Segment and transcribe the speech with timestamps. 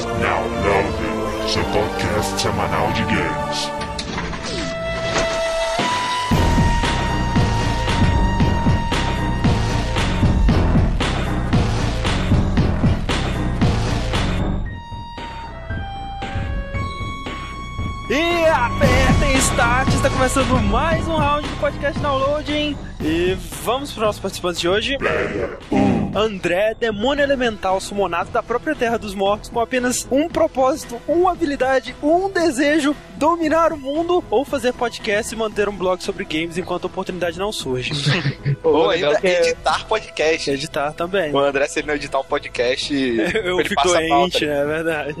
[0.00, 3.70] Now Loading, seu podcast semanal de games.
[18.08, 22.76] E apertem start, está começando mais um round do podcast Downloading.
[22.98, 24.96] E vamos para os nossos participantes de hoje.
[26.14, 31.94] André, demônio elemental sumonado da própria Terra dos Mortos, com apenas um propósito, uma habilidade,
[32.02, 36.84] um desejo: dominar o mundo ou fazer podcast e manter um blog sobre games enquanto
[36.84, 37.92] a oportunidade não surge.
[38.62, 40.50] Ou ainda que é- editar podcast.
[40.50, 41.32] Editar também.
[41.32, 42.94] O André, se ele não editar um podcast,
[43.34, 44.38] Eu ele fico passa a pauta.
[44.38, 45.14] doente, é verdade.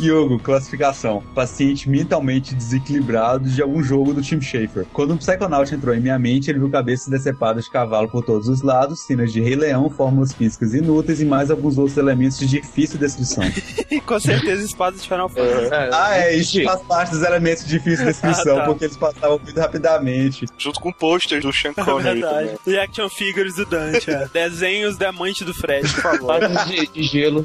[0.00, 1.22] Yogo, classificação.
[1.34, 4.86] Paciente mentalmente desequilibrado de algum jogo do Tim Schafer.
[4.92, 8.48] Quando um Psychonaut entrou em minha mente, ele viu cabeças decepadas de cavalo por todos
[8.48, 12.46] os lados, cenas de Rei Leão, fórmulas físicas inúteis e mais alguns outros elementos de
[12.46, 13.44] difícil descrição.
[13.90, 15.70] E com certeza espadas de Final Fantasy.
[15.92, 18.66] ah, é, isso faz parte dos elementos de difícil descrição, Ah, tá.
[18.66, 20.46] porque eles passavam muito rapidamente.
[20.56, 22.48] Junto com posters do Sean É Connery verdade.
[22.50, 22.58] também.
[22.66, 24.28] E action figures do Dante, é.
[24.32, 26.38] Desenhos da amante do Fred, por favor.
[26.68, 27.44] De, de gelo.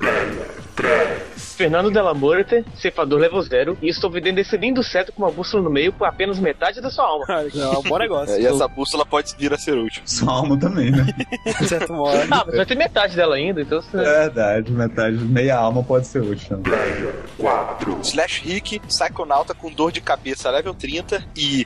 [1.56, 5.64] Fernando Della Morte, cefador level 0, e estou vendendo esse lindo seto com uma bússola
[5.64, 7.26] no meio por apenas metade da sua alma.
[7.28, 8.36] Cara, é um bom negócio.
[8.36, 10.02] É, e essa bússola pode vir a ser útil.
[10.06, 11.06] Sua alma também, né?
[11.60, 12.18] De certo modo.
[12.30, 13.98] Ah, mas vai ter metade dela ainda, então você...
[13.98, 16.62] Verdade, metade, meia alma pode ser útil.
[18.02, 21.66] Slash Rick, Psychonauta com dor de cabeça, level 30 e.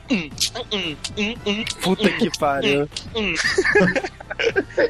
[1.82, 2.88] Puta que pariu.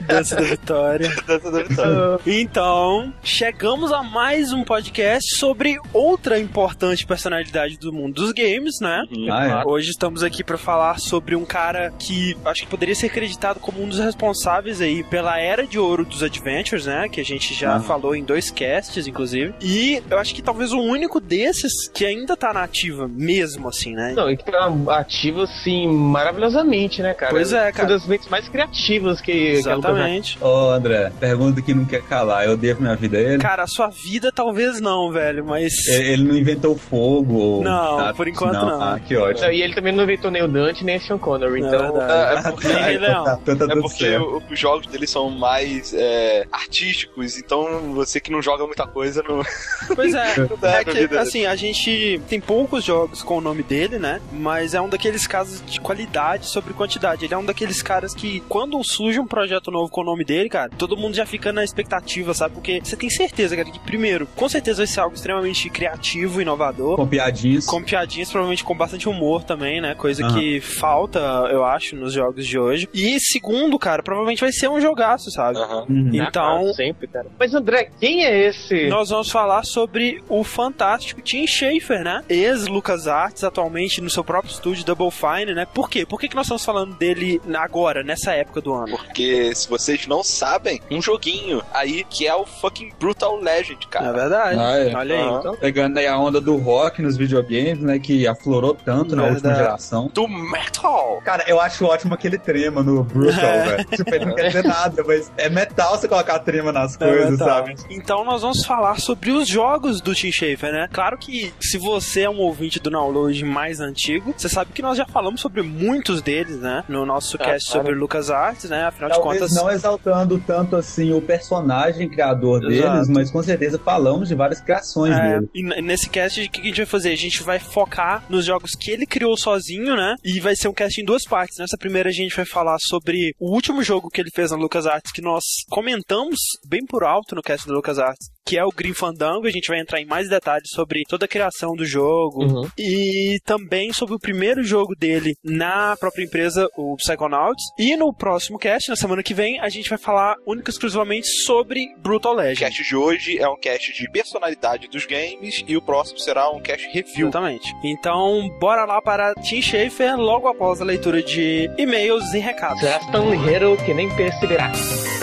[0.07, 1.09] Dança da vitória.
[1.27, 2.20] Dança da vitória.
[2.27, 4.89] Então, chegamos a mais um podcast
[5.20, 9.02] sobre outra importante personalidade do mundo dos games, né?
[9.30, 9.64] Ah, é.
[9.64, 13.83] Hoje estamos aqui para falar sobre um cara que acho que poderia ser acreditado como
[13.83, 17.08] um dos responsáveis aí pela era de ouro dos adventures, né?
[17.08, 17.83] Que a gente já Aham.
[17.83, 19.55] falou em dois casts, inclusive.
[19.61, 23.94] E eu acho que talvez o único desses que ainda tá na ativa mesmo, assim,
[23.94, 24.12] né?
[24.14, 27.30] Não, e que tá ativo, assim, maravilhosamente, né, cara?
[27.33, 27.89] Pois é, cara.
[27.89, 29.30] Uma das mentes mais criativas que...
[29.33, 30.36] Exatamente.
[30.40, 32.45] Ô, André, pergunta que não quer calar.
[32.45, 33.39] Eu devo minha vida a ele?
[33.39, 35.86] Cara, a sua vida talvez não, velho, mas.
[35.89, 37.35] Ele ele não inventou fogo?
[37.35, 38.83] Ou Não, nada por enquanto não.
[38.83, 39.51] Ah, que ótimo.
[39.51, 42.02] E ele também não inventou nem o Dante, nem o Sean Connery, É então...
[42.02, 43.24] É, é porque, Rei Leão.
[43.24, 48.20] Tá, então tá é porque o- os jogos dele são mais é, artísticos, então você
[48.20, 49.42] que não joga muita coisa não.
[49.95, 50.35] Pois é.
[50.61, 54.20] Não É que, assim, a gente tem poucos jogos com o nome dele, né?
[54.33, 57.24] Mas é um daqueles casos de qualidade sobre quantidade.
[57.24, 60.48] Ele é um daqueles caras que, quando surge um projeto novo com o nome dele,
[60.48, 62.55] cara, todo mundo já fica na expectativa, sabe?
[62.55, 66.97] Porque você tem certeza, cara, que primeiro, com certeza vai ser algo extremamente criativo, inovador.
[66.97, 67.67] Com piadinhas.
[67.67, 69.95] Com piadinhas, provavelmente com bastante humor também, né?
[69.95, 70.35] Coisa Aham.
[70.39, 71.19] que falta,
[71.51, 72.89] eu acho, nos jogos de hoje.
[72.95, 75.59] E segundo, cara, provavelmente vai ser um jogaço, sabe?
[75.59, 76.11] Uhum.
[76.13, 77.27] Então, Ah, sempre, cara.
[77.39, 78.89] Mas, André, quem é esse?
[78.89, 82.23] Nós vamos falar sobre o fantástico Tim Schafer, né?
[82.29, 85.67] Ex-LucasArts, atualmente no seu próprio estúdio Double Fine, né?
[85.67, 86.05] Por quê?
[86.07, 88.97] Por que, que nós estamos falando dele agora, nessa época do ano?
[88.97, 93.89] Porque se vocês não sabem, um joguinho aí que é o fucking Brutal Legend, É
[93.91, 94.13] cara.
[94.13, 94.57] verdade.
[94.61, 94.95] Ah, é.
[94.95, 95.39] Olha aí.
[95.39, 97.98] Então, Pegando aí a onda do rock nos videogames, né?
[97.98, 100.11] Que aflorou tanto na última geração.
[100.13, 101.21] Do Metal!
[101.25, 103.65] Cara, eu acho ótimo aquele trema no Brutal, É.
[103.77, 103.85] velho.
[103.91, 107.39] Tipo, ele não quer dizer nada, mas é metal você colocar trema nas É coisas,
[107.39, 107.75] sabe?
[107.91, 110.89] Então nós vamos falar sobre os jogos do Tim Schafer, né?
[110.92, 114.97] Claro que se você é um ouvinte do download mais antigo, você sabe que nós
[114.97, 116.85] já falamos sobre muitos deles, né?
[116.89, 117.87] No nosso Ah, cast claro.
[117.87, 118.85] sobre LucasArts, né?
[118.85, 124.29] Afinal de contas, não exaltando tanto assim o personagem criador deles, mas com certeza falamos
[124.29, 125.50] de várias criações É, dele.
[125.55, 127.11] e nesse cast, o que a gente vai fazer?
[127.12, 130.14] A gente vai focar nos jogos que ele criou sozinho, né?
[130.25, 131.58] E vai ser um cast em duas partes.
[131.58, 135.12] Nessa primeira, a gente vai falar sobre o último jogo que ele fez na LucasArts,
[135.12, 136.38] que nós comentamos
[136.69, 139.46] bem por alto no cast da LucasArts, que é o Green Fandango.
[139.46, 142.69] A gente vai entrar em mais detalhes sobre toda a criação do jogo Uhum.
[142.78, 147.62] e também sobre o primeiro jogo dele na própria empresa, o Psychonauts.
[147.79, 151.26] E no próximo cast, na semana que vem, a gente vai falar única e exclusivamente
[151.44, 152.61] sobre Brutal O Legend.
[152.61, 156.61] cast de hoje é um cast de personalidade dos games e o próximo será um
[156.61, 157.29] cast review.
[157.29, 157.73] Exatamente.
[157.85, 162.81] Então, bora lá para Tim Schafer logo após a leitura de e-mails e recados.
[162.81, 164.70] Será tão ligeiro que nem perceberá.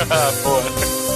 [0.10, 1.07] Ah, boa.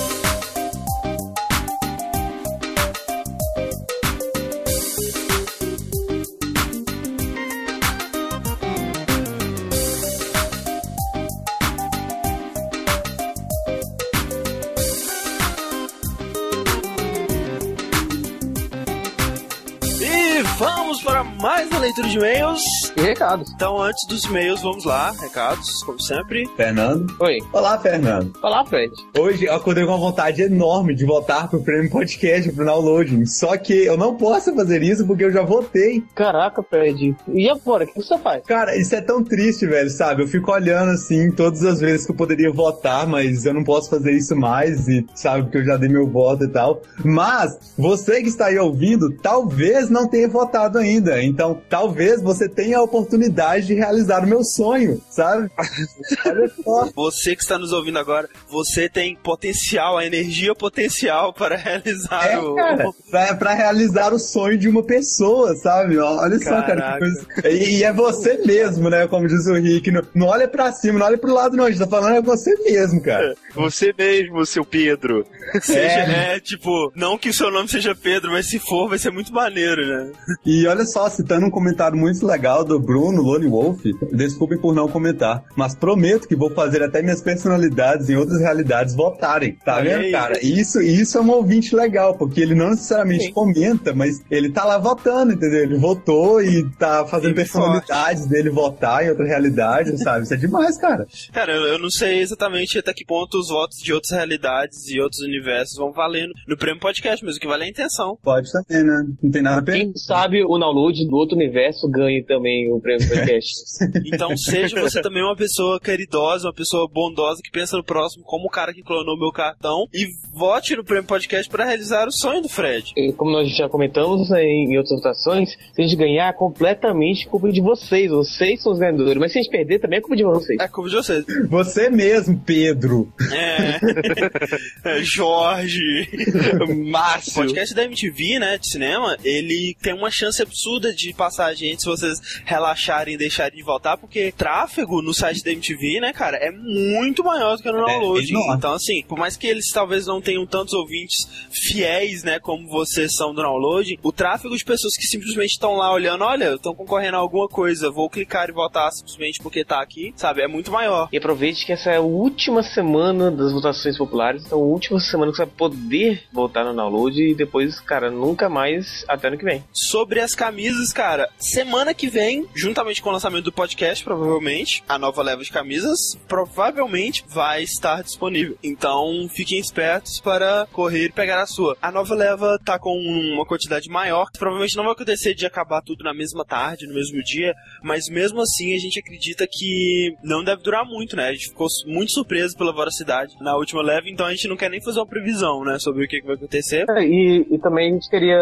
[21.42, 22.62] Mais uma leitura de e-mails.
[22.96, 23.52] E recados.
[23.52, 26.48] Então, antes dos e-mails, vamos lá, recados, como sempre.
[26.56, 27.12] Fernando.
[27.20, 27.40] Oi.
[27.52, 28.32] Olá, Fernando.
[28.44, 28.94] Olá, Fred.
[29.18, 33.26] Hoje eu acordei com uma vontade enorme de voltar pro Prêmio Podcast, pro downloading.
[33.26, 36.04] Só que eu não posso fazer isso porque eu já votei.
[36.14, 37.16] Caraca, Fred.
[37.34, 38.44] E agora, o que você faz?
[38.46, 40.22] Cara, isso é tão triste, velho, sabe?
[40.22, 43.90] Eu fico olhando assim todas as vezes que eu poderia votar, mas eu não posso
[43.90, 46.84] fazer isso mais e sabe porque eu já dei meu voto e tal.
[47.04, 51.22] Mas você que está aí ouvindo, talvez não tenha votado ainda.
[51.31, 51.31] Então,
[51.70, 55.50] talvez você tenha a oportunidade de realizar o meu sonho, sabe?
[56.26, 56.90] Olha só.
[56.96, 62.40] Você que está nos ouvindo agora, você tem potencial, a energia potencial para realizar É,
[62.40, 62.56] o.
[62.56, 65.98] cara, pra, pra realizar o sonho de uma pessoa, sabe?
[65.98, 67.06] Olha só, cara, Caraca.
[67.06, 67.50] que coisa.
[67.50, 69.08] E, e é você mesmo, né?
[69.08, 69.92] Como diz o Rick.
[69.92, 71.66] Não, não olha pra cima, não olha pro lado, não.
[71.66, 73.36] A gente tá falando é você mesmo, cara.
[73.54, 75.26] Você mesmo, seu Pedro.
[75.62, 76.36] Seja, É.
[76.36, 79.34] é, tipo, não que o seu nome seja Pedro, mas se for, vai ser muito
[79.34, 80.12] maneiro, né?
[80.46, 84.88] E olha só, citando um comentário muito legal do Bruno Lone Wolf, desculpem por não
[84.88, 89.58] comentar, mas prometo que vou fazer até minhas personalidades em outras realidades votarem.
[89.64, 90.12] Tá Olha vendo, aí.
[90.12, 90.46] cara?
[90.46, 93.34] Isso, isso é um ouvinte legal, porque ele não necessariamente Sim.
[93.34, 95.64] comenta, mas ele tá lá votando, entendeu?
[95.64, 100.24] Ele votou e tá fazendo personalidades dele votar em outra realidade, sabe?
[100.24, 101.06] Isso é demais, cara.
[101.32, 105.00] Cara, eu, eu não sei exatamente até que ponto os votos de outras realidades e
[105.00, 108.18] outros universos vão valendo no prêmio podcast, mas o que vale é a intenção.
[108.24, 109.06] Pode também, né?
[109.22, 109.82] Não tem nada a perder.
[109.82, 113.52] Quem sabe o download do outro universo ganhe também o prêmio podcast.
[114.06, 118.48] Então seja você também uma pessoa caridosa, uma pessoa bondosa que pensa no próximo, como
[118.48, 122.42] o cara que clonou meu cartão, e vote no prêmio podcast para realizar o sonho
[122.42, 122.94] do Fred.
[122.96, 127.52] E como nós já comentamos né, em outras votações, se a gente ganhar, completamente culpa
[127.52, 128.12] de vocês.
[128.12, 129.18] Vocês são os ganhadores.
[129.18, 130.60] Mas se a gente perder, também é culpa de vocês.
[130.60, 131.26] É culpa de vocês.
[131.50, 133.12] Você mesmo, Pedro.
[133.32, 134.98] É.
[134.98, 136.10] É, Jorge.
[136.62, 137.34] O Márcio.
[137.34, 141.82] podcast da MTV, né, de cinema, ele tem uma chance absurda de passar a gente
[141.82, 146.38] se vocês relaxarem e deixarem de voltar, porque tráfego no site da MTV, né, cara,
[146.38, 148.30] é muito maior do que no download.
[148.30, 148.58] enorme.
[148.58, 151.18] então, assim, por mais que eles talvez não tenham tantos ouvintes
[151.52, 155.92] fiéis, né, como vocês são do download, o tráfego de pessoas que simplesmente estão lá
[155.94, 160.14] olhando, olha, estão concorrendo a alguma coisa, vou clicar e votar simplesmente porque tá aqui,
[160.16, 161.10] sabe, é muito maior.
[161.12, 165.32] E aproveite que essa é a última semana das votações populares, então a última semana
[165.32, 169.46] que você vai poder voltar no download e depois, cara, nunca mais até ano que
[169.46, 169.64] vem.
[169.74, 174.98] Sobre as camisas, cara, semana que vem, juntamente com o lançamento do podcast, provavelmente, a
[174.98, 178.58] nova leva de camisas provavelmente vai estar disponível.
[178.64, 181.78] Então, fiquem espertos para correr e pegar a sua.
[181.82, 186.04] A nova leva tá com uma quantidade maior, provavelmente não vai acontecer de acabar tudo
[186.04, 190.62] na mesma tarde, no mesmo dia, mas mesmo assim a gente acredita que não deve
[190.62, 191.28] durar muito, né?
[191.28, 194.70] A gente ficou muito surpreso pela voracidade na última leva, então a gente não quer
[194.70, 196.86] nem fazer uma previsão, né, sobre o que, que vai acontecer.
[196.90, 198.40] É, e, e também a gente queria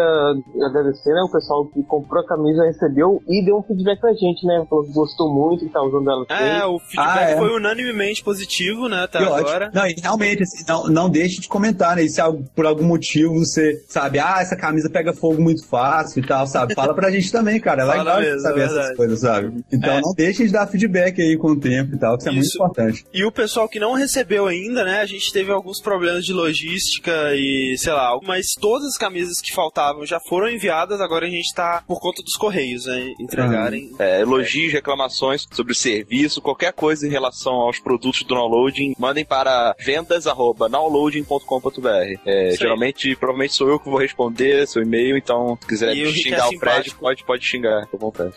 [0.62, 4.64] agradecer, né, o pessoal que comprou camisa, recebeu e deu um feedback pra gente, né?
[4.68, 6.26] Falou que gostou muito, que tá usando ela.
[6.28, 7.36] É, o feedback Ah, é.
[7.36, 9.38] foi unanimemente positivo, né, até Que ótimo.
[9.48, 9.70] agora.
[9.74, 12.02] Não, e realmente, assim, não, não deixe de comentar, né?
[12.02, 12.20] E se
[12.54, 16.74] por algum motivo você sabe, ah, essa camisa pega fogo muito fácil e tal, sabe?
[16.74, 17.82] Fala pra gente também, cara.
[17.82, 19.64] É Fala legal mesmo, saber é essas coisas, sabe?
[19.72, 20.00] Então É.
[20.00, 22.54] não deixem de dar feedback aí com o tempo e tal, que isso é muito
[22.54, 23.04] importante.
[23.12, 25.00] E o pessoal que não recebeu ainda, né?
[25.00, 29.54] A gente teve alguns problemas de logística e sei lá, mas todas as camisas que
[29.54, 33.12] faltavam já foram enviadas, agora a gente tá por conta dos correios, né?
[33.18, 33.90] Entregarem.
[33.98, 39.24] É, elogios, reclamações sobre o serviço, qualquer coisa em relação aos produtos do downloading, mandem
[39.24, 42.20] para vendas@downloading.com.br.
[42.26, 46.06] É, geralmente, provavelmente sou eu que vou responder seu e-mail, então se quiser E o
[46.06, 48.32] Rick xingar é o Fred, pode, pode xingar, à vontade.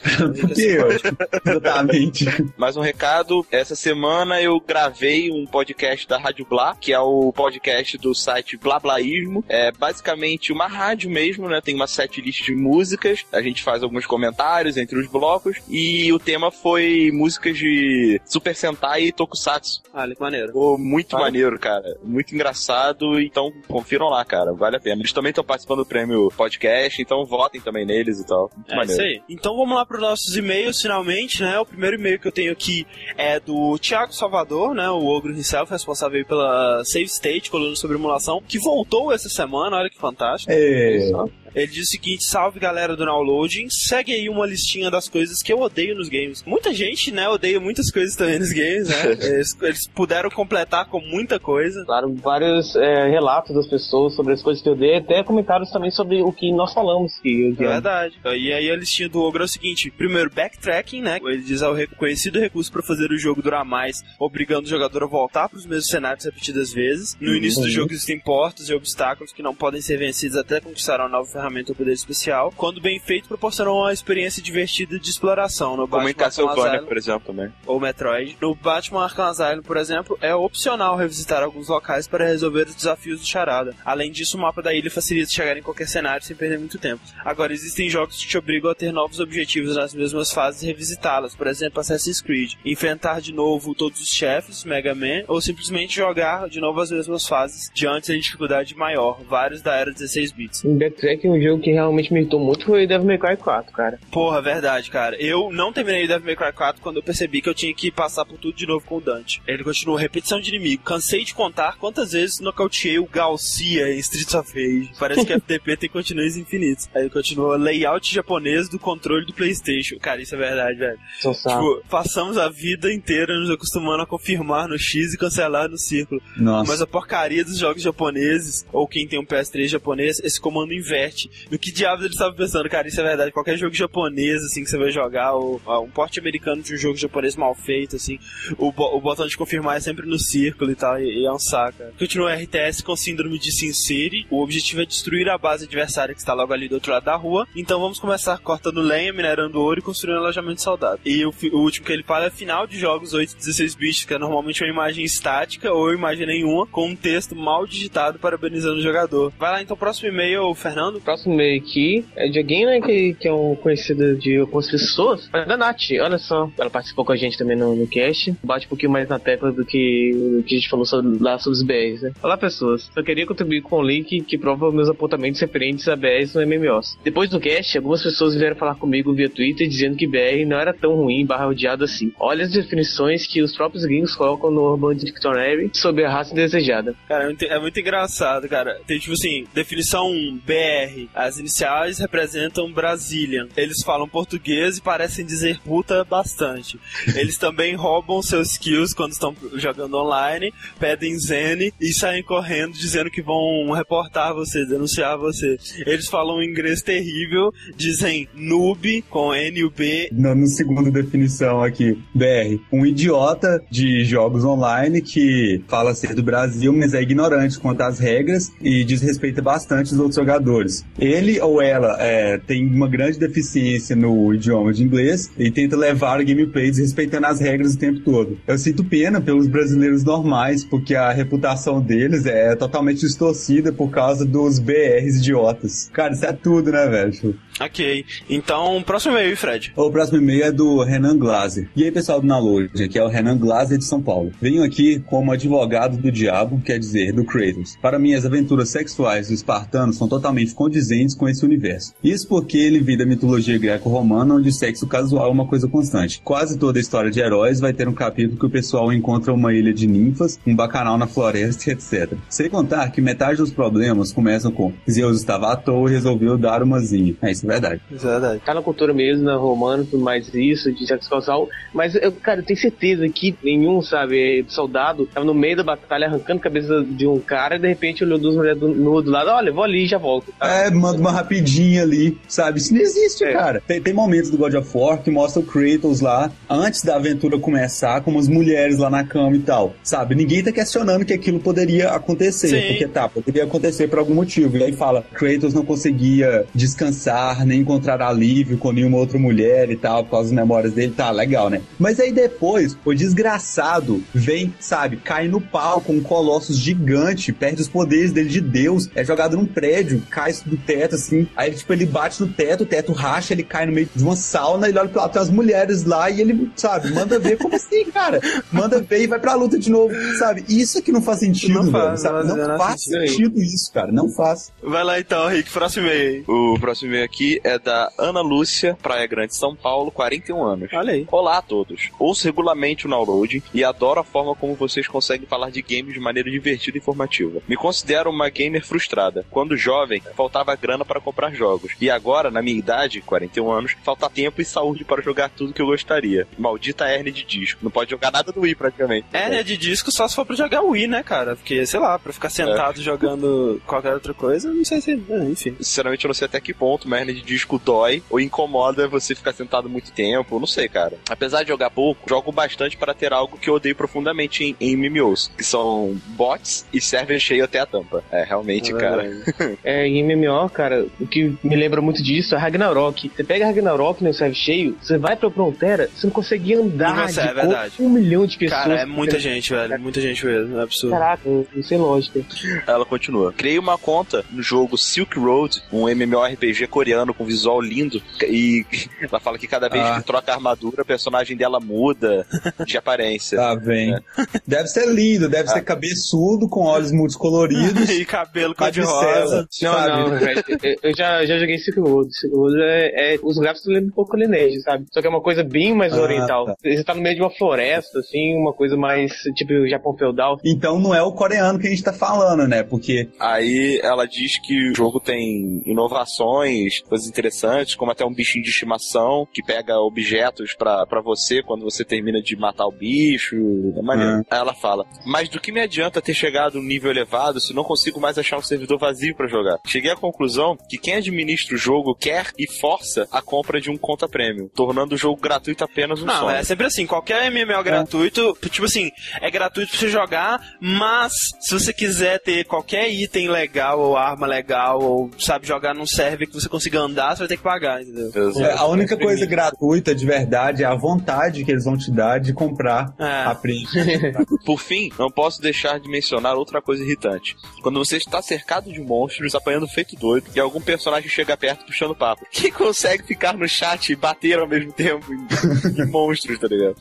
[0.57, 0.87] Eu,
[1.45, 2.25] exatamente.
[2.57, 7.31] Mais um recado, essa semana eu gravei um podcast da Rádio Blá, que é o
[7.31, 9.43] podcast do site Blablaísmo.
[9.47, 11.61] É basicamente uma rádio mesmo, né?
[11.61, 16.11] Tem uma set list de músicas, a gente faz alguns comentários entre os blocos, e
[16.13, 19.81] o tema foi músicas de Super Sentai e Tokusatsu.
[19.93, 20.47] Olha que maneiro.
[20.47, 21.19] Ficou muito Ah.
[21.21, 21.97] maneiro, cara.
[22.03, 24.53] Muito engraçado, então confiram lá, cara.
[24.53, 25.01] Vale a pena.
[25.01, 28.49] Eles também estão participando do prêmio podcast, então votem também neles e tal.
[28.55, 28.91] Muito É maneiro.
[28.91, 29.21] isso aí.
[29.29, 31.57] Então vamos lá para os nossos e-mails, finalmente, né?
[31.59, 32.85] O primeiro e-mail que eu tenho aqui
[33.17, 34.89] é do Thiago Salvador, né?
[34.89, 39.89] O Ogro himself, responsável pela Save State, coluna sobre emulação, que voltou essa semana, olha
[39.89, 40.51] que fantástico.
[40.51, 41.11] É,
[41.55, 45.51] Ele diz o seguinte: salve galera do Downloading, segue aí uma listinha das coisas que
[45.51, 46.43] eu odeio nos games.
[46.45, 49.11] Muita gente, né, odeia muitas coisas também nos games, né?
[49.21, 51.83] eles, eles puderam completar com muita coisa.
[51.85, 55.91] Claro, vários é, relatos das pessoas sobre as coisas que eu dei, até comentários também
[55.91, 58.15] sobre o que nós falamos que É verdade.
[58.25, 61.19] E aí a listinha do Ogro é o seguinte: primeiro, backtracking, né?
[61.23, 65.03] Ele diz é o reconhecido recurso para fazer o jogo durar mais, obrigando o jogador
[65.03, 67.15] a voltar para os mesmos cenários repetidas vezes.
[67.19, 67.71] No início do Uhum.
[67.71, 71.42] jogo existem portas e obstáculos que não podem ser vencidos até conquistar uma nova ferramenta
[71.43, 72.53] ferramenta ou poder especial.
[72.55, 75.75] Quando bem feito, proporciona uma experiência divertida de exploração.
[75.75, 77.53] No Como em Batman Arkham Castlevania, Asylum por exemplo, também.
[77.65, 78.37] ou Metroid.
[78.41, 83.19] No Batman Arkham Asylum, por exemplo, é opcional revisitar alguns locais para resolver os desafios
[83.19, 83.75] do Charada.
[83.83, 87.01] Além disso, o mapa da ilha facilita chegar em qualquer cenário sem perder muito tempo.
[87.23, 91.35] Agora, existem jogos que te obrigam a ter novos objetivos nas mesmas fases e revisitá-las.
[91.35, 92.53] Por exemplo, Assassin's Creed.
[92.65, 97.27] Enfrentar de novo todos os chefes, Mega Man, ou simplesmente jogar de novo as mesmas
[97.27, 100.63] fases de antes em dificuldade maior, vários da era 16 bits.
[100.63, 103.99] Em Backtrack, um jogo que realmente me irritou muito foi Devil May Cry 4, cara.
[104.11, 105.15] Porra, verdade, cara.
[105.21, 108.25] Eu não terminei Devil May Cry 4 quando eu percebi que eu tinha que passar
[108.25, 109.41] por tudo de novo com o Dante.
[109.47, 110.83] Ele continuou repetição de inimigo.
[110.83, 114.91] Cansei de contar quantas vezes nocauteei o Garcia em Streets of Rage.
[114.99, 116.89] Parece que FTP tem continues infinitos.
[116.93, 119.97] Aí continua layout japonês do controle do PlayStation.
[119.99, 120.99] Cara, isso é verdade, velho.
[121.19, 126.21] Tipo, passamos a vida inteira nos acostumando a confirmar no X e cancelar no círculo.
[126.37, 126.71] Nossa.
[126.71, 131.22] Mas a porcaria dos jogos japoneses, ou quem tem um PS3 japonês, esse comando inverte.
[131.51, 133.31] No que diabos ele estava pensando, cara, isso é verdade.
[133.31, 136.77] Qualquer jogo japonês, assim, que você vai jogar, ou ah, um porte americano de um
[136.77, 138.19] jogo japonês mal feito, assim,
[138.57, 141.39] o, o botão de confirmar é sempre no círculo e tal, e, e é um
[141.39, 141.77] saco.
[141.77, 141.93] cara.
[141.97, 144.25] Continua RTS com síndrome de Sin City.
[144.29, 147.15] O objetivo é destruir a base adversária que está logo ali do outro lado da
[147.15, 147.47] rua.
[147.55, 150.99] Então vamos começar cortando lenha, minerando ouro e construindo um alojamento soldado.
[151.05, 154.05] E o, o último que ele fala é final de jogos 8 e 16 bits,
[154.05, 158.79] que é normalmente uma imagem estática ou imagem nenhuma, com um texto mal digitado parabenizando
[158.79, 159.31] o jogador.
[159.37, 161.01] Vai lá então, próximo e-mail, Fernando.
[161.13, 164.67] O próximo e-mail aqui é de alguém, né, que, que é um conhecido de algumas
[164.67, 165.29] pessoas.
[165.31, 166.49] Mas da Nath, olha só.
[166.57, 168.33] Ela participou com a gente também no, no cast.
[168.43, 171.37] Bate um pouquinho mais na tecla do que, do que a gente falou sobre, lá
[171.37, 172.13] sobre os BRs, né?
[172.23, 172.89] Olá, pessoas.
[172.91, 176.97] Só queria contribuir com um link que prova meus apontamentos referentes a BRs no MMOs.
[177.03, 180.73] Depois do cast, algumas pessoas vieram falar comigo via Twitter dizendo que BR não era
[180.73, 182.11] tão ruim barra odiado assim.
[182.19, 186.95] Olha as definições que os próprios gringos colocam no Urban Dictionary sobre a raça desejada.
[187.07, 188.81] Cara, é é muito engraçado, cara.
[188.87, 190.09] Tem tipo assim, definição
[190.43, 191.02] BR.
[191.13, 193.47] As iniciais representam Brazilian.
[193.55, 196.79] Eles falam português e parecem dizer puta bastante.
[197.15, 203.11] Eles também roubam seus kills quando estão jogando online, pedem Zen e saem correndo dizendo
[203.11, 205.57] que vão reportar você, denunciar você.
[205.85, 213.61] Eles falam inglês terrível, dizem noob com N-U-B no segundo definição aqui, BR, um idiota
[213.69, 218.83] de jogos online que fala ser do Brasil, mas é ignorante quanto às regras e
[218.83, 220.82] desrespeita bastante os outros jogadores.
[220.97, 226.19] Ele ou ela é, tem uma grande deficiência no idioma de inglês e tenta levar
[226.19, 228.37] o gameplay desrespeitando as regras o tempo todo.
[228.47, 234.25] Eu sinto pena pelos brasileiros normais, porque a reputação deles é totalmente distorcida por causa
[234.25, 235.89] dos BRs idiotas.
[235.91, 237.35] Cara, isso é tudo, né, velho?
[237.59, 238.05] Ok.
[238.29, 239.73] Então, próximo e-mail, Fred.
[239.75, 241.69] O próximo e-mail é do Renan Glaser.
[241.75, 244.31] E aí, pessoal do Download, aqui é o Renan Glaser de São Paulo.
[244.41, 247.77] Venho aqui como advogado do diabo, quer dizer, do Kratos.
[247.81, 251.93] Para mim, as aventuras sexuais do espartano são totalmente condizentes com esse universo.
[252.03, 256.21] Isso porque ele vem da mitologia greco-romana, onde sexo casual é uma coisa constante.
[256.23, 259.53] Quase toda a história de heróis vai ter um capítulo que o pessoal encontra uma
[259.53, 262.13] ilha de ninfas, um bacanal na floresta, etc.
[262.29, 266.63] Sem contar que metade dos problemas começam com Zeus estava à toa e resolveu dar
[266.63, 267.15] umazinha.
[267.21, 267.81] É isso, verdade.
[267.91, 268.41] Isso é verdade.
[268.45, 271.49] tá na cultura mesmo, na romana, tudo mais isso, de sexo casual.
[271.73, 276.07] Mas, eu, cara, eu tenho certeza que nenhum, sabe, soldado tava no meio da batalha
[276.07, 279.09] arrancando a cabeça de um cara e de repente olhou duas mulheres do, no do
[279.11, 280.33] lado, olha, vou ali e já volto.
[280.41, 282.59] É, manda uma rapidinha ali, sabe?
[282.59, 283.33] Isso não existe, É.
[283.33, 283.61] cara.
[283.65, 287.37] Tem, tem momentos do God of War que mostra o Kratos lá, antes da aventura
[287.39, 290.15] começar, com as mulheres lá na cama e tal, sabe?
[290.15, 292.67] Ninguém tá questionando que aquilo poderia acontecer, Sim.
[292.69, 294.57] porque tá, poderia acontecer por algum motivo.
[294.57, 299.75] E aí fala, Kratos não conseguia descansar, nem encontrar alívio com nenhuma outra mulher e
[299.75, 301.61] tal, por causa das memórias dele, tá, legal, né?
[301.79, 307.61] Mas aí depois, o desgraçado vem, sabe, cai no pau com um colossus gigante, perde
[307.61, 311.71] os poderes dele de Deus, é jogado num prédio, cai do teto, assim, aí, tipo,
[311.73, 314.77] ele bate no teto, o teto racha, ele cai no meio de uma sauna, ele
[314.77, 318.19] olha pro lado, tem as mulheres lá e ele, sabe, manda ver como assim, cara?
[318.51, 320.43] Manda ver e vai pra luta de novo, sabe?
[320.49, 323.07] Isso aqui não faz sentido, Não faz, velho, não faz Não menor faz sentido.
[323.09, 324.51] sentido isso, cara, não faz.
[324.61, 326.23] Vai lá então, Rick, próximo e-mail.
[326.27, 330.69] O próximo e-mail aqui é da Ana Lúcia, Praia Grande, São Paulo, 41 anos.
[330.73, 331.07] Olha aí.
[331.11, 331.89] Olá a todos.
[331.99, 335.99] Ouço regularmente o Download e adoro a forma como vocês conseguem falar de games de
[335.99, 337.41] maneira divertida e informativa.
[337.47, 339.25] Me considero uma gamer frustrada.
[339.29, 341.73] Quando jovem, faltava grana para comprar jogos.
[341.79, 345.61] E agora, na minha idade, 41 anos, falta tempo e saúde para jogar tudo que
[345.61, 346.27] eu gostaria.
[346.37, 347.59] Maldita hernia de disco.
[347.63, 349.07] Não pode jogar nada do Wii praticamente.
[349.11, 351.35] Hérnia de disco só se for pra jogar Wii, né, cara?
[351.35, 354.91] Porque, sei lá, pra ficar sentado jogando qualquer outra coisa, não sei se.
[354.91, 355.55] é, enfim.
[355.59, 359.15] Sinceramente, eu não sei até que ponto uma hernia de disco dói ou incomoda você
[359.15, 360.93] ficar sentado muito tempo, não sei, cara.
[361.09, 364.75] Apesar de jogar pouco, jogo bastante para ter algo que eu odeio profundamente em, em
[364.75, 368.03] MMOs, que são bots e server cheio até a tampa.
[368.11, 369.03] É, realmente, É cara.
[369.63, 373.11] É, em MMO, cara, o que me lembra muito disso é Ragnarok.
[373.15, 377.03] Você pega Ragnarok no serve cheio, você vai pra Frontera, você não consegue andar Não
[377.03, 377.73] consegue, de é verdade.
[377.79, 378.61] um milhão de pessoas.
[378.63, 379.79] Cara, é muita gente, velho.
[379.79, 380.59] Muita gente mesmo.
[380.59, 380.91] É absurdo.
[380.93, 382.21] Caraca, não sei lógica.
[382.67, 383.33] Ela continua.
[383.33, 387.99] Criei uma conta no jogo Silk Road, um MMORPG coreano com visual lindo.
[388.21, 388.63] E
[389.01, 389.95] ela fala que cada vez Ah.
[389.99, 392.27] que troca a armadura, a personagem dela muda
[392.67, 393.37] de aparência.
[393.43, 393.95] Tá bem.
[393.95, 393.99] É.
[394.45, 395.53] Deve ser lindo, deve Ah.
[395.53, 397.89] ser cabeçudo, com olhos multicoloridos.
[397.89, 398.93] e cabelo Cor-de-rosa.
[398.99, 399.47] cor-de-rosa.
[399.63, 399.89] Não, sabe?
[400.11, 400.43] não, velho.
[400.61, 402.09] Eu- Eu já, já joguei Silk Road.
[402.15, 404.85] Silk Road é, é- Os gráficos lembram um pouco Lineage, sabe?
[404.91, 406.45] Só que é uma coisa bem mais Ah, oriental.
[406.45, 406.55] tá.
[406.63, 410.37] Você tá no meio de uma floresta, assim, uma coisa mais tipo Japão feudal.
[410.45, 412.61] Então não é o coreano que a gente tá falando, né?
[412.63, 418.43] Porque Aí ela diz que o jogo tem inovações, coisas interessantes, como até um bichinho
[418.43, 423.35] de estimação que pega objetos pra pra você quando você termina de matar o bicho.
[423.35, 424.25] É maneiro.
[424.29, 427.53] Aí ela fala: Mas do que me adianta ter chegado a um nível elevado se
[427.53, 429.57] não consigo mais achar um servidor vazio pra jogar?
[429.65, 433.77] Cheguei à conclusão que quem administra o jogo quer e força a compra de um
[433.77, 436.35] conta premium, tornando o jogo gratuito apenas um Não, sonho.
[436.35, 441.53] é sempre assim, qualquer MMO gratuito, tipo assim, é gratuito pra você jogar, mas se
[441.53, 446.33] você quiser ter qualquer item legal ou arma legal, ou sabe, jogar num server que
[446.33, 448.11] você consiga andar, você vai ter que pagar, entendeu?
[448.41, 452.19] É, a única coisa gratuita de verdade é a vontade que eles vão te dar
[452.19, 453.23] de comprar É.
[453.25, 453.67] a print.
[454.45, 457.35] Por fim, não posso deixar de mencionar outra coisa irritante.
[457.61, 461.95] Quando você está cercado de monstros, apanhando feito doido, e algum personagem chega perto puxando
[461.95, 462.25] papo.
[462.31, 466.75] Quem consegue ficar no chat e bater ao mesmo tempo em, em monstros, tá ligado?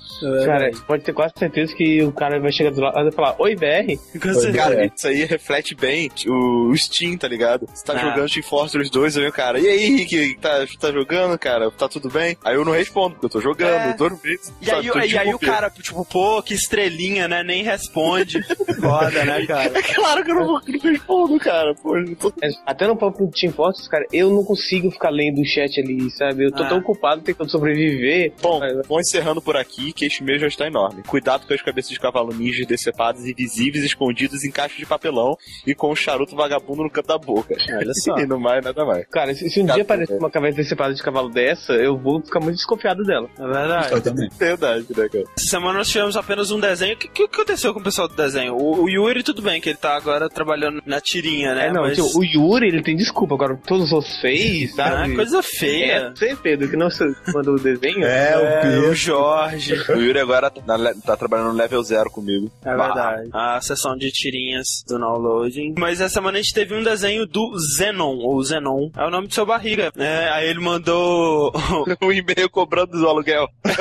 [0.44, 3.34] Cara, pode ter quase certeza que o cara vai chegar do lado e vai falar,
[3.38, 3.96] oi BR.
[4.12, 4.52] Certeza.
[4.52, 7.66] Cara, isso aí reflete bem o, o Steam, tá ligado?
[7.72, 7.98] Você tá Ah.
[7.98, 11.70] jogando Team Fortress 2, aí o cara, e aí, Rick, tá, tá jogando, cara?
[11.70, 12.36] Tá tudo bem?
[12.44, 13.88] Aí eu não respondo, porque eu tô jogando, É.
[13.92, 14.18] vídeo.
[14.60, 17.42] E aí, tô e aí o cara, tipo, pô, que estrelinha, né?
[17.42, 18.42] Nem responde.
[18.80, 19.78] Foda, né, cara?
[19.78, 21.74] É claro que eu não, vou- não respondo, cara.
[21.74, 22.32] Pô, tô...
[22.66, 26.44] Até no próprio Team Fortress, cara, eu não consigo ficar lendo o chat ali, sabe?
[26.46, 26.68] Eu tô Ah.
[26.68, 28.32] tão ocupado tentando sobreviver.
[28.40, 31.02] Bom, vou encerrando por aqui, que este mês já está enorme.
[31.02, 35.36] Cuidado com as cabeças de cavalo ninja decepadas e visíveis escondidas em caixas de papelão
[35.66, 37.54] e com um charuto vagabundo no canto da boca.
[37.76, 38.16] Olha só.
[38.20, 39.06] e no mais, nada mais.
[39.08, 40.18] Cara, se, se um Cara, dia aparecer é.
[40.18, 43.28] uma cabeça decepada de cavalo dessa, eu vou ficar muito desconfiado dela.
[43.38, 43.92] É verdade.
[43.92, 44.28] Eu também.
[44.38, 45.24] Verdade, né, cara?
[45.36, 46.94] Essa semana nós tivemos apenas um desenho.
[46.94, 48.54] O que, que aconteceu com o pessoal do desenho?
[48.54, 51.68] O, o Yuri, tudo bem, que ele tá agora trabalhando na tirinha, né?
[51.68, 51.96] É, não, Mas...
[51.96, 55.14] tipo, o Yuri, ele tem desculpa, agora todos vocês, Ah, sabe?
[55.14, 55.92] coisa feia.
[55.92, 56.88] É, você, Pedro, que não
[57.32, 58.04] mandou o desenho.
[58.04, 58.90] É, o É, Pedro.
[58.90, 59.74] o Jorge.
[59.90, 62.50] O Yuri agora tá, na tá trabalhando no level zero comigo.
[62.64, 63.28] É verdade.
[63.32, 65.74] A sessão de tirinhas do downloading.
[65.78, 68.90] Mas essa semana a gente teve um desenho do Zenon, ou Zenon.
[68.96, 69.92] É o nome do seu barriga.
[69.96, 71.52] É, aí ele mandou.
[72.02, 73.48] um e-mail cobrando do aluguel.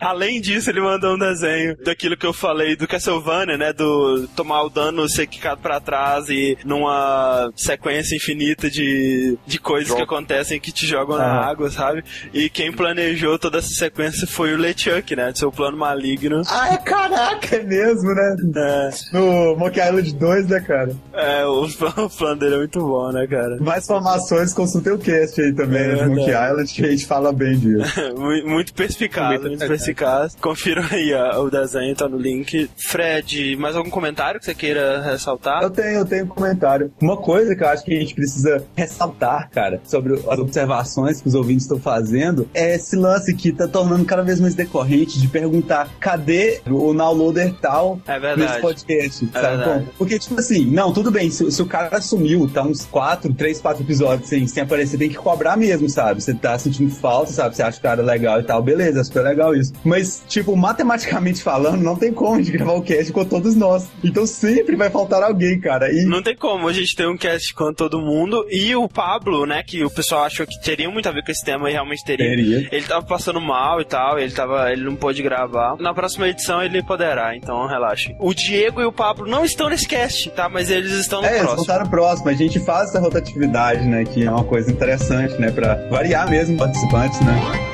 [0.00, 3.72] Além disso, ele mandou um desenho daquilo que eu falei do Castlevania, né?
[3.72, 9.88] Do tomar o dano, ser quicado pra trás e numa sequência infinita de, de coisas
[9.92, 10.02] que Jogo.
[10.14, 11.48] acontecem que te jogam na Ah.
[11.50, 12.02] água, sabe?
[12.32, 15.30] E quem planejou toda essa sequência foi o LeChuck, né?
[15.32, 16.42] Do seu plano maligno.
[16.48, 18.36] Ah, é caraca, é mesmo, né?
[18.56, 20.94] É, No Monkey Island 2, né, cara?
[21.12, 21.64] é, o,
[22.04, 23.56] o plano dele é muito bom, né, cara?
[23.60, 26.30] Mais formações, consultem o cast aí também, É né, Monkey.
[26.30, 27.92] Island, que a gente fala bem disso.
[28.46, 30.36] muito, perspicaz, Muito perspicaz.
[30.40, 32.70] Confiram aí ó, o desenho, tá no link.
[32.76, 35.62] Fred, mais algum comentário que você queira ressaltar?
[35.62, 36.90] Eu tenho, eu tenho um comentário.
[37.00, 41.28] Uma coisa que eu acho que a gente precisa ressaltar, cara, sobre as observações que
[41.28, 45.28] os ouvintes estão fazendo, é esse lance que tá tornando cada vez mais decorrente de
[45.28, 48.40] perguntar cadê o downloader tal É verdade.
[48.50, 49.56] nesse podcast, É sabe?
[49.56, 49.86] verdade.
[49.98, 53.60] Porque, tipo assim, não, tudo bem, se, se o cara sumiu, tá uns quatro, três,
[53.60, 56.20] quatro episódios sem, sem aparecer, tem que cobrar mesmo, sabe?
[56.20, 57.54] Você tá sentindo falta, sabe?
[57.54, 59.72] Você acha o cara legal e tal, beleza, é super legal isso.
[59.84, 63.88] Mas, tipo, matematicamente falando, não tem como a gente gravar o cast com todos nós.
[64.02, 65.92] Então sempre vai faltar alguém, cara.
[65.92, 69.46] E Não tem como a gente ter um cast com todo mundo e o Pablo,
[69.46, 72.04] né, que o pessoal achou que teria muito a ver com esse tema e realmente
[72.04, 72.28] teria.
[72.28, 72.68] teria.
[72.72, 75.76] Ele tava passando mal e tal, ele tava, ele não pôde gravar.
[75.78, 78.14] Na próxima edição ele poderá, então relaxe.
[78.18, 80.48] O Diego e o Pablo não estão nesse cast, tá?
[80.48, 81.56] Mas eles estão no É, próximo.
[81.56, 82.28] voltaram próximo.
[82.28, 84.04] A gente faz essa rotatividade, né?
[84.04, 85.50] Que é uma coisa interessante, né?
[85.50, 87.67] Pra variar mesmo participantes, né?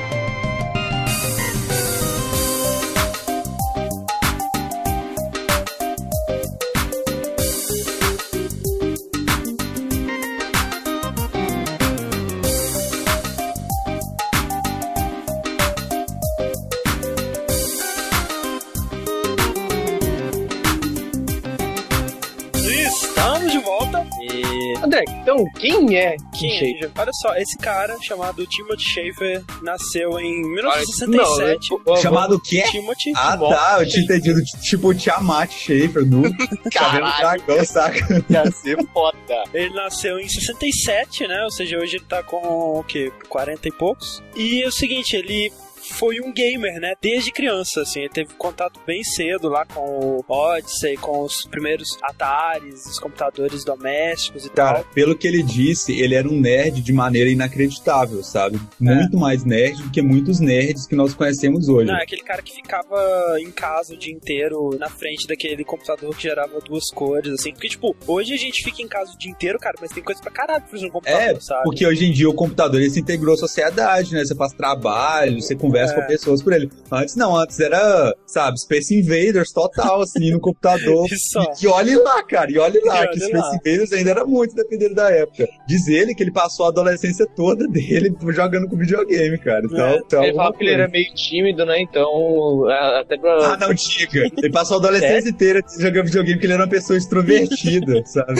[26.15, 26.37] É?
[26.37, 26.91] Schafer?
[26.97, 31.71] Olha só, esse cara chamado Timothy Schafer nasceu em Não, 1967.
[31.71, 32.63] eu- eu- Chamado o quê?
[32.71, 33.77] Timothy Ah, Timóteo tá.
[33.81, 34.39] Eu tinha entendido.
[34.61, 36.23] Tipo, Tiamat Schaefer no
[36.71, 38.25] Cabelo Dragão, saca?
[38.29, 39.43] ia ser foda.
[39.53, 41.43] Ele nasceu em 67, né?
[41.43, 42.37] Ou seja, hoje ele tá com
[42.79, 43.11] o quê?
[43.29, 44.23] 40 e poucos.
[44.35, 45.51] E é o seguinte, ele
[45.91, 46.93] foi um gamer, né?
[47.01, 48.01] Desde criança, assim.
[48.01, 53.63] Ele teve contato bem cedo lá com o Odyssey, com os primeiros Ataris, os computadores
[53.63, 54.93] domésticos e Cara, tal.
[54.93, 58.59] pelo que ele disse, ele era um nerd de maneira inacreditável, sabe?
[58.79, 61.87] Muito mais nerd do que muitos nerds que nós conhecemos hoje.
[61.91, 66.15] Não, é aquele cara que ficava em casa o dia inteiro na frente daquele computador
[66.15, 67.51] que gerava duas cores, assim.
[67.51, 70.21] Porque, tipo, hoje a gente fica em casa o dia inteiro, cara, mas tem coisa
[70.21, 71.63] pra caralho pra fazer no computador, É, sabe?
[71.63, 74.23] Porque hoje em dia o computador ele se integrou à sociedade, né?
[74.25, 75.93] Você faz trabalho, você conversa É.
[75.95, 76.69] com pessoas por ele.
[76.91, 81.05] Antes não, antes era, sabe, Space Invaders total, assim, no computador.
[81.15, 81.15] E.
[81.15, 83.55] E, e olhe lá, cara, e olhe lá, E que olhe Space lá.
[83.55, 85.47] Invaders ainda era muito dependendo da época.
[85.67, 89.63] Diz ele que ele passou a adolescência toda dele jogando com videogame, cara.
[89.65, 89.97] Então, É.
[89.97, 91.79] então Ele falava que ele era meio tímido, né?
[91.81, 92.67] Então,
[92.99, 93.53] até pra.
[93.53, 94.29] Ah, não diga.
[94.37, 98.39] Ele passou a adolescência inteira jogando videogame porque ele era uma pessoa extrovertida, sabe?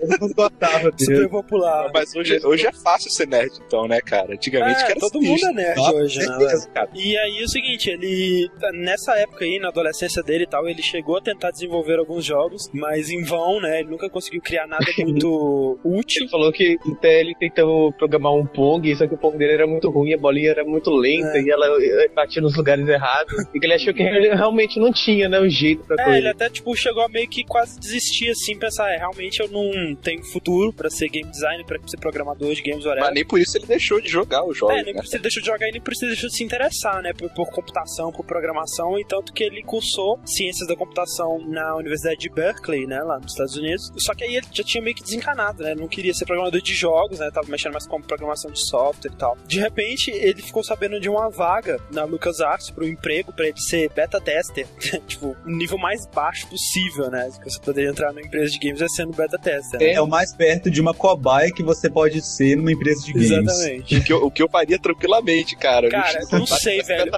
[0.00, 1.16] Todo mundo gostava dele.
[1.16, 1.90] Super popular.
[1.92, 4.32] Mas hoje, hoje é fácil ser nerd, então, né, cara?
[4.34, 6.38] Antigamente É, que era todo mundo é nerd Nossa, hoje, né?
[6.72, 6.88] Cara.
[6.94, 10.82] E aí é o seguinte, ele nessa época aí, na adolescência dele e tal, ele
[10.82, 13.80] chegou a tentar desenvolver alguns jogos, mas em vão, né?
[13.80, 16.22] Ele nunca conseguiu criar nada muito útil.
[16.22, 19.66] Ele falou que até ele tentou programar um Pong, só que o Pong dele era
[19.66, 21.42] muito ruim, a bolinha era muito lenta É.
[21.42, 23.32] e ela eh, batia nos lugares errados.
[23.54, 26.18] E que ele achou que ele realmente não tinha, né, o jeito pra É, coisa.
[26.18, 29.94] ele até tipo chegou a meio que quase desistir assim, pensar, é, realmente eu não
[29.96, 33.04] tenho futuro pra ser game designer, pra ser programador de games whatever.
[33.04, 35.00] Mas nem por isso ele deixou de jogar os jogos, É, nem né?
[35.00, 36.61] por isso ele deixou de jogar e nem por isso ele deixou de se interessar,
[37.02, 37.12] né?
[37.12, 42.18] Por, por computação, por programação, e tanto que ele cursou ciências da computação na Universidade
[42.20, 43.00] de Berkeley, né?
[43.00, 43.90] Lá nos Estados Unidos.
[43.98, 45.74] Só que aí ele já tinha meio que desencanado, né?
[45.74, 47.30] Não queria ser programador de jogos, né?
[47.30, 49.36] Tava mexendo mais com programação de software e tal.
[49.46, 53.90] De repente, ele ficou sabendo de uma vaga na LucasArts pro emprego pra ele ser
[53.90, 54.66] beta tester.
[55.06, 57.30] tipo, o nível mais baixo possível, né?
[57.42, 59.80] Que você poderia entrar numa empresa de games é sendo beta tester.
[59.80, 59.92] né?
[59.92, 63.30] É o mais perto de uma cobaia que você pode ser numa empresa de games.
[63.30, 63.96] Exatamente.
[63.96, 65.88] O que, eu, o que eu faria tranquilamente, cara.
[65.88, 67.12] Cara, não sei, velho.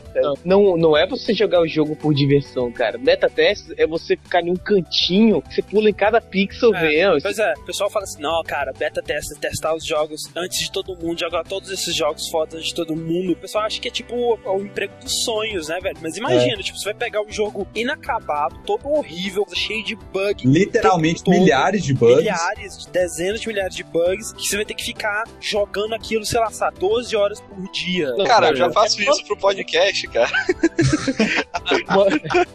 [0.45, 2.99] Não, não, é você jogar o jogo por diversão, cara.
[2.99, 7.23] Beta test é você ficar em um cantinho, você pula em cada pixel É, vendo.
[7.23, 10.73] Pois é, o pessoal fala assim, não, cara, beta testa, testar os jogos antes de
[10.73, 13.33] todo mundo, jogar todos esses jogos fodas de todo mundo.
[13.33, 15.97] O pessoal acha que é tipo o, o emprego dos sonhos, né, velho?
[16.03, 21.23] Mas imagina, tipo, você vai pegar um jogo inacabado, todo horrível, cheio de bug, Literalmente
[21.23, 22.17] todo, milhares de bugs.
[22.19, 26.25] milhares, de dezenas de milhares de bugs, que você vai ter que ficar jogando aquilo,
[26.25, 28.13] sei lá, sabe, 12 horas por dia.
[28.27, 30.31] Cara, eu já faço isso pro podcast, cara.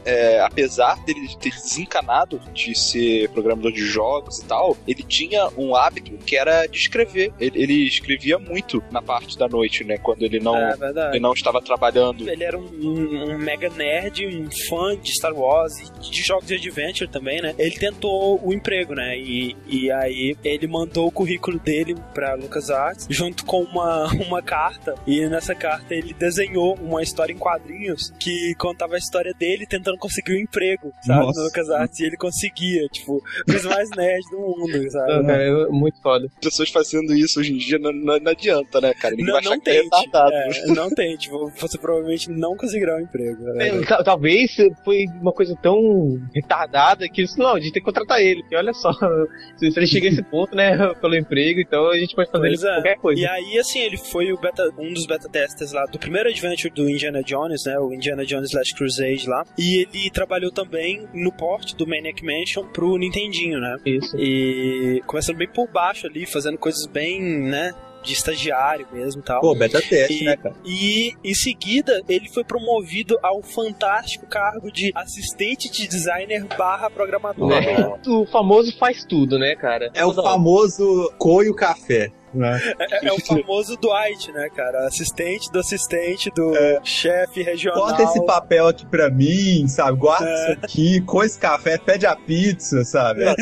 [0.05, 5.75] É, apesar dele ter desencanado de ser programador de jogos e tal, ele tinha um
[5.75, 7.31] hábito que era de escrever.
[7.39, 9.97] Ele, ele escrevia muito na parte da noite, né?
[9.97, 10.75] Quando ele não, É
[11.11, 12.27] ele não estava trabalhando.
[12.29, 16.47] Ele era um, um- um mega nerd, um fã de Star Wars e de jogos
[16.47, 17.53] de adventure também, né?
[17.57, 19.17] Ele tentou o emprego, né?
[19.17, 24.95] E, e aí ele mandou o currículo dele pra LucasArts junto com uma, uma carta.
[25.07, 29.97] E nessa carta ele desenhou uma história em quadrinhos que contava a história dele tentando
[29.97, 31.25] conseguir um emprego, sabe?
[31.25, 31.39] Nossa.
[31.39, 31.99] No LucasArts.
[31.99, 35.13] E ele conseguia, tipo, os mais nerd do mundo, sabe?
[35.13, 36.27] Não, cara, é muito foda.
[36.41, 39.11] Pessoas fazendo isso hoje em dia não, não- não adianta, né, cara?
[39.15, 39.95] Ninguém Não, vai achar não que é tente.
[40.05, 40.31] retardado.
[40.35, 41.29] É, não tente.
[41.59, 43.43] Você provavelmente não conseguirá um emprego.
[43.53, 43.67] né?
[43.69, 47.85] É, tal- Talvez foi uma coisa tão retardada que eles, não, a gente tem que
[47.85, 48.41] contratar ele.
[48.41, 48.91] Porque olha só,
[49.57, 52.73] se ele chega a esse ponto, né, pelo emprego, então a gente pode fazer é.
[52.75, 53.21] qualquer coisa.
[53.21, 56.73] E aí, assim, ele foi o beta, um dos beta testers lá do primeiro adventure
[56.73, 57.77] do Indiana Jones, né?
[57.79, 59.43] O Indiana Jones Last Crusade lá.
[59.57, 63.77] E ele trabalhou também no port do Maniac Mansion pro Nintendinho, né?
[63.85, 64.17] Isso.
[64.17, 67.71] E começando bem por baixo ali, fazendo coisas bem, né?
[68.01, 69.41] De estagiário mesmo e tal.
[69.41, 70.55] Pô, beta teste, E- né, cara?
[70.65, 77.51] E em seguida ele foi promovido ao fantástico cargo de assistente de designer barra programador.
[77.51, 77.99] É, né?
[78.07, 79.91] o famoso faz tudo, né, cara?
[79.93, 82.09] É o famoso coio café.
[82.33, 82.59] Né?
[82.79, 84.87] É, é o famoso Dwight, né, cara?
[84.87, 87.87] Assistente do assistente do chefe regional.
[87.87, 89.97] Bota esse papel aqui pra mim, sabe?
[89.97, 90.43] Guarda É.
[90.43, 93.23] isso aqui, com esse café, pede a pizza, sabe?
[93.23, 93.35] É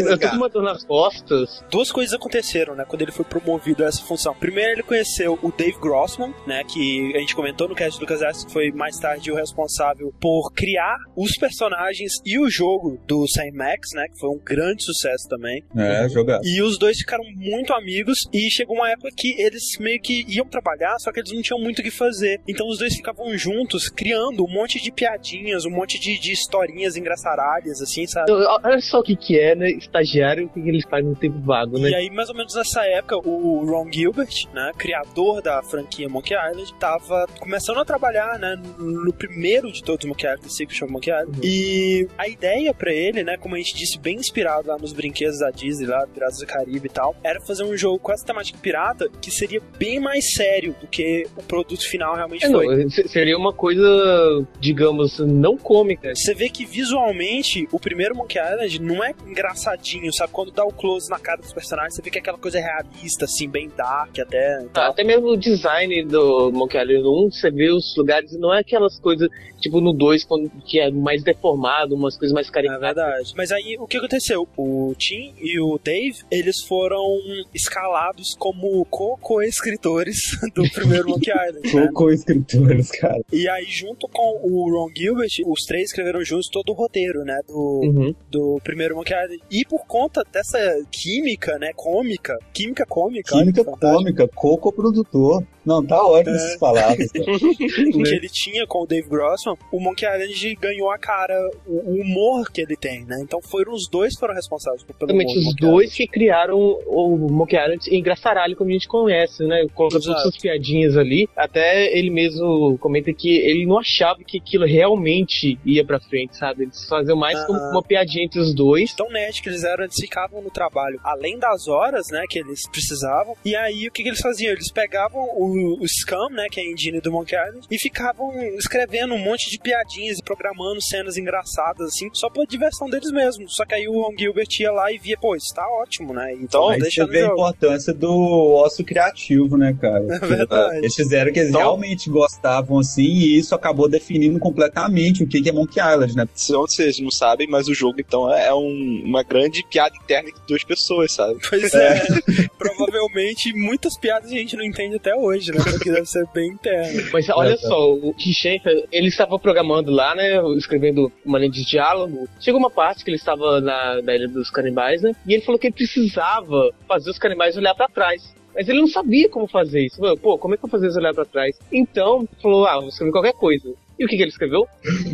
[0.00, 1.62] Eu tô dor nas costas.
[1.70, 4.34] Duas coisas aconteceram, né, quando ele foi promovido a essa função.
[4.34, 8.44] Primeiro, ele conheceu o Dave Grossman, né, que a gente comentou no cast do Lucas
[8.44, 13.50] que foi mais tarde o responsável por criar os personagens e o jogo do Sam
[13.54, 15.62] Max, né, que foi um grande sucesso também.
[15.76, 16.40] É, jogar.
[16.42, 20.46] E os dois ficaram muito amigos E chegou uma época que eles meio que iam
[20.46, 22.40] trabalhar, só que eles não tinham muito o que fazer.
[22.48, 26.96] Então os dois ficavam juntos, criando um monte de piadinhas, um monte de, de historinhas
[26.96, 28.30] engraçaralhas, assim, sabe?
[28.30, 29.70] Olha só o que, que é, né?
[29.70, 31.90] Estagiário, o que, que eles fazem no tempo vago, né?
[31.90, 36.34] E aí, mais ou menos nessa época, o Ron Gilbert, né, criador da franquia Monkey
[36.34, 40.84] Island, tava começando a trabalhar, né, no primeiro de todos os Monkey Island, The Secret
[40.84, 41.38] of Monkey Island.
[41.38, 41.44] Uhum.
[41.44, 45.38] E a ideia para ele, né, como a gente disse, bem inspirado lá nos brinquedos
[45.38, 49.08] da Disney, lá, Piratas do Caribe e tal, era fazer um jogo com temática pirata
[49.20, 52.84] que seria bem mais sério do que o produto final realmente é, foi.
[52.84, 56.12] Não, seria uma coisa, digamos, não cômica.
[56.14, 60.32] Você vê que visualmente o primeiro Monkey Island não é engraçadinho, sabe?
[60.32, 63.24] Quando dá o close na cara dos personagens, você vê que é aquela coisa realista,
[63.24, 64.66] assim, bem dark até.
[64.74, 68.60] Ah, até mesmo o design do Monkey Island 1, você vê os lugares, não é
[68.60, 69.28] aquelas coisas,
[69.60, 70.26] tipo no 2,
[70.64, 72.82] que é mais deformado, umas coisas mais caricatas.
[72.82, 73.32] É verdade.
[73.36, 74.48] Mas aí, o que aconteceu?
[74.56, 77.18] O Tim e o Dave, eles foram
[77.54, 80.18] escalados como co-escritores
[80.54, 81.74] do primeiro Monkey Island.
[81.74, 81.90] Né?
[81.92, 83.20] Co-escritores, cara.
[83.32, 87.38] E aí, junto com o Ron Gilbert, os três escreveram juntos todo o roteiro, né?
[87.46, 88.14] Do, uhum.
[88.30, 89.42] do primeiro Monkey Island.
[89.50, 90.58] E por conta dessa
[90.90, 91.72] química, né?
[91.74, 93.32] Cômica, química cômica.
[93.32, 95.44] Química cômica, co-produtor.
[95.64, 96.36] Não, tá ótimo é.
[96.36, 97.10] essas palavras.
[97.12, 101.34] que ele tinha com o Dave Grossman, o Monkey Island ganhou a cara,
[101.66, 103.18] o humor que ele tem, né?
[103.20, 107.56] Então foram os dois que foram responsáveis pelo Exatamente, os dois que criaram o Monkey
[107.56, 109.66] Island engraçaralho, como a gente conhece, né?
[109.74, 111.28] Colocando todas essas piadinhas ali.
[111.36, 116.64] Até ele mesmo comenta que ele não achava que aquilo realmente ia pra frente, sabe?
[116.64, 117.46] Eles faziam mais uh -huh.
[117.46, 118.94] como uma piadinha entre os dois.
[118.94, 122.68] Tão nerd que eles eram, eles ficavam no trabalho além das horas, né, que eles
[122.68, 123.36] precisavam.
[123.44, 124.52] E aí, o que, que eles faziam?
[124.52, 128.32] Eles pegavam o o, Scam, né, que é a engine do Monkey Island, e ficavam
[128.56, 133.54] escrevendo um monte de piadinhas e programando cenas engraçadas, assim, só pela diversão deles mesmos.
[133.54, 136.34] Só que aí o Ron Gilbert ia lá e via, pô, isso tá ótimo, né?
[136.34, 140.00] Então, aí deixa você vê a importância do osso criativo, né, cara?
[140.20, 140.78] É verdade.
[140.78, 145.48] Eles fizeram que eles então, realmente gostavam, assim, e isso acabou definindo completamente o que
[145.48, 146.28] é Monkey Island, né?
[146.34, 150.62] Vocês não sabem, mas o jogo, então, é um, uma grande piada interna entre duas
[150.62, 151.38] pessoas, sabe?
[151.48, 151.98] Pois é.
[151.98, 152.48] é.
[152.58, 155.58] Provavelmente muitas piadas a gente não entende até hoje né?
[155.62, 157.02] Porque deve ser bem interno.
[157.12, 160.40] Mas olha é, só, o Schaefer, ele estava programando lá, né?
[160.56, 162.28] Escrevendo uma linha de diálogo.
[162.40, 165.12] Chegou uma parte que ele estava na, na Ilha dos Canibais, né?
[165.26, 168.34] E ele falou que ele precisava fazer os canibais olhar para trás.
[168.54, 170.00] Mas ele não sabia como fazer isso.
[170.18, 171.56] Pô, como é que eu vou fazer eles olhar pra trás?
[171.72, 173.72] Então, falou, ah, vou escrever qualquer coisa.
[174.00, 174.66] E o que, que ele escreveu?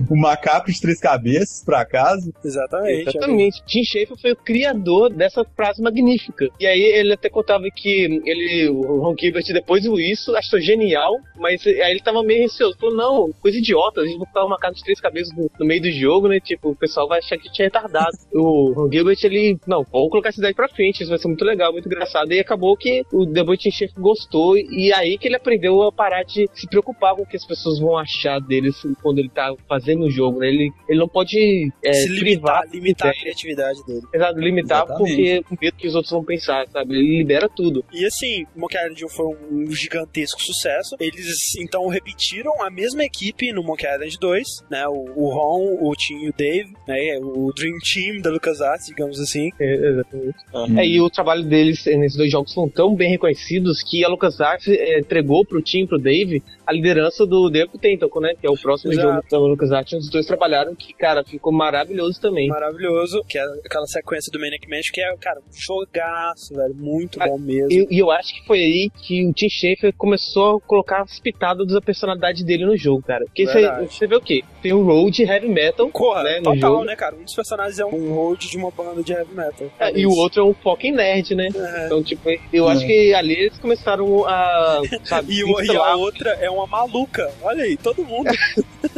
[0.09, 2.33] o macaco de três cabeças, por acaso.
[2.45, 3.09] Exatamente.
[3.09, 3.65] Exatamente.
[3.67, 6.49] Tim Schafer foi o criador dessa frase magnífica.
[6.61, 11.17] E aí ele até contava que ele, o Ron Gilbert, depois viu isso, achou genial,
[11.37, 12.77] mas aí ele tava meio receoso.
[12.79, 15.67] Falou, não, coisa idiota, a gente vai botar um macaco de três cabeças no, no,
[15.67, 16.39] meio do jogo, né?
[16.39, 18.17] Tipo, o pessoal vai achar que tinha retardado.
[18.33, 21.45] o Ron Gilbert, ele, não, vamos colocar essa ideia pra frente, isso vai ser muito
[21.45, 22.33] legal, muito engraçado.
[22.33, 26.23] E acabou que o The Tim Schafer gostou, e aí que ele aprendeu a parar
[26.23, 28.41] de se preocupar com o que as pessoas vão achar
[28.83, 30.49] dele quando ele tá fazendo o jogo, né?
[30.49, 34.03] Ele, ele não pode é, se limitar, limitar a criatividade dele.
[34.13, 35.17] Exato, limitar Exatamente.
[35.17, 36.95] porque com medo que os outros vão pensar, sabe?
[36.95, 37.85] Ele libera tudo.
[37.93, 40.97] E assim, Monkey Island foi um gigantesco sucesso.
[41.01, 44.87] Eles então repetiram a mesma equipe no Monkey Island 2, né?
[44.89, 47.19] O, o Ron, o Tim e o Dave, né?
[47.21, 49.51] O Dream Team da LucasArts, digamos assim.
[49.59, 50.37] É, exatamente.
[50.53, 50.79] Uhum.
[50.79, 54.69] É, e o trabalho deles nesses dois jogos foram tão bem reconhecidos que a LucasArts
[54.69, 58.35] é, entregou pro Tim e pro Dave a liderança do Deco Tentacle, né?
[58.39, 59.09] Que é o próximo Exato.
[59.09, 59.93] jogo da LucasArts.
[59.93, 62.49] Os dois trabalharam que, cara, ficou maravilhoso também.
[62.49, 66.75] Maravilhoso, que é aquela sequência do Manic Mansion que é, cara, um jogaço, velho.
[66.75, 67.71] Muito ah, bom mesmo.
[67.71, 71.21] E, e, eu acho que foi aí que o Tim Schafer começou a colocar as
[71.21, 73.25] pitadas da personalidade dele no jogo, cara.
[73.27, 74.43] Porque você vê o quê?
[74.63, 76.85] Tem o Road Heavy Metal, Corra, né, no total, jogo.
[76.85, 77.15] né, cara?
[77.15, 79.71] Um dos personagens é um Road de uma banda de Heavy Metal.
[79.79, 81.49] É, e o outro é um fucking nerd, né?
[81.55, 81.87] É.
[81.87, 82.73] Então, tipo, eu é.
[82.73, 87.31] acho que ali eles começaram a, sabe, e, e a outra é uma maluca.
[87.43, 88.31] Olha aí, todo mundo.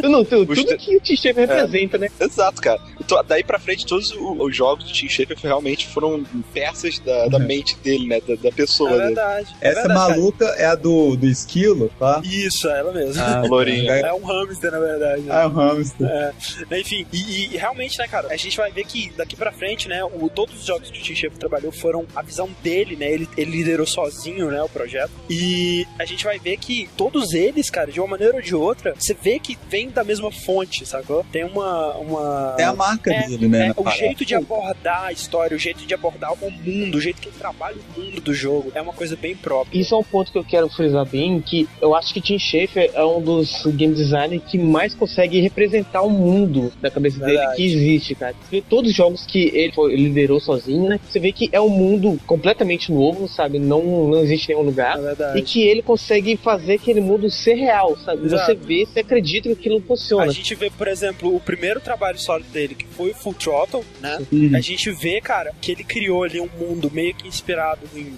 [0.03, 2.01] não, tudo, tudo que o Tim Schafer representa, é.
[2.01, 2.09] né?
[2.21, 2.81] Exato, cara.
[3.01, 7.39] Então, daí pra frente, todos os jogos do Tim Schafer realmente foram peças da, da
[7.39, 7.47] uhum.
[7.47, 8.21] mente dele, né?
[8.21, 8.93] Da, da pessoa.
[8.93, 9.57] É verdade.
[9.61, 10.59] É Essa verdade, maluca cara.
[10.59, 12.21] é a do, do esquilo, tá?
[12.25, 13.23] Isso, é ela mesmo.
[13.23, 13.93] Ah, Lourinha.
[13.93, 15.23] É um hamster, na verdade.
[15.23, 15.43] Né?
[15.43, 16.07] É um hamster.
[16.07, 16.33] É.
[16.79, 20.05] Enfim, e, e, realmente, né, cara, a gente vai ver que daqui pra frente, né,
[20.05, 23.11] o, todos os jogos que o Tim Schafer trabalhou foram a visão dele, né?
[23.11, 25.11] Ele, ele liderou sozinho, né, o projeto.
[25.31, 28.95] E a gente vai ver que todos eles, cara, de uma maneira ou de outra,
[28.99, 31.25] você vê vê que vem da mesma fonte, sacou?
[31.33, 31.95] Tem uma.
[31.97, 32.57] uma...
[32.59, 33.69] É a marca É, dele, né?
[33.69, 34.01] É, o parada.
[34.03, 37.37] jeito de abordar a história, o jeito de abordar o mundo, o jeito que ele
[37.39, 39.79] trabalha o mundo do jogo é uma coisa bem própria.
[39.79, 42.91] Isso é um ponto que eu quero frisar bem, que eu acho que Tim Schafer
[42.95, 47.57] é um dos game designers que mais consegue representar o mundo da cabeça dele Verdade.
[47.57, 48.35] que existe, cara.
[48.43, 51.01] Você vê todos os jogos que ele foi- liderou sozinho, né?
[51.09, 53.59] Você vê que é um mundo completamente novo, sabe?
[53.59, 54.99] Não, não existe nenhum lugar.
[54.99, 58.27] É E que ele consegue fazer aquele mundo ser real, sabe?
[58.27, 58.47] Exato.
[58.47, 60.25] Você vê, você acredita que aquilo funciona.
[60.25, 63.85] A gente vê, por exemplo, o primeiro trabalho sólido dele, que foi o Full Throttle,
[64.01, 64.19] né?
[64.33, 64.51] Uhum.
[64.55, 68.13] A gente vê, cara, que ele criou ali um mundo meio que inspirado em,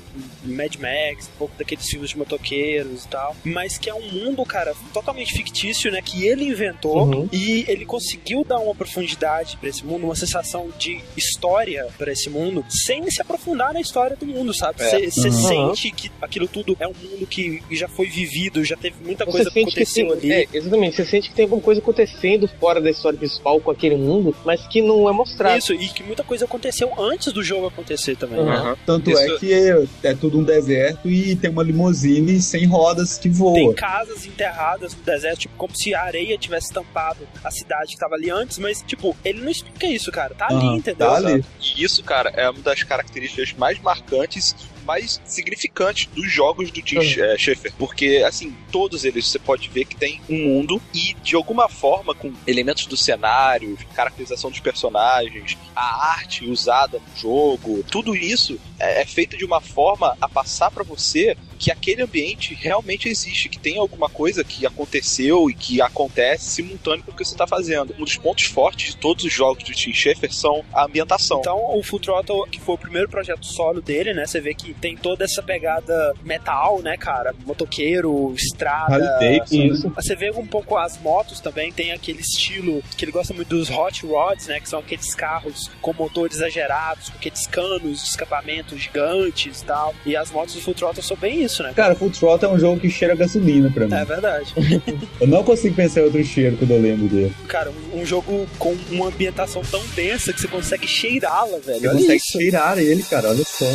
[0.47, 4.11] em Mad Max, um pouco daqueles filmes de motoqueiros e tal, mas que é um
[4.11, 6.01] mundo, cara, totalmente fictício, né?
[6.03, 7.29] Que ele inventou Uhum.
[7.33, 12.29] e ele conseguiu dar uma profundidade pra esse mundo, uma sensação de história pra esse
[12.29, 14.83] mundo, sem se aprofundar na história do mundo, sabe?
[14.83, 15.09] É.
[15.11, 15.75] Você Uhum.
[15.75, 19.31] sente que aquilo tudo é um mundo que já foi vivido, já teve muita Você
[19.33, 20.43] coisa que que aconteceu tem, ali.
[20.43, 23.97] é, exatamente, você sente que tem alguma coisa acontecendo fora da história principal com aquele
[23.97, 25.59] mundo, mas que não é mostrado.
[25.59, 28.47] Isso, e que muita coisa aconteceu antes do jogo acontecer também, Uhum.
[28.47, 28.77] né?
[28.87, 33.17] Tanto Isso- é que é, é tudo um deserto e tem uma limusine sem rodas
[33.17, 33.75] que Tem voa.
[33.75, 38.15] casas enterradas no deserto, tipo, como se a areia tivesse tampado a cidade que tava
[38.15, 40.35] ali antes, mas, tipo, ele não explica isso, cara.
[40.35, 41.07] Tá ali, Aham, entendeu?
[41.09, 41.45] tá ali.
[41.77, 44.55] E isso, cara, é uma das características mais marcantes
[44.91, 47.25] mais significantes dos jogos do Tim Uhum.
[47.25, 47.73] eh, Schafer.
[47.79, 52.13] Porque, assim, todos eles você pode ver que tem um mundo e, de alguma forma,
[52.13, 59.03] com elementos do cenário, caracterização dos personagens, a arte usada no jogo, tudo isso é,
[59.03, 63.59] é feito de uma forma a passar pra você que aquele ambiente realmente existe, que
[63.59, 67.95] tem alguma coisa que aconteceu e que acontece simultâneo com o que você está fazendo.
[67.99, 71.41] Um dos pontos fortes de todos os jogos do Tim Schafer são a ambientação.
[71.41, 74.27] Então, o Full Throttle, que foi o primeiro projeto solo dele, né?
[74.27, 77.35] Você vê que tem toda essa pegada metal, né, cara?
[77.45, 79.19] Motoqueiro, estrada.
[79.51, 79.91] Isso.
[79.91, 83.69] Você vê um pouco as motos também, tem aquele estilo que ele gosta muito dos
[83.69, 84.61] hot rods, né?
[84.61, 89.95] Que são aqueles carros com motores exagerados, com aqueles canos de escapamento gigantes e tal.
[90.07, 91.73] E as motos do Full Throttle são bem isso, né?
[91.75, 93.95] Cara, Full Throttle é um jogo que cheira gasolina pra mim.
[93.95, 94.55] É verdade.
[95.21, 97.33] Eu não consigo pensar em outro cheiro quando eu lembro dele.
[97.49, 101.81] Cara, um, um jogo com uma ambientação tão densa que você consegue cheirá-la, velho.
[101.81, 102.33] Você Olha consegue isso.
[102.39, 103.67] cheirar ele, cara, olha só.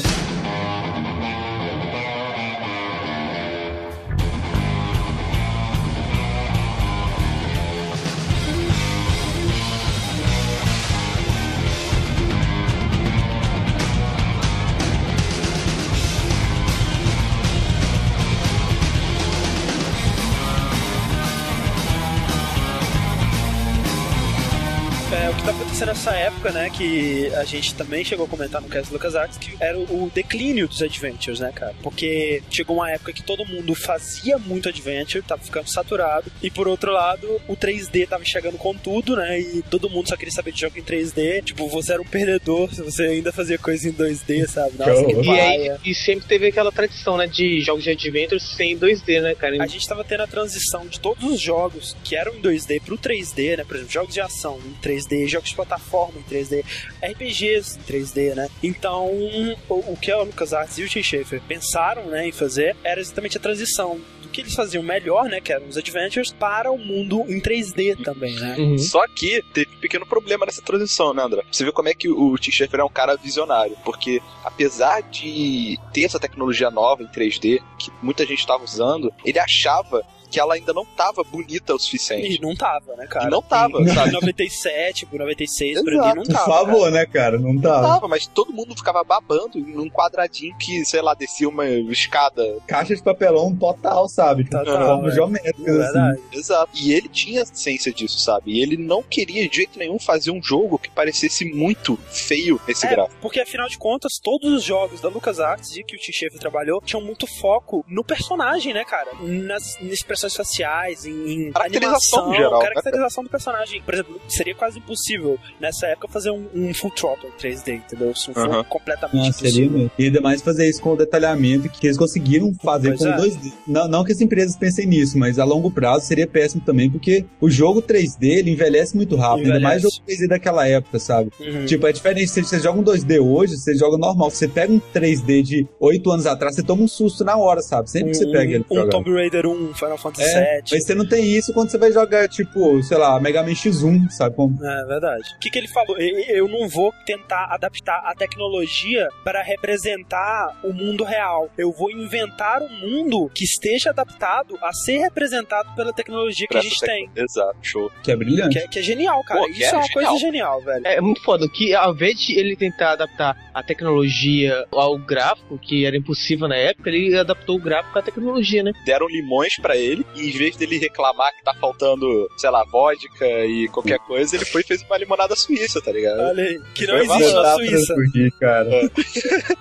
[26.26, 29.78] Época, né, que a gente também chegou a comentar no cast do LucasArts, que era
[29.78, 31.76] o, declínio dos adventures, né, cara?
[31.82, 36.68] Porque chegou uma época que todo mundo fazia muito adventure, tava ficando saturado, e por
[36.68, 40.52] outro lado, o 3D tava chegando com tudo, né, e todo mundo só queria saber
[40.52, 41.44] de jogo em 3D.
[41.44, 44.78] Tipo, você era um perdedor se você ainda fazia coisa em 2D, sabe?
[44.78, 48.40] Nossa, que E E aí, e sempre teve aquela tradição, né, de jogos de adventure
[48.40, 49.62] sem 2D, né, cara?
[49.62, 52.98] A gente tava tendo a transição de todos os jogos que eram em 2D pro
[52.98, 53.64] 3D, né?
[53.64, 56.64] Por exemplo, jogos de ação em 3D, jogos de plataforma em 3D,
[57.04, 58.50] RPGs em 3D, né?
[58.64, 63.00] Então, o, o que a LucasArts e o Tim Schafer pensaram, né, em fazer era
[63.00, 66.78] exatamente a transição do que eles faziam melhor, né, que eram os adventures, para o
[66.78, 68.56] mundo em 3D também, né?
[68.58, 68.78] Uhum.
[68.78, 71.44] Só que teve um pequeno problema nessa transição, né, André?
[71.52, 75.78] Você vê como é que o Tim Schafer é um cara visionário, porque apesar de
[75.94, 80.04] ter essa tecnologia nova em 3D, que muita gente estava usando, ele achava
[80.36, 82.42] que ela ainda não estava bonita o E suficiente.
[82.42, 83.28] não tava, né, cara?
[83.28, 84.10] E não tava, em, sabe?
[84.10, 86.08] Em 97, por 96, por Exato.
[86.10, 86.46] ali, não Por tava.
[86.46, 86.92] favor, cara.
[86.92, 87.40] né, cara?
[87.40, 87.82] Não Não tá.
[87.82, 92.44] tava, mas todo mundo ficava babando num quadradinho que, sei lá, descia uma escada.
[92.68, 94.46] Caixa de papelão total, sabe?
[94.52, 95.12] É.
[95.12, 95.80] geométrica, É assim.
[95.94, 96.22] verdade.
[96.34, 96.72] Exato.
[96.76, 98.52] E ele tinha ciência disso, sabe?
[98.52, 102.86] E ele não queria de jeito nenhum fazer um jogo que parecesse muito feio nesse
[102.86, 103.16] É, gráfico.
[103.22, 106.82] porque afinal de contas, todos os jogos da LucasArts e que o Tim Schafer trabalhou
[106.82, 109.12] tinham muito foco no personagem, né, cara?
[109.22, 109.92] Nas, em
[110.26, 111.12] expressões faciais, em,
[111.48, 113.82] em Caracterização animação, geral, né, caracterização do personagem.
[113.82, 118.16] Por exemplo, seria quase impossível nessa época fazer um, um full throttle em 3D, entendeu?
[118.16, 118.64] Se não for Aham.
[118.66, 119.92] completamente Ah, seria mesmo.
[119.98, 123.18] E ainda mais fazer isso com o detalhamento que eles conseguiram fazer Pois com é.
[123.18, 123.54] 2D.
[123.68, 127.26] Não, não que as empresas pensem nisso, mas a longo prazo seria péssimo também, porque
[127.40, 129.98] o jogo 3D ele envelhece muito rápido, ainda mais Envelhece.
[129.98, 131.32] jogo 3D daquela época, sabe?
[131.40, 131.66] Uhum.
[131.66, 132.28] Tipo, é diferente.
[132.30, 134.30] Se você joga um 2D hoje, você joga normal.
[134.30, 137.62] Se você pega um 3D de 8 anos atrás, você toma um susto na hora,
[137.62, 137.90] sabe?
[137.90, 138.92] Sempre que você pega ele um jogar.
[138.92, 140.64] Tomb Raider 1, Final Fantasy É, VII.
[140.72, 144.10] mas você não tem isso quando você vai jogar, tipo, sei lá, Mega Man X1,
[144.10, 144.36] sabe?
[144.36, 144.58] Como...
[144.64, 145.24] É verdade.
[145.36, 145.98] O que, que ele falou?
[145.98, 151.50] Eu não vou tentar adaptar a tecnologia para representar o mundo real.
[151.58, 156.60] Eu vou inventar um mundo que esteja adaptado a ser representado pela tecnologia que Pra
[156.60, 157.10] a gente tem.
[157.16, 157.92] Exato, show.
[158.04, 158.58] Que é brilhante.
[158.58, 159.42] Que é, que é genial, cara.
[159.42, 159.94] Pô, Isso é é, uma genial.
[160.10, 160.88] coisa genial, velho.
[160.88, 165.86] É muito foda que ao invés de ele tentar adaptar a tecnologia ao gráfico, que
[165.86, 168.72] era impossível na época, ele adaptou o gráfico à tecnologia, né?
[168.86, 173.26] Deram limões pra ele e em vez dele reclamar que tá faltando, sei lá, vodka
[173.46, 176.20] e qualquer coisa, ele foi e fez uma limonada suíça, tá ligado?
[176.20, 177.94] Olha aí, que não existe na Suíça.
[177.96, 178.70] fugir, cara.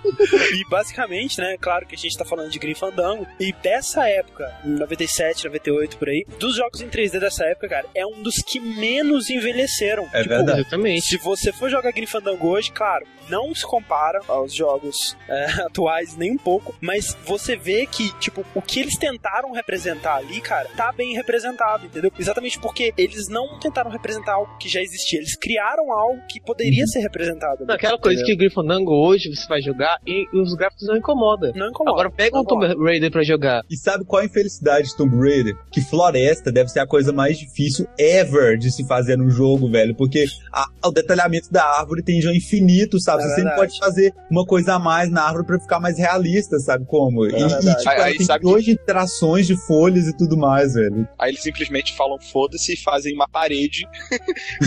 [0.54, 4.50] E basicamente, né, claro que a gente tá falando de Grim Fandango, e dessa época,
[4.64, 8.60] 97, 98, por aí, dos jogos em 3D dessa época, cara, é um dos que
[8.60, 10.08] menos envelheceram.
[10.12, 10.60] É verdade.
[10.60, 11.06] Exatamente.
[11.06, 16.16] Se você for jogar Grim Fandango hoje, claro, não se compara aos jogos é, atuais
[16.16, 20.68] nem um pouco, mas você vê que, tipo, o que eles tentaram representar ali, cara,
[20.76, 22.10] tá bem representado, entendeu?
[22.18, 26.86] Exatamente porque eles não tentaram representar algo que já existia, eles criaram algo que poderia
[26.86, 27.58] ser representado.
[27.58, 28.36] ali, Não, aquela coisa entendeu?
[28.36, 31.52] que o Gryffindor hoje você vai jogar e os gráficos não incomodam.
[31.54, 31.92] Não incomoda.
[31.94, 32.66] Agora pega não um Tomb.
[32.84, 33.62] Raider pra jogar.
[33.70, 35.54] E sabe qual a infelicidade de Tomb Raider?
[35.70, 39.94] Que floresta deve ser a coisa mais difícil ever de se fazer num jogo, velho.
[39.94, 43.13] Porque a- o detalhamento da árvore tem já infinito, sabe?
[43.22, 43.60] É Você sempre verdade.
[43.60, 47.24] pode fazer uma coisa a mais na árvore pra ficar mais realista, sabe como?
[47.24, 47.76] e, e, verdade.
[47.76, 51.08] tipo, Aí- ela aí tem sabe milhões de interações de folhas e tudo mais, velho.
[51.18, 53.86] Aí eles simplesmente falam foda-se e fazem uma parede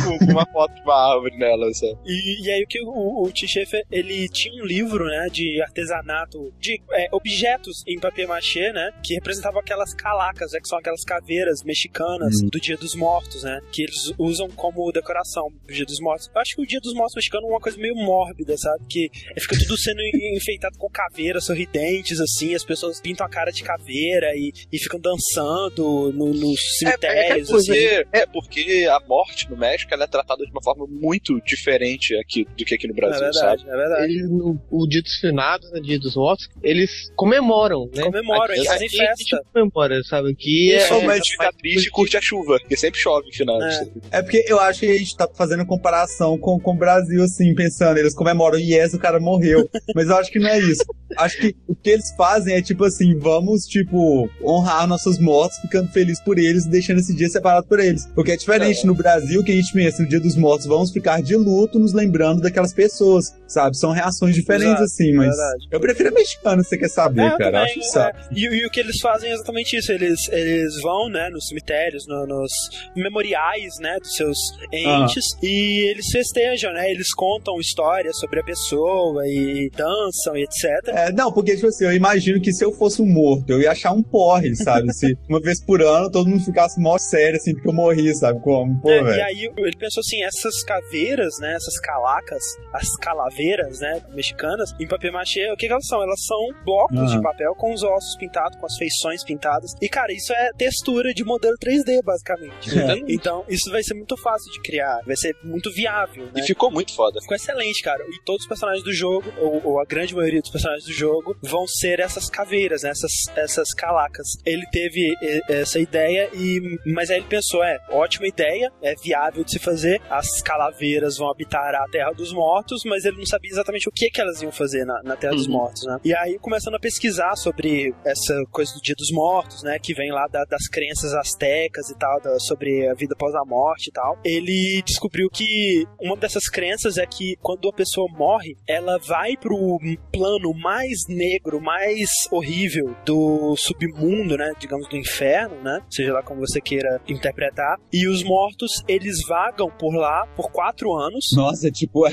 [0.03, 1.97] com uma foto de uma árvore nela, sabe?
[2.05, 5.61] E, e aí o que o, o Tim Schafer, ele tinha um livro, né, de
[5.61, 11.03] artesanato, de é, objetos em papier-mâché, né, que representavam aquelas calacas, né, que são aquelas
[11.03, 12.49] caveiras mexicanas Uhum.
[12.49, 16.29] do Dia dos Mortos, né, que eles usam como decoração do Dia dos Mortos.
[16.33, 17.95] Eu acho que o Dia dos Mortos mexicano é uma coisa meio
[18.37, 19.09] mórbida, sabe, que
[19.39, 19.99] fica tudo sendo
[20.35, 24.99] enfeitado com caveiras sorridentes, assim, as pessoas pintam a cara de caveira e, e ficam
[24.99, 27.67] dançando no- nos cemitérios, é, assim.
[27.67, 32.15] porque, é porque a morte no México ela é tratada de uma forma muito diferente
[32.17, 33.63] aqui do que aqui no É Brasil, sabe?
[33.63, 34.13] verdade, é verdade.
[34.13, 38.03] Eles, no, o Dia dos Finados, né, Dia dos Mortos, eles comemoram, né?
[38.03, 39.45] Comemoram, Aqui- eles fazem aqui a gente festa.
[39.53, 40.35] comemora, sabe?
[40.35, 43.33] Que é, Só mais é, fica triste e curte a chuva, porque sempre chove no
[43.33, 43.61] final.
[43.61, 43.87] É.
[44.11, 47.53] É porque eu acho que a gente tá fazendo comparação com, com o Brasil, assim,
[47.55, 48.26] pensando, eles comemoram,
[48.59, 49.69] yes, o cara morreu.
[49.95, 50.83] Mas eu acho que não é isso.
[51.17, 55.89] Acho que o que eles fazem é tipo assim, vamos, tipo, honrar nossos mortos, ficando
[55.91, 58.05] felizes por eles e deixando esse dia separado por eles.
[58.13, 61.21] Porque é diferente no Brasil, que a gente pensa no dia dos mortos, vamos ficar
[61.21, 63.77] de luto, nos lembrando daquelas pessoas, sabe?
[63.77, 65.27] São reações diferentes, Exato, assim, mas.
[65.29, 65.67] verdade.
[65.71, 67.43] Eu prefiro mexicano, se você quer saber, É, cara.
[67.51, 67.83] Também, acho que é.
[67.89, 68.19] sabe.
[68.35, 69.91] E, e o que eles fazem é exatamente isso.
[69.91, 72.51] Eles, eles vão, né, nos cemitérios, no- nos
[72.95, 74.37] memoriais, né, dos seus
[74.73, 76.91] entes, e eles festejam, né?
[76.91, 80.87] Eles contam histórias sobre a pessoa e dançam e etc.
[80.89, 83.71] É, não, porque, tipo assim, eu imagino que se eu fosse um morto, eu ia
[83.71, 84.93] achar um porre, sabe?
[84.93, 88.39] se uma vez por ano todo mundo ficasse mó sério, assim, porque eu morri, sabe?
[88.41, 89.23] Como, pô, É, e velho.
[89.25, 92.43] aí ele pensou assim, essas caveiras, né, essas calacas,
[92.73, 96.01] as calaveiras, né, mexicanas, em papel machê, o que, que elas são?
[96.01, 97.17] Elas são blocos Aham.
[97.17, 99.71] de papel com os ossos pintados, com as feições pintadas.
[99.81, 102.77] E cara, isso é textura de modelo 3D, basicamente.
[102.79, 102.97] É.
[103.07, 106.31] Então, isso vai ser muito fácil de criar, vai ser muito viável, né?
[106.37, 107.19] E ficou muito foda.
[107.21, 108.03] Ficou excelente, cara.
[108.07, 111.35] E todos os personagens do jogo, ou, ou a grande maioria dos personagens do jogo,
[111.41, 112.89] vão ser essas caveiras, né?
[112.89, 114.27] essas, essas calacas.
[114.45, 115.13] Ele teve
[115.49, 120.01] essa ideia, e mas aí ele pensou: é, ótima ideia, é viável de se fazer.
[120.09, 124.09] As calaveiras vão habitar a Terra dos Mortos, mas ele não sabia exatamente o que,
[124.09, 125.53] que elas iam fazer na, na Terra dos Uhum.
[125.53, 125.97] Mortos, né?
[126.03, 129.77] E aí, começando a pesquisar sobre essa coisa do Dia dos Mortos, né?
[129.79, 133.43] Que vem lá da- das crenças astecas e tal, da- sobre a vida após a
[133.45, 134.17] morte e tal.
[134.23, 139.79] Ele descobriu que uma dessas crenças é que quando a pessoa morre, ela vai pro
[140.11, 144.51] plano mais negro, mais horrível do submundo, né?
[144.59, 145.81] Digamos, do inferno, né?
[145.89, 147.79] Seja lá como você queira interpretar.
[147.93, 151.25] E os mortos, eles vagam por lá por quatro anos.
[151.33, 152.03] Nossa, tipo,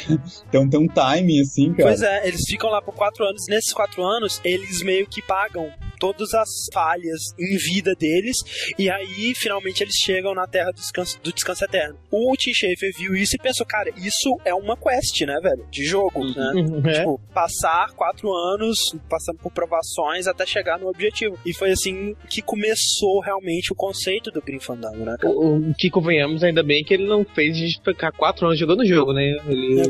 [0.51, 1.91] tem, tem um timing, assim, cara.
[1.91, 3.47] Pois é, eles ficam lá por quatro anos.
[3.49, 8.37] Nesses quatro anos, eles meio que pagam todas as falhas em vida deles.
[8.79, 11.99] E aí, finalmente, eles chegam na Terra do Descanso, do descanso Eterno.
[12.11, 15.67] O Tim Schafer viu isso e pensou, cara, isso é uma quest, né, velho?
[15.75, 16.33] De jogo, Uhum.
[16.35, 16.53] né?
[16.55, 16.93] Uhum, é.
[17.01, 18.79] Tipo, passar quatro anos
[19.11, 21.37] passando por provações até chegar no objetivo.
[21.45, 25.35] E foi assim que começou realmente o conceito do Grim Fandango, né, cara?
[25.35, 28.59] O, o que convenhamos, ainda bem que ele não fez a gente ficar quatro anos
[28.59, 29.23] jogando o jogo, né?
[29.49, 29.89] Ele É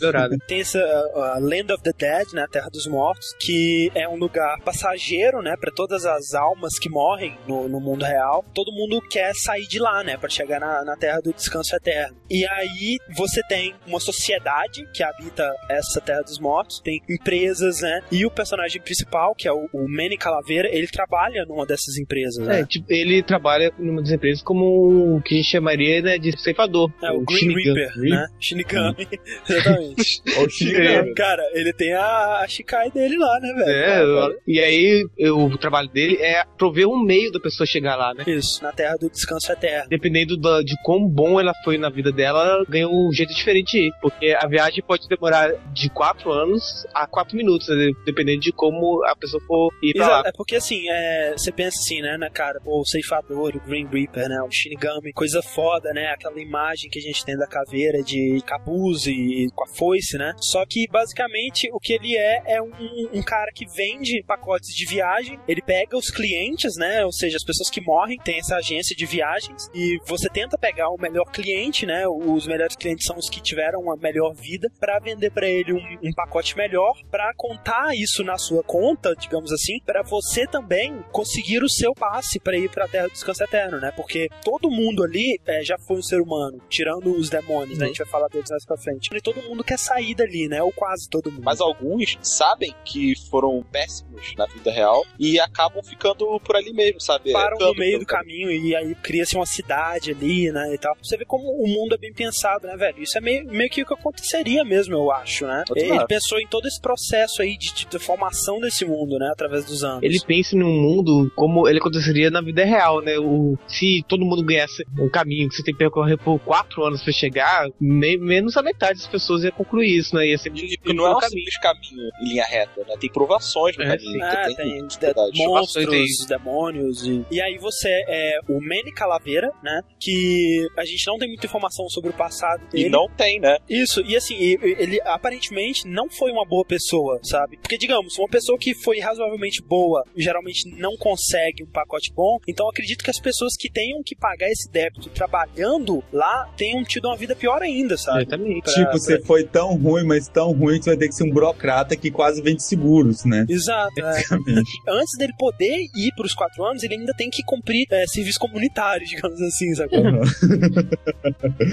[0.00, 0.38] verdade.
[0.48, 0.78] Tem essa
[1.14, 5.42] a Land of the Dead, né, a Terra dos Mortos, que é um lugar passageiro
[5.42, 8.42] né, para todas as almas que morrem no, no, mundo real.
[8.54, 12.16] Todo mundo quer sair de lá, né, para chegar na, na Terra do Descanso Eterno.
[12.30, 18.00] E aí você tem uma sociedade que habita essa Terra dos Mortos, tem empresas, né,
[18.10, 22.46] e o personagem principal, que é o, o Manny Calaveira, ele trabalha numa dessas empresas,
[22.46, 22.60] né?
[22.60, 26.38] É, tipo, ele trabalha numa das empresas como o que a gente chamaria né, de
[26.40, 26.90] ceifador.
[27.02, 27.80] É, o, o Green Shinigami.
[27.80, 28.26] Reaper, né?
[28.38, 29.08] Shinigami,
[29.48, 30.22] exatamente.
[30.38, 31.14] o Shinigami.
[31.14, 34.18] Cara, ele tem a, a Shikai dele lá, né, velho?
[34.18, 38.24] É, e aí o trabalho dele é prover um meio da pessoa chegar lá, né?
[38.26, 39.88] Isso, na Terra do Descanso Eterno.
[39.88, 43.72] Dependendo da, de quão bom ela foi na vida dela, ela ganha um jeito diferente
[43.72, 43.92] de ir.
[44.00, 47.90] Porque a viagem pode demorar de 4 anos a 4 minutos, né?
[48.04, 50.28] dependendo de como a pessoa for ir pra Exato, lá.
[50.28, 53.86] É porque assim, é, você pensa assim, né, na cara, pô, o Ceifador, o Green
[53.86, 58.02] Reaper, né, o Shinigami, coisa foda, né, aquela imagem que a gente tem da caveira
[58.02, 60.34] de capuz e com a foice, né?
[60.40, 62.70] Só que basicamente o que ele é é um,
[63.12, 67.44] um cara que vende pacotes de viagem, ele pega os clientes, né, ou seja, as
[67.44, 71.86] pessoas que morrem, tem essa agência de viagens e você tenta pegar o melhor cliente,
[71.86, 75.72] né, os melhores clientes são os que tiveram uma melhor vida para vender para ele
[75.72, 81.02] um, um pacote melhor, para contar isso na sua conta, digamos assim, para você também
[81.12, 83.92] conseguir o seu passe para ir para a Terra do Descanso Eterno, né?
[83.96, 87.86] Porque todo mundo ali é, já foi um ser humano, tirando os demônios, né?
[87.86, 89.10] A gente vai falar deles mais pra frente.
[89.14, 90.62] E todo mundo quer sair dali, né?
[90.62, 91.42] Ou quase todo mundo.
[91.44, 97.00] Mas alguns sabem que foram péssimos na vida real e acabam ficando por ali mesmo,
[97.00, 97.32] sabe?
[97.32, 100.74] Param Canto no meio do caminho e aí cria-se uma cidade ali, né?
[100.74, 100.96] E tal.
[101.02, 103.02] Você vê como o mundo é bem pensado, né, velho?
[103.02, 105.64] Isso é meio, meio que o que aconteceria mesmo, eu acho, né?
[105.68, 106.06] Outro Ele lado.
[106.06, 109.30] pensou em todo esse processo aí de, de formação desse mundo, né?
[109.32, 110.02] Através dos anos.
[110.02, 113.18] Ele pensa num mundo como ele aconteceria na vida real, né?
[113.18, 117.02] O, se todo mundo ganhasse um caminho que você tem que percorrer por quatro anos
[117.02, 120.26] pra chegar, me- menos a metade das pessoas ia concluir isso, né?
[120.28, 121.38] Ia ser E não é um caminho.
[121.38, 122.94] simples caminho em linha reta, né?
[123.00, 124.22] Tem provações no É, caminho.
[124.22, 126.06] Ah, tem, tem de- monstros, aí.
[126.28, 127.06] demônios.
[127.06, 127.24] E...
[127.30, 129.80] e aí você é o Manny Calaveira, né?
[130.00, 132.86] Que a gente não tem muita informação sobre o passado dele.
[132.86, 133.56] E não tem, né?
[133.68, 137.56] Isso, e assim, e- ele aparentemente não foi uma boa pessoa, sabe?
[137.58, 142.66] Porque, digamos, uma pessoa que foi razoavelmente boa geralmente não consegue um pacote bom, então
[142.66, 147.06] eu acredito que as pessoas que tenham que pagar esse débito trabalhando lá tenham tido
[147.08, 148.22] uma vida pior ainda, sabe?
[148.22, 148.62] Exatamente.
[148.64, 151.14] Pra- tipo, pra- você foi tão ruim, mas tão ruim que você vai ter que
[151.14, 153.44] ser um burocrata que quase vende seguros, né?
[153.48, 154.22] Exato, é.
[154.88, 158.38] Antes dele poder ir para os quatro anos, ele ainda tem que cumprir é, serviço
[158.38, 159.94] comunitário, digamos assim, sabe?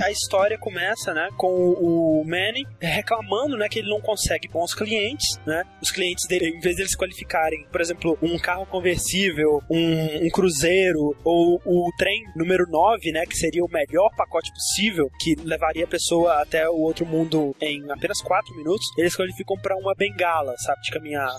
[0.03, 5.39] a história começa, né, com o Manny reclamando, né, que ele não consegue bons clientes,
[5.45, 5.64] né?
[5.82, 10.30] Os clientes dele, em vez de eles qualificarem, por exemplo, um carro conversível, um, um
[10.30, 15.86] cruzeiro ou o trem número 9, né, que seria o melhor pacote possível, que levaria
[15.86, 20.53] a pessoa até o outro mundo em apenas 4 minutos, eles qualificam para uma bengala,
[20.57, 21.32] sabe, de caminhar.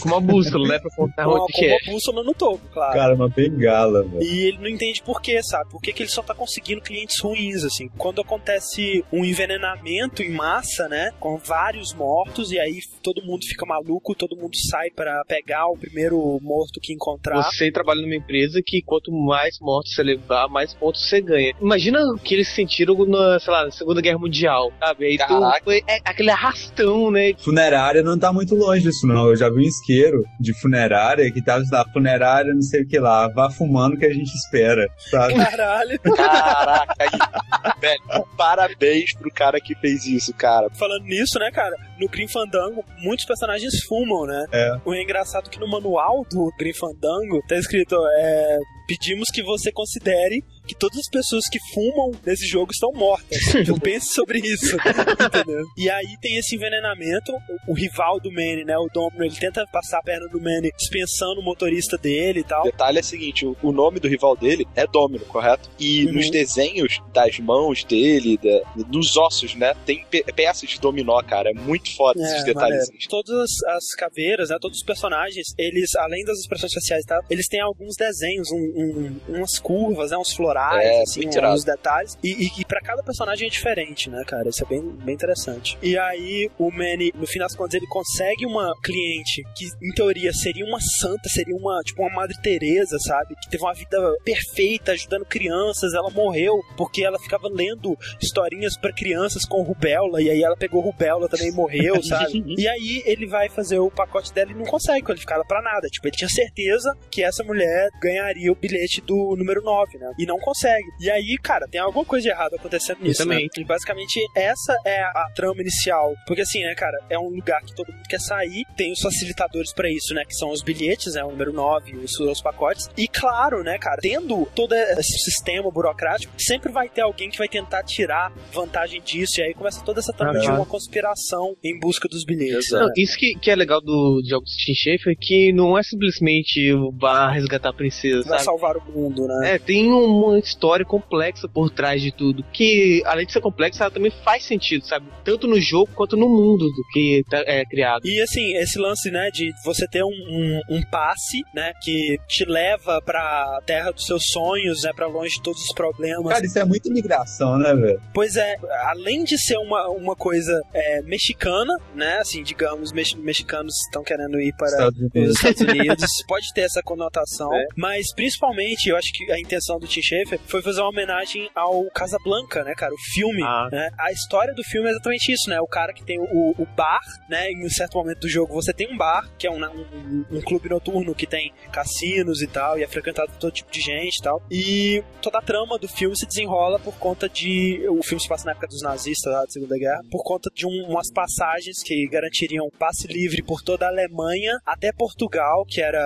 [0.00, 0.78] Com uma bússola, né?
[0.78, 1.70] Pra contar Com, onde com que é.
[1.70, 2.92] uma bússola no topo, claro.
[2.94, 4.22] Cara, uma bengala, velho.
[4.22, 5.70] E ele não entende por quê, sabe?
[5.70, 7.88] Por que, que ele só tá conseguindo clientes ruins, assim.
[7.96, 11.10] Quando acontece um envenenamento em massa, né?
[11.18, 15.76] Com vários mortos, e aí todo mundo fica maluco, todo mundo sai pra pegar o
[15.76, 17.42] primeiro morto que encontrar.
[17.42, 21.54] Você trabalha numa empresa que quanto mais mortos você levar, mais pontos você ganha.
[21.60, 25.06] Imagina o que eles sentiram na, sei lá, na Segunda Guerra Mundial, sabe?
[25.06, 27.32] Aí tu- foi é, aquele arrastão, né?
[27.38, 29.28] Funerária não tá muito longe disso, não.
[29.28, 32.98] Eu já vi um isqueiro de funerária que tava lá, funerária, não sei o que
[32.98, 35.34] lá, vá fumando que a gente espera, sabe?
[35.34, 35.98] Caralho.
[36.00, 40.68] Caraca, aí, velho, parabéns pro cara que fez isso, cara.
[40.70, 41.74] Falando nisso, né, cara?
[41.98, 44.44] No Grim Fandango, muitos personagens fumam, né?
[44.52, 44.80] É.
[44.84, 49.72] O engraçado é que no manual do Grim Fandango tá escrito: é, pedimos que você
[49.72, 53.38] considere que todas as pessoas que fumam nesse jogo estão mortas.
[53.54, 54.76] Então pense sobre isso.
[55.26, 55.64] entendeu?
[55.76, 57.32] E aí tem esse envenenamento.
[57.66, 58.76] O, o rival do Manny, né?
[58.76, 62.62] O Domino, ele tenta passar a perna do Manny dispensando o motorista dele e tal.
[62.62, 65.70] O detalhe é o seguinte: o, o nome do rival dele é Domino, correto?
[65.78, 66.12] E Uhum.
[66.14, 69.74] nos desenhos das mãos dele, da- dos ossos, né?
[69.86, 71.50] Tem pe- peças de dominó, cara.
[71.50, 72.54] É muito foda esses maneiro.
[72.54, 72.88] detalhes.
[73.08, 73.34] Todas
[73.66, 77.46] as, as caveiras, né, todos os personagens, eles, além das expressões faciais e tal, eles
[77.48, 82.18] têm alguns desenhos, um- um- umas curvas, né, uns florais, É, assim, uns detalhes.
[82.22, 84.48] E, e, e pra cada personagem é diferente, né, cara?
[84.48, 85.78] Isso é bem, bem interessante.
[85.82, 90.32] E aí, o Manny, no fim das contas, ele consegue uma cliente que, em teoria,
[90.32, 93.34] seria uma santa, seria uma, tipo, uma Madre Teresa, sabe?
[93.36, 95.94] Que teve uma vida perfeita, ajudando crianças.
[95.94, 100.80] Ela morreu porque ela ficava lendo historinhas pra crianças com rubéola, e aí ela pegou
[100.80, 102.44] rubéola também e morreu, sabe?
[102.56, 105.88] E aí ele vai fazer o pacote dela e não consegue qualificar ela pra nada.
[105.88, 110.12] Tipo, ele tinha certeza que essa mulher ganharia o bilhete do número 9, né?
[110.18, 110.86] E não consegue.
[111.00, 113.26] E aí, cara, tem alguma coisa de errado acontecendo nisso.
[113.26, 113.34] Né?
[113.34, 113.60] Exatamente.
[113.60, 116.14] E basicamente essa é a trama inicial.
[116.26, 119.72] Porque assim, né, cara, é um lugar que todo mundo quer sair, tem os facilitadores
[119.74, 120.24] pra isso, né?
[120.24, 121.24] Que são os bilhetes, né?
[121.24, 122.88] O número 9, os, os pacotes.
[122.96, 127.48] E claro, né, cara, tendo todo esse sistema burocrático, sempre vai ter alguém que vai
[127.48, 129.40] tentar tirar vantagem disso.
[129.40, 130.56] E aí começa toda essa trama de Aham.
[130.56, 132.70] uma conspiração em busca dos bilhetes.
[132.70, 132.80] Né?
[132.80, 135.82] Não, isso que, que é legal do de jogos de Tim Schafer, que não é
[135.82, 138.44] simplesmente o bar resgatar a princesa, Vai sabe?
[138.44, 139.54] salvar o mundo, né?
[139.54, 139.90] É, tem
[140.36, 142.44] uma história complexa por trás de tudo.
[142.52, 145.06] Que, além de ser complexa, ela também faz sentido, sabe?
[145.24, 148.06] Tanto no jogo quanto no mundo do que tá- é criado.
[148.06, 152.44] E assim, esse lance, né, de você ter um, um, um passe, né, que te
[152.44, 156.32] leva pra terra dos seus sonhos, né, pra longe de todos os problemas.
[156.32, 158.00] Cara, isso é muito imigração, né, velho?
[158.14, 163.74] Pois é, além de ser uma, uma coisa é, mexicana, né, assim, digamos, mex- mexicanos
[163.86, 165.30] estão querendo ir para Estados Unidos.
[165.30, 167.66] os Estados Unidos, pode ter essa conotação, É.
[167.76, 171.84] mas principalmente eu acho que a intenção do Tim Schafer foi fazer uma homenagem ao
[171.90, 173.68] Casablanca, né, cara, o filme, Ah.
[173.70, 173.90] né?
[173.98, 175.60] A história do filme é exatamente isso, né?
[175.60, 177.50] O cara que tem o, o bar, né?
[177.50, 180.40] Em um certo momento do jogo você tem um bar, que é um, um, um
[180.40, 184.18] clube noturno que tem cassinos e tal, e é frequentado por todo tipo de gente
[184.18, 184.42] e tal.
[184.50, 187.86] E toda a trama do filme se desenrola por conta de.
[187.88, 190.66] O filme se passa na época dos nazistas, lá da Segunda Guerra, por conta de
[190.66, 196.00] um- umas passagens que garantiriam passe livre por toda a Alemanha até Portugal, que era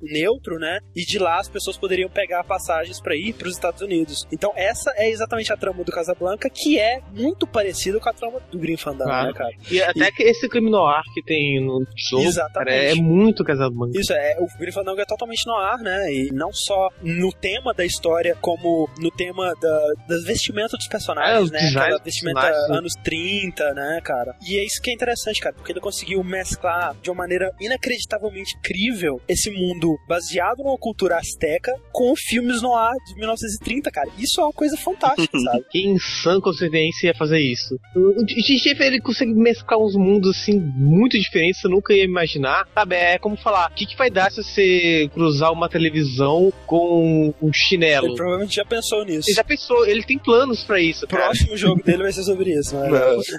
[0.00, 0.80] neutro, né?
[0.94, 4.26] E de lá as pessoas poderiam pegar passagens para ir para os Estados Unidos.
[4.32, 8.40] Então essa é exatamente a trama do Casablanca, que é muito parecido com a trama
[8.50, 9.26] do Green Fandango, Claro.
[9.28, 9.50] né, cara?
[9.70, 12.54] E até que esse crime noir que tem no jogo, Exatamente.
[12.70, 13.98] cara, é muito Casablanca.
[13.98, 16.12] Isso, é, o Green Fandango é totalmente no ar, né?
[16.12, 20.90] E não só no tema da história, como no tema da, das vestimentas dos É,
[20.90, 21.58] personagens, os né?
[21.80, 22.40] Aquela vestimenta
[22.70, 24.34] anos 30, né, cara?
[24.46, 28.56] E é isso que é interessante, cara, porque ele conseguiu mesclar de uma maneira inacreditavelmente
[28.58, 34.08] incrível esse mundo baseado numa cultura asteca com filmes no ar de 1930, cara.
[34.18, 35.64] Isso é uma coisa fantástica, sabe?
[35.70, 37.78] Que em sã consciência ia fazer isso.
[37.96, 42.66] O Tim Schafer, ele consegue mesclar uns mundos, assim, muito diferentes, você nunca ia imaginar.
[42.74, 47.32] Sabe, é como falar, o que, que vai dar se você cruzar uma televisão com
[47.40, 48.06] um chinelo?
[48.08, 49.28] Ele provavelmente já pensou nisso.
[49.28, 51.24] Ele já pensou, ele tem planos pra isso, O cara.
[51.24, 52.88] próximo jogo dele vai ser sobre isso, né?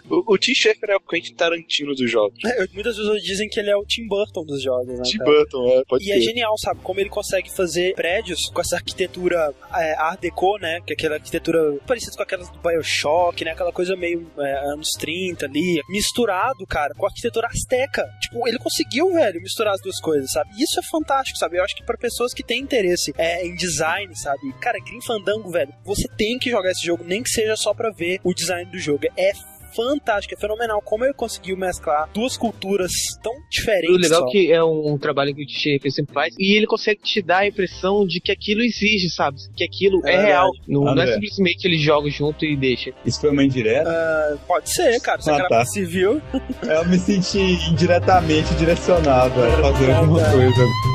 [0.09, 2.37] O, o Tim Schafer é o Quentin Tarantino dos jogos.
[2.45, 5.01] É, Muitas pessoas dizem que ele é o Tim Burton dos jogos, né?
[5.03, 5.31] Tim cara?
[5.31, 6.21] Burton, é, pode E é ser.
[6.21, 6.79] genial, sabe?
[6.83, 10.81] Como ele consegue fazer prédios com essa arquitetura é, Art Deco, né?
[10.85, 13.51] Que é aquela arquitetura parecida com aquelas do Bioshock, né?
[13.51, 15.81] Aquela coisa meio é, anos 30 ali.
[15.89, 18.07] Misturado, cara, com a arquitetura asteca.
[18.21, 20.49] Tipo, ele conseguiu, velho, misturar as duas coisas, sabe?
[20.57, 21.57] Isso é fantástico, sabe?
[21.57, 24.53] Eu acho que pra pessoas que têm interesse é, em design, sabe?
[24.59, 27.91] Cara, Grim Fandango, velho, você tem que jogar esse jogo, nem que seja só pra
[27.91, 29.05] ver o design do jogo.
[29.17, 29.31] É
[29.75, 32.91] fantástico, é fenomenal como ele conseguiu mesclar duas culturas
[33.23, 33.95] tão diferentes.
[33.95, 34.27] O legal só.
[34.27, 37.39] é que é um trabalho que o Schaefer sempre faz e ele consegue te dar
[37.39, 39.37] a impressão de que aquilo exige, sabe?
[39.55, 40.49] Que aquilo É é, real.
[40.67, 41.13] Não, não é André.
[41.13, 42.91] simplesmente ele joga junto e deixa.
[43.05, 44.39] Isso foi uma indireta.
[44.47, 45.21] Pode ser, cara.
[45.21, 45.65] Você Ah, é tá.
[45.65, 46.21] civil.
[46.63, 47.39] Eu me senti
[47.71, 50.90] indiretamente direcionado a fazer Ah, alguma coisa.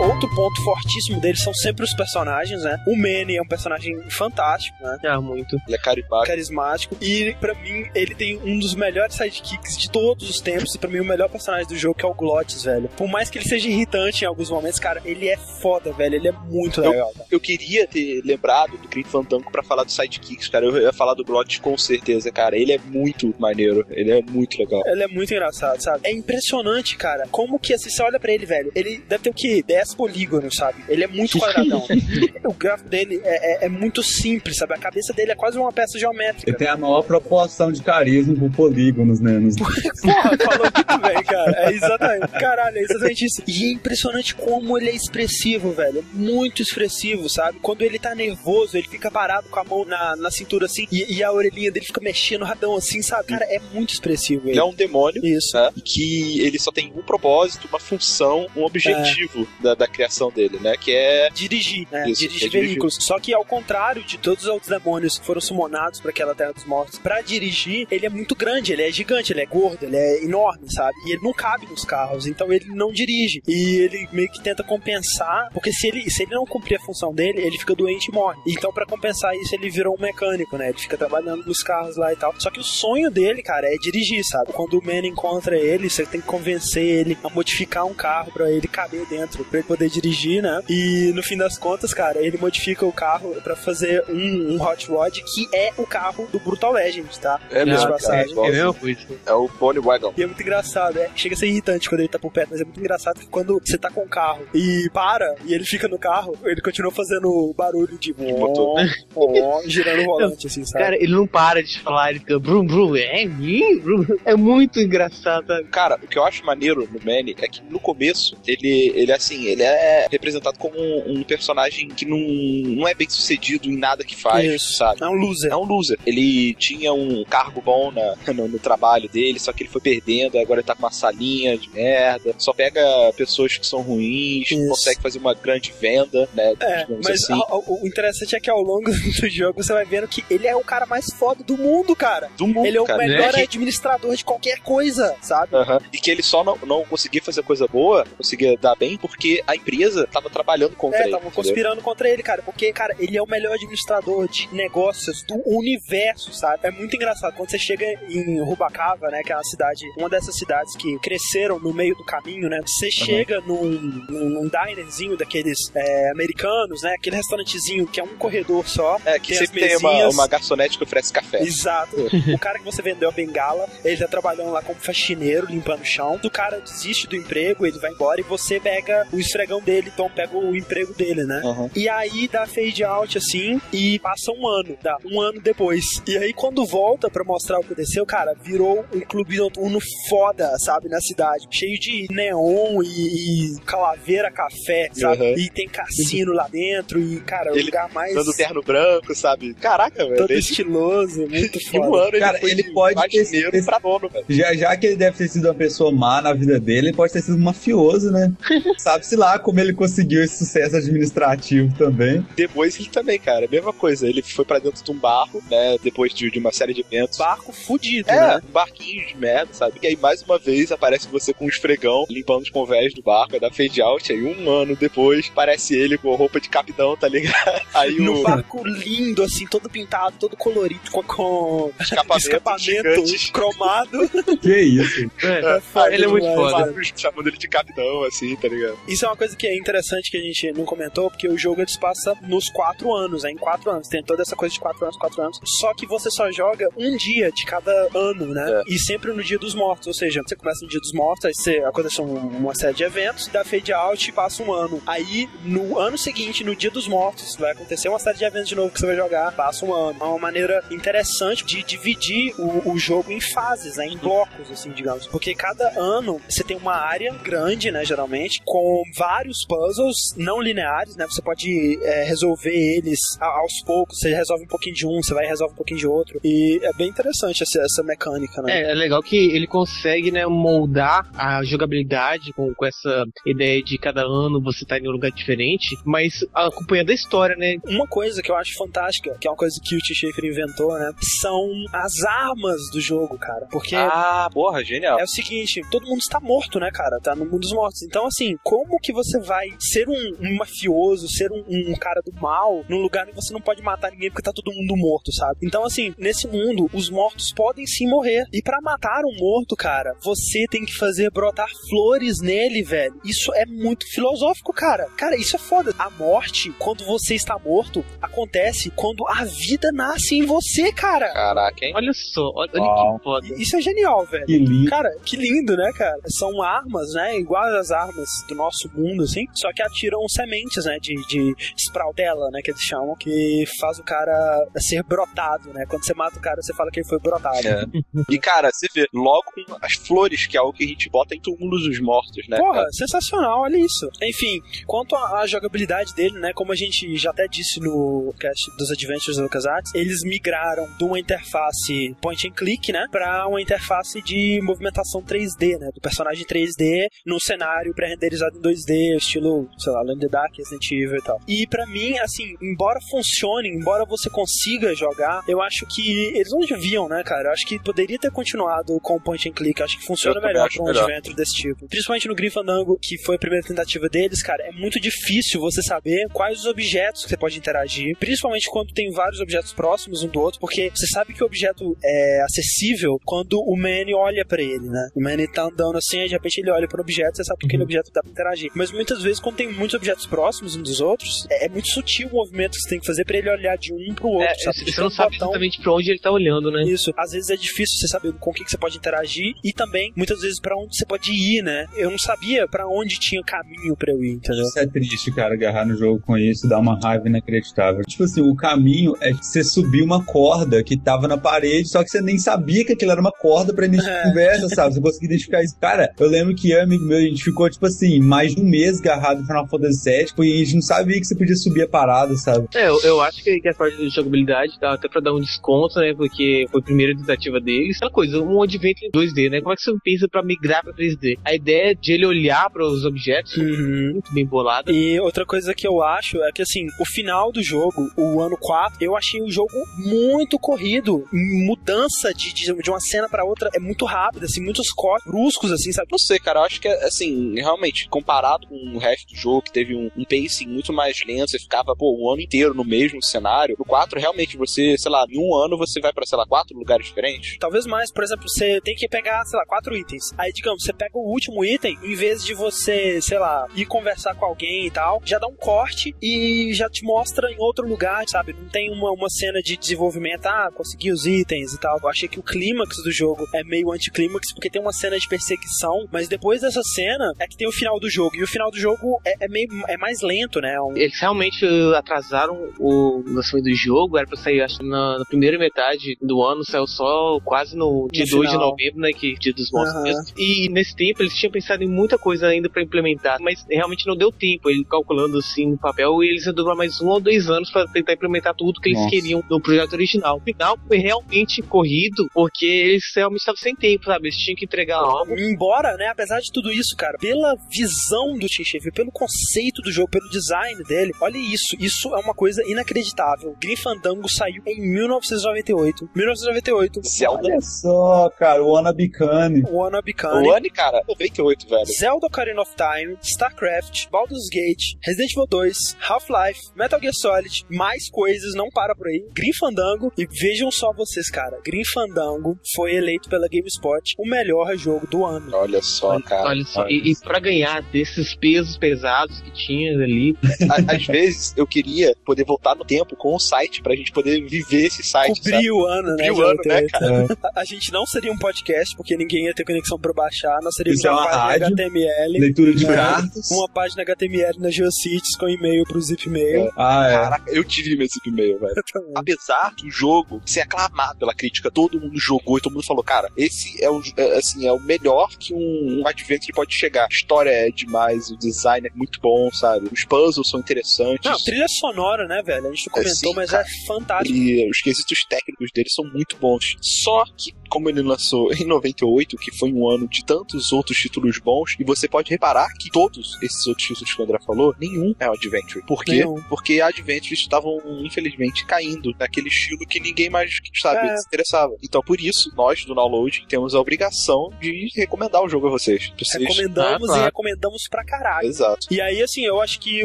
[0.00, 2.78] Outro ponto fortíssimo deles são sempre os personagens, né?
[2.86, 4.98] O Manny é um personagem fantástico, né?
[5.04, 5.56] Ah, muito.
[5.66, 6.26] Ele é caribaco.
[6.26, 6.96] Carismático.
[7.00, 10.74] E pra mim, ele tem um dos melhores sidekicks de todos os tempos.
[10.74, 12.88] E pra mim, o melhor personagem do jogo que é o Glottis, velho.
[12.96, 16.14] Por mais que ele seja irritante em alguns momentos, cara, ele é foda, velho.
[16.16, 17.26] Ele é muito Eu- legal, cara.
[17.30, 20.66] Eu queria ter lembrado do Green Fandango pra falar do Sidekicks, cara.
[20.66, 22.56] Eu ia falar do Glottis com certeza, cara.
[22.56, 23.86] Ele é muito maneiro.
[23.90, 24.82] Ele é muito legal.
[24.86, 26.00] Ele é muito engraçado, sabe?
[26.04, 27.26] É impressionante, cara.
[27.30, 28.70] Como que assim, você olha pra ele, velho.
[28.74, 29.62] Ele deve ter o quê?
[29.66, 30.84] 10 polígonos, sabe?
[30.88, 31.86] Ele é muito quadradão.
[32.44, 34.74] o gráfico dele é, é- é muito simples, sabe?
[34.74, 36.50] A cabeça dele é quase uma peça geométrica.
[36.50, 39.32] Ele tem a maior proporção de carisma por polígonos, né?
[39.32, 39.56] Nos...
[39.60, 41.52] Porra, falou muito bem, cara.
[41.68, 42.28] É exatamente.
[42.32, 43.42] Caralho, é exatamente isso.
[43.46, 46.04] E é impressionante como ele é expressivo, velho.
[46.12, 47.58] Muito expressivo, sabe?
[47.60, 51.16] Quando ele tá nervoso, ele fica parado com a mão na, na cintura assim e,
[51.16, 53.28] e a orelhinha dele fica mexendo radão assim, sabe?
[53.28, 54.48] Cara, é muito expressivo.
[54.48, 55.56] Ele é um demônio, Isso.
[55.56, 55.70] né?
[55.84, 59.46] Que ele só tem um propósito, uma função, um objetivo.
[59.60, 60.76] Da, da criação dele, né?
[60.76, 62.08] Que é dirigir, né?
[62.08, 62.68] Isso, dirigir é dirigir.
[62.68, 62.96] veículos.
[63.00, 66.52] Só que ao contrário de todos os outros demônios que foram sumonados para aquela Terra
[66.52, 69.96] dos Mortos, pra dirigir, ele é muito grande, ele é gigante, ele é gordo, ele
[69.96, 70.94] é enorme, sabe?
[71.06, 73.42] E ele não cabe nos carros, então ele não dirige.
[73.46, 77.14] E ele meio que tenta compensar, porque se ele, se ele não cumprir a função
[77.14, 78.38] dele, ele fica doente e morre.
[78.46, 80.68] Então, pra compensar isso, ele virou um mecânico, né?
[80.70, 82.34] Ele fica trabalhando nos carros lá e tal.
[82.38, 84.52] Só que o sonho dele, cara, é dirigir, sabe?
[84.52, 88.50] Quando o Man encontra ele, você tem que convencer ele a modificar um carro pra
[88.50, 90.62] ele caber dentro, pra ele poder dirigir, né?
[90.68, 94.86] E no fim das contas, cara, ele modifica o carro pra fazer um, um Hot
[94.88, 97.40] Rod que é o carro do Brutal Legend, tá?
[97.50, 98.32] É mesmo, de passagem.
[98.32, 99.06] É coisa.
[99.26, 100.14] é o Pony Wagon.
[100.16, 101.10] E é muito engraçado, é.
[101.14, 103.60] Chega a ser irritante quando ele tá por perto, mas é muito engraçado que quando
[103.64, 107.52] você tá com o carro e para e ele fica no carro, ele continua fazendo
[107.56, 108.80] barulho de motor.
[109.16, 110.84] ó, girando o volante, assim, sabe?
[110.84, 114.04] Cara, ele não para de falar, ele fica brum brum, é mim, brum.
[114.24, 115.64] É muito engraçado, sabe?
[115.64, 119.39] Cara, o que eu acho maneiro no Manny é que no começo ele, ele assim,
[119.46, 124.04] ele é representado como um, um personagem que não, não é bem sucedido em nada
[124.04, 124.74] que faz, Isso.
[124.74, 125.02] sabe?
[125.02, 125.52] É um loser.
[125.52, 125.98] É um loser.
[126.06, 130.38] Ele tinha um cargo bom na, no, no trabalho dele, só que ele foi perdendo,
[130.38, 132.80] agora ele tá com uma salinha de merda, só pega
[133.16, 134.68] pessoas que são ruins, não Isso.
[134.70, 136.54] consegue fazer uma grande venda, né?
[136.60, 137.32] É, mas assim.
[137.32, 140.46] a- a- o interessante é que ao longo do jogo você vai vendo que ele
[140.46, 142.30] é o cara mais foda do mundo, cara.
[142.36, 142.98] do mundo, Ele é o cara.
[142.98, 145.54] melhor Que- administrador de qualquer coisa, sabe?
[145.56, 145.80] Aham.
[145.92, 149.54] E que ele só não, não conseguia fazer coisa boa, conseguia dar bem, porque a
[149.56, 151.10] empresa tava trabalhando contra É, ele.
[151.10, 152.42] estavam conspirando contra ele, cara.
[152.42, 156.60] Porque, cara, ele é o melhor administrador de negócios do universo, sabe?
[156.62, 157.34] É muito engraçado.
[157.34, 159.22] Quando você chega em Rubacava, né?
[159.22, 162.60] Que é uma cidade, uma dessas cidades que cresceram no meio do caminho, né?
[162.66, 166.94] Você chega num, num, num dinerzinho daqueles é, americanos, né?
[166.94, 168.98] Aquele restaurantezinho que é um corredor só.
[169.04, 171.42] É, que Tem sempre tem uma, uma garçonete que oferece café.
[171.42, 171.96] Exato.
[172.34, 175.84] o cara que você vendeu a bengala, ele tá trabalhando lá como faxineiro, limpando o
[175.84, 176.18] chão.
[176.22, 180.08] O cara desiste do emprego, ele vai embora e você pega o esfregão dele, então
[180.10, 181.40] pega o emprego dele, né?
[181.44, 181.70] Aham.
[181.74, 185.84] E aí dá fade out assim e passa um ano, dá um ano depois.
[186.06, 190.50] E aí quando volta pra mostrar o que aconteceu, cara, virou um clube noturno foda,
[190.58, 191.46] sabe, na cidade.
[191.50, 195.22] Cheio de neon e, e calaveira café, sabe?
[195.22, 195.38] Uhum.
[195.38, 199.54] E tem cassino lá dentro e, cara, o Ele lugar mais Dando terno branco, sabe?
[199.54, 200.16] Caraca, velho.
[200.16, 202.02] todo estiloso, muito Em um foda.
[202.02, 204.24] ano ele Cara, ele de pode ter- pra dono, velho.
[204.28, 207.12] Já, já que ele deve ter sido uma pessoa má na vida dele, ele pode
[207.12, 208.32] ter sido um mafioso, né?
[209.10, 212.24] Sabe-se lá como ele conseguiu esse sucesso administrativo também.
[212.36, 214.08] Depois ele também, cara, mesma coisa.
[214.08, 215.76] Ele foi pra dentro de um barco, né?
[215.82, 217.18] Depois de, de uma série de eventos.
[217.18, 218.42] Barco fudido, É, né?
[218.48, 219.78] um barquinho de merda, sabe?
[219.82, 223.32] E aí, mais uma vez, aparece você com um esfregão, limpando os convés do barco,
[223.32, 224.12] vai dar fade out.
[224.12, 227.60] Aí, um ano depois, aparece ele com a roupa de capitão, tá ligado?
[227.74, 234.10] Aí No o barco lindo, assim, todo pintado, todo colorido, com, com escapamento, escapamento cromado.
[234.40, 235.10] Que isso?
[235.40, 236.74] É, foda ele é muito foda.
[236.96, 238.76] Chamando ele de capitão, assim, tá ligado?
[238.88, 241.60] Isso é uma coisa que é interessante que a gente não comentou, porque o jogo
[241.68, 243.30] se passa nos quatro anos, né?
[243.30, 243.88] Em quatro anos.
[243.88, 245.38] Tem toda essa coisa de quatro anos, quatro anos.
[245.60, 248.62] Só que você só joga um dia de cada ano, né?
[248.66, 249.86] E sempre no dia dos mortos.
[249.88, 252.84] Ou seja, você começa no dia dos mortos, aí você acontece um- uma série de
[252.84, 254.82] eventos, dá fade out e passa um ano.
[254.86, 258.54] Aí, no ano seguinte, no dia dos mortos, vai acontecer uma série de eventos de
[258.54, 259.98] novo que você vai jogar, passa um ano.
[260.00, 263.86] É uma maneira interessante de dividir o, o jogo em fases, né?
[263.86, 265.06] Em blocos, assim, digamos.
[265.06, 267.84] Porque cada ano você tem uma área grande, né?
[267.84, 271.06] Geralmente, com vários puzzles não lineares, né?
[271.08, 273.98] Você pode é, resolver eles aos poucos.
[273.98, 276.20] Você resolve um pouquinho de um, você vai e resolve um pouquinho de outro.
[276.24, 278.62] E é bem interessante essa, essa mecânica, né?
[278.62, 283.78] É, é legal que ele consegue, né, moldar a jogabilidade com, com essa ideia de
[283.78, 287.56] cada ano você tá em um lugar diferente, mas acompanhando a história, né?
[287.66, 289.94] Uma coisa que eu acho fantástica, que é uma coisa que o T.
[289.94, 290.90] Schaefer inventou, né?
[291.20, 293.46] São as armas do jogo, cara.
[293.50, 294.98] Porque Ah, porra, genial.
[294.98, 296.98] é o seguinte, todo mundo está morto, né, cara?
[297.02, 297.82] Tá no mundo dos mortos.
[297.82, 302.12] Então, assim, como que você vai ser um, um mafioso, ser um, um cara do
[302.20, 305.38] mal, num lugar onde você não pode matar ninguém porque tá todo mundo morto, sabe?
[305.42, 308.24] Então, assim, nesse mundo, os mortos podem sim morrer.
[308.32, 312.94] E pra matar um morto, cara, você tem que fazer brotar flores nele, velho.
[313.04, 314.86] Isso é muito filosófico, cara.
[314.96, 315.74] Cara, isso é foda.
[315.78, 321.12] A morte, quando você está morto, acontece quando a vida nasce em você, cara.
[321.12, 321.72] Caraca, hein?
[321.74, 322.98] Olha só, olha, olha Uau.
[322.98, 323.26] que foda.
[323.36, 324.26] Isso é genial, velho.
[324.26, 324.70] Que lindo.
[324.70, 325.98] Cara, que lindo, né, cara?
[326.06, 327.18] São armas, né?
[327.18, 329.24] Iguais às armas do nosso mundo, assim.
[329.34, 330.78] Só que atiram sementes, né?
[330.80, 332.40] De, de sproutella, né?
[332.42, 332.94] Que eles chamam.
[332.96, 335.64] Que faz o cara ser brotado, né?
[335.68, 337.46] Quando você mata o cara, você fala que ele foi brotado.
[337.46, 337.64] É.
[338.08, 341.14] E, cara, você vê, logo com as flores, que é algo que a gente bota
[341.14, 342.36] em túmulos dos mortos, né?
[342.38, 342.72] Porra, cara?
[342.72, 343.88] sensacional, olha isso.
[344.02, 346.32] Enfim, quanto à jogabilidade dele, né?
[346.32, 350.84] Como a gente já até disse no cast dos Adventures da LucasArts, eles migraram de
[350.84, 352.86] uma interface point and click, né?
[352.90, 355.70] Pra uma interface de movimentação 3D, né?
[355.74, 360.36] Do personagem 3D num cenário pré-renderizado em em 2D, estilo, sei lá, Land of Dark,
[360.36, 361.20] Resident Evil e tal.
[361.26, 366.40] E pra mim, assim, embora funcione, embora você consiga jogar, eu acho que eles não
[366.40, 367.28] deviam, né, cara?
[367.28, 369.60] Eu acho que poderia ter continuado com o point and click.
[369.60, 370.84] Eu acho que funciona melhor pra um melhor.
[370.84, 371.68] adventure desse tipo.
[371.68, 375.62] Principalmente no Grim Fandango, que foi a primeira tentativa deles, cara, é muito difícil você
[375.62, 380.08] saber quais os objetos que você pode interagir, principalmente quando tem vários objetos próximos um
[380.08, 384.42] do outro, porque você sabe que o objeto é acessível quando o Manny olha pra
[384.42, 384.88] ele, né?
[384.94, 387.46] O Manny tá andando assim, aí de repente ele olha pro objeto, você sabe que
[387.46, 388.39] aquele objeto dá pra interagir.
[388.54, 392.08] Mas muitas vezes, quando tem muitos objetos próximos uns dos outros, é, é muito sutil
[392.08, 394.34] o movimento que você tem que fazer pra ele olhar de um pro outro, É,
[394.34, 394.56] sabe?
[394.58, 396.62] você Tipo, não sabe botão- exatamente pra onde ele tá olhando, né?
[396.64, 396.92] isso.
[396.96, 399.92] Às vezes é difícil você saber com o que, que você pode interagir e também,
[399.96, 401.66] muitas vezes, pra onde você pode ir, né?
[401.76, 404.44] Eu não sabia pra onde tinha caminho pra eu ir, entendeu?
[404.44, 407.82] Isso é triste, cara, agarrar no jogo com isso, dá uma raiva inacreditável.
[407.84, 411.82] Tipo assim, o caminho é que você subir uma corda que tava na parede, só
[411.82, 414.02] que você nem sabia que aquilo era uma corda pra início de É.
[414.04, 414.74] conversa, sabe?
[414.74, 415.56] Você conseguia identificar isso.
[415.60, 418.44] Cara, eu lembro que eu amigo meu, a gente ficou, tipo assim, mais de um
[418.44, 421.62] mês agarrado no Final Fantasy VII e a gente não sabia que você podia subir
[421.62, 422.46] a parada, sabe?
[422.54, 425.20] É, eu, eu acho que, que a parte de jogabilidade dá até pra dar um
[425.20, 425.94] desconto, né?
[425.94, 427.76] Porque foi a primeira tentativa deles.
[427.76, 429.40] Aquela coisa, um adventure em 2D, né?
[429.40, 431.18] Como é que você pensa pra migrar pra 3D?
[431.24, 433.90] A ideia de ele olhar para os objetos é Uhum.
[433.94, 434.70] muito bem bolada.
[434.72, 438.36] E outra coisa que eu acho é que, assim, o final do jogo, o ano
[438.40, 441.04] 4, eu achei o jogo muito corrido.
[441.12, 445.50] Mudança de, de, de uma cena pra outra é muito rápida, assim, muitos cortes bruscos,
[445.52, 445.88] assim, sabe?
[445.90, 449.52] Não sei, cara, eu acho que, assim, realmente, comparado com o resto do jogo, que
[449.52, 453.02] teve um, um pacing muito mais lento, você ficava, pô, o ano inteiro no mesmo
[453.02, 453.56] cenário.
[453.58, 456.56] No 4, realmente, você, sei lá, em um ano você vai pra, sei lá, quatro
[456.56, 457.36] lugares diferentes.
[457.38, 460.12] Talvez mais, por exemplo, você tem que pegar, sei lá, quatro itens.
[460.16, 464.14] Aí, digamos, você pega o último item, em vez de você, sei lá, ir conversar
[464.14, 468.08] com alguém e tal, já dá um corte e já te mostra em outro lugar,
[468.08, 468.32] sabe?
[468.32, 471.78] Não tem uma, uma cena de desenvolvimento, ah, consegui os itens e tal.
[471.78, 475.08] Eu achei que o clímax do jogo é meio anticlímax, porque tem uma cena de
[475.08, 478.09] perseguição, mas depois dessa cena é que tem o final do jogo.
[478.14, 480.60] E o final do jogo é, é meio é mais lento, né?
[480.60, 484.98] Um- Eles realmente uh, atrasaram o lançamento do jogo, era pra sair, acho que na,
[484.98, 488.50] na primeira metade do ano, saiu só quase no dia 2 de final.
[488.50, 489.82] novembro, né, que dia dos mortos Aham.
[489.82, 490.02] mesmo.
[490.16, 493.96] E nesse tempo eles tinham pensado em muita coisa ainda pra implementar, mas realmente não
[493.96, 494.48] deu tempo.
[494.50, 497.66] Ele calculando assim no papel, e eles iam durar mais um ou dois anos pra
[497.66, 498.90] tentar implementar tudo que eles Nossa.
[498.90, 500.16] queriam no projeto original.
[500.18, 504.08] O final foi realmente corrido, porque eles realmente estavam sem tempo, sabe?
[504.08, 505.18] Eles tinham que entregar algo.
[505.18, 509.70] Embora, né, apesar de tudo isso, cara, pela visão do Tim Schafer, pelo conceito do
[509.70, 513.34] jogo, pelo design dele, olha isso, isso é uma coisa inacreditável.
[513.40, 515.90] Grim Fandango saiu em 1998.
[515.94, 516.80] 1998.
[516.86, 517.28] Zelda.
[517.28, 519.42] Olha só, cara, o Anabicane.
[519.50, 521.66] Wanna Be O Kanye, ano, cara, 98, velho.
[521.66, 527.88] Zelda Ocarina of Time, StarCraft, Baldur's Gate, Resident Evil 2, Half-Life, Metal Gear Solid, mais
[527.90, 529.04] coisas, não para por aí.
[529.12, 534.56] Grim Fandango, e vejam só vocês, cara, Grim Fandango foi eleito pela GameSpot o melhor
[534.56, 535.30] jogo do ano.
[535.34, 536.28] Olha só, cara.
[536.28, 537.62] Olha só, e, e pra ganhar
[537.96, 540.16] desses pesos pesados que tinha ali,
[540.48, 544.20] A- Às vezes eu queria poder voltar no tempo com o site pra gente poder
[544.26, 545.16] viver esse site.
[545.22, 545.30] sabe?
[545.36, 546.10] Cobrir o ano, né?
[546.10, 546.70] O de ano, né, 88.
[546.70, 547.30] cara?
[547.34, 550.38] A, a gente não seria um podcast, porque ninguém ia ter conexão pra baixar.
[550.42, 551.46] Nós seríamos é uma, uma página rádio.
[551.46, 552.18] HTML.
[552.18, 552.74] Leitura de É.
[552.74, 553.30] cartas.
[553.30, 556.50] Uma página HTML na GeoCities com e-mail pro Zipmail.
[556.56, 556.92] Ah, é.
[556.94, 558.54] Caraca, eu tive esse e-mail, velho.
[558.94, 563.08] Apesar do jogo ser aclamado pela crítica, todo mundo jogou e todo mundo falou, cara,
[563.16, 566.84] esse é o, é, assim, é o melhor que um, um Adventure pode chegar.
[566.84, 569.68] A história é demais, o design é muito bom, sabe?
[569.72, 571.08] Os puzzles são interessantes.
[571.10, 572.48] Não, trilha sonora, né, velho?
[572.48, 573.46] A gente não É, comentou, sim, mas cara.
[573.46, 574.16] é fantástico.
[574.18, 576.56] E os quesitos técnicos dele são muito bons.
[576.60, 581.18] Só que, como ele lançou em 98, que foi um ano de tantos outros títulos
[581.18, 584.94] bons, e você pode reparar que todos esses outros títulos que o André falou, nenhum
[584.98, 585.64] é um Adventure.
[585.66, 585.92] Por quê?
[585.92, 586.22] Nenhum.
[586.28, 590.30] Porque Adventures estavam, infelizmente, caindo naquele estilo que ninguém mais,
[590.60, 590.96] sabe, É.
[590.96, 591.54] se interessava.
[591.62, 595.92] Então, por isso, nós do Download temos a obrigação de recomendar o jogo a vocês.
[595.98, 596.22] Vocês...
[596.22, 597.02] Recomendamos Ah, claro.
[597.02, 598.28] e recomendamos pra caralho.
[598.28, 598.66] Exato.
[598.70, 599.84] E aí, assim, eu acho que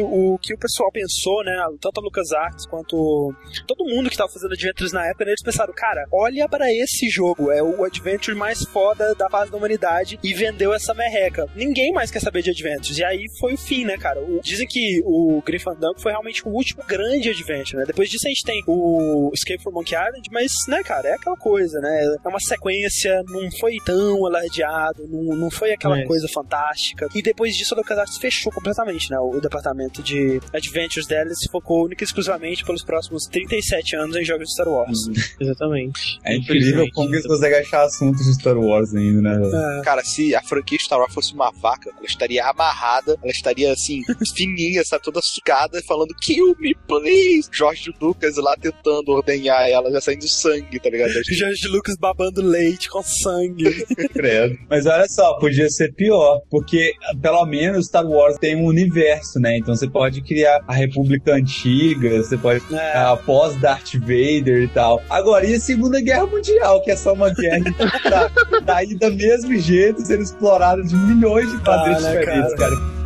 [0.00, 3.34] o que o pessoal pensou, né, tanto a LucasArts quanto
[3.66, 7.08] todo mundo que tava fazendo Adventures na época, né, eles pensaram, cara, olha pra esse
[7.08, 11.46] jogo, é o Adventure mais foda da fase da humanidade e vendeu essa merreca.
[11.54, 12.98] Ninguém mais quer saber de Adventures.
[12.98, 14.20] E aí foi o fim, né, cara?
[14.20, 17.84] O- dizem que o Grim Fandango foi realmente o último grande Adventure, né?
[17.86, 21.36] Depois disso a gente tem o Escape from Monkey Island, mas, né, cara, é aquela
[21.36, 22.16] coisa, né?
[22.24, 26.04] É uma sequência, não foi tão alardeado, não, não foi aquela É.
[26.04, 27.08] coisa fantástica.
[27.14, 29.18] E depois disso a LucasArts fechou completamente, né?
[29.18, 34.24] O departamento de Adventures dela se focou única e exclusivamente pelos próximos 37 anos em
[34.24, 34.98] jogos de Star Wars.
[35.40, 36.18] exatamente.
[36.24, 39.78] É incrível como conseguem consegue achar assuntos de Star Wars ainda, né?
[39.78, 39.82] É.
[39.82, 44.02] Cara, se a franquia Star Wars fosse uma vaca, ela estaria amarrada, ela estaria assim,
[44.34, 47.48] fininha, sabe, toda sugada, falando kill me, please.
[47.50, 51.12] Jorge Lucas lá tentando ordenhar ela, já saindo sangue, tá ligado?
[51.30, 53.84] George Lucas babando leite com sangue.
[54.12, 54.58] Credo.
[54.68, 59.58] Mas olha só, podia ser pior, porque pelo menos Star Wars tem um universo, né?
[59.58, 62.98] Então você pode criar a República Antiga, você pode É.
[62.98, 65.02] após Darth Vader e tal.
[65.08, 67.72] Agora, e a Segunda Guerra Mundial, que é só uma guerra que
[68.10, 68.30] tá,
[68.64, 72.74] tá aí do mesmo jeito, sendo explorada de milhões de padrões né, diferentes, cara.
[72.74, 73.05] E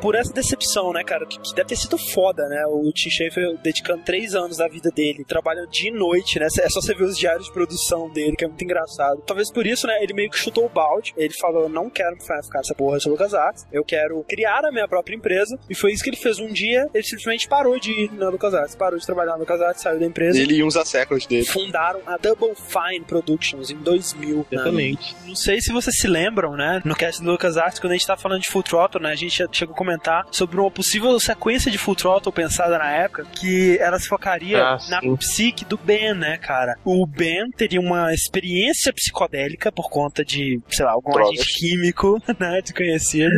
[0.00, 2.64] por essa decepção, né, cara, que, que deve ter sido foda, né?
[2.66, 6.46] O Tim Schafer dedicando três anos da vida dele, trabalhando dia e noite, né?
[6.46, 9.22] É só você ver os diários de produção dele, que é muito engraçado.
[9.26, 11.12] Talvez por isso, né, ele meio que chutou o balde.
[11.16, 15.14] Ele falou: não quero ficar nessa porra de LucasArts, eu quero criar a minha própria
[15.14, 15.58] empresa.
[15.68, 16.88] E foi isso que ele fez um dia.
[16.94, 20.38] Ele simplesmente parou de ir na LucasArts, parou de trabalhar na LucasArts, saiu da empresa.
[20.38, 21.44] Ele e uns séculos dele.
[21.44, 24.36] Fundaram a Double Fine Productions em 2000.
[24.36, 24.44] né?
[24.50, 25.16] Exatamente.
[25.26, 26.80] Não sei se vocês se lembram, né?
[26.84, 29.12] No cast do LucasArts, quando a gente tá falando de Full Throttle, né?
[29.12, 33.26] A gente chegou a comentar sobre uma possível sequência de Full Throttle pensada na época,
[33.34, 36.76] que ela se focaria Ah, na psique do Ben, né, cara?
[36.84, 41.40] O Ben teria uma experiência psicodélica por conta de, sei lá, algum Drogas.
[41.40, 42.60] agente químico, né?
[42.62, 43.30] Desconhecido.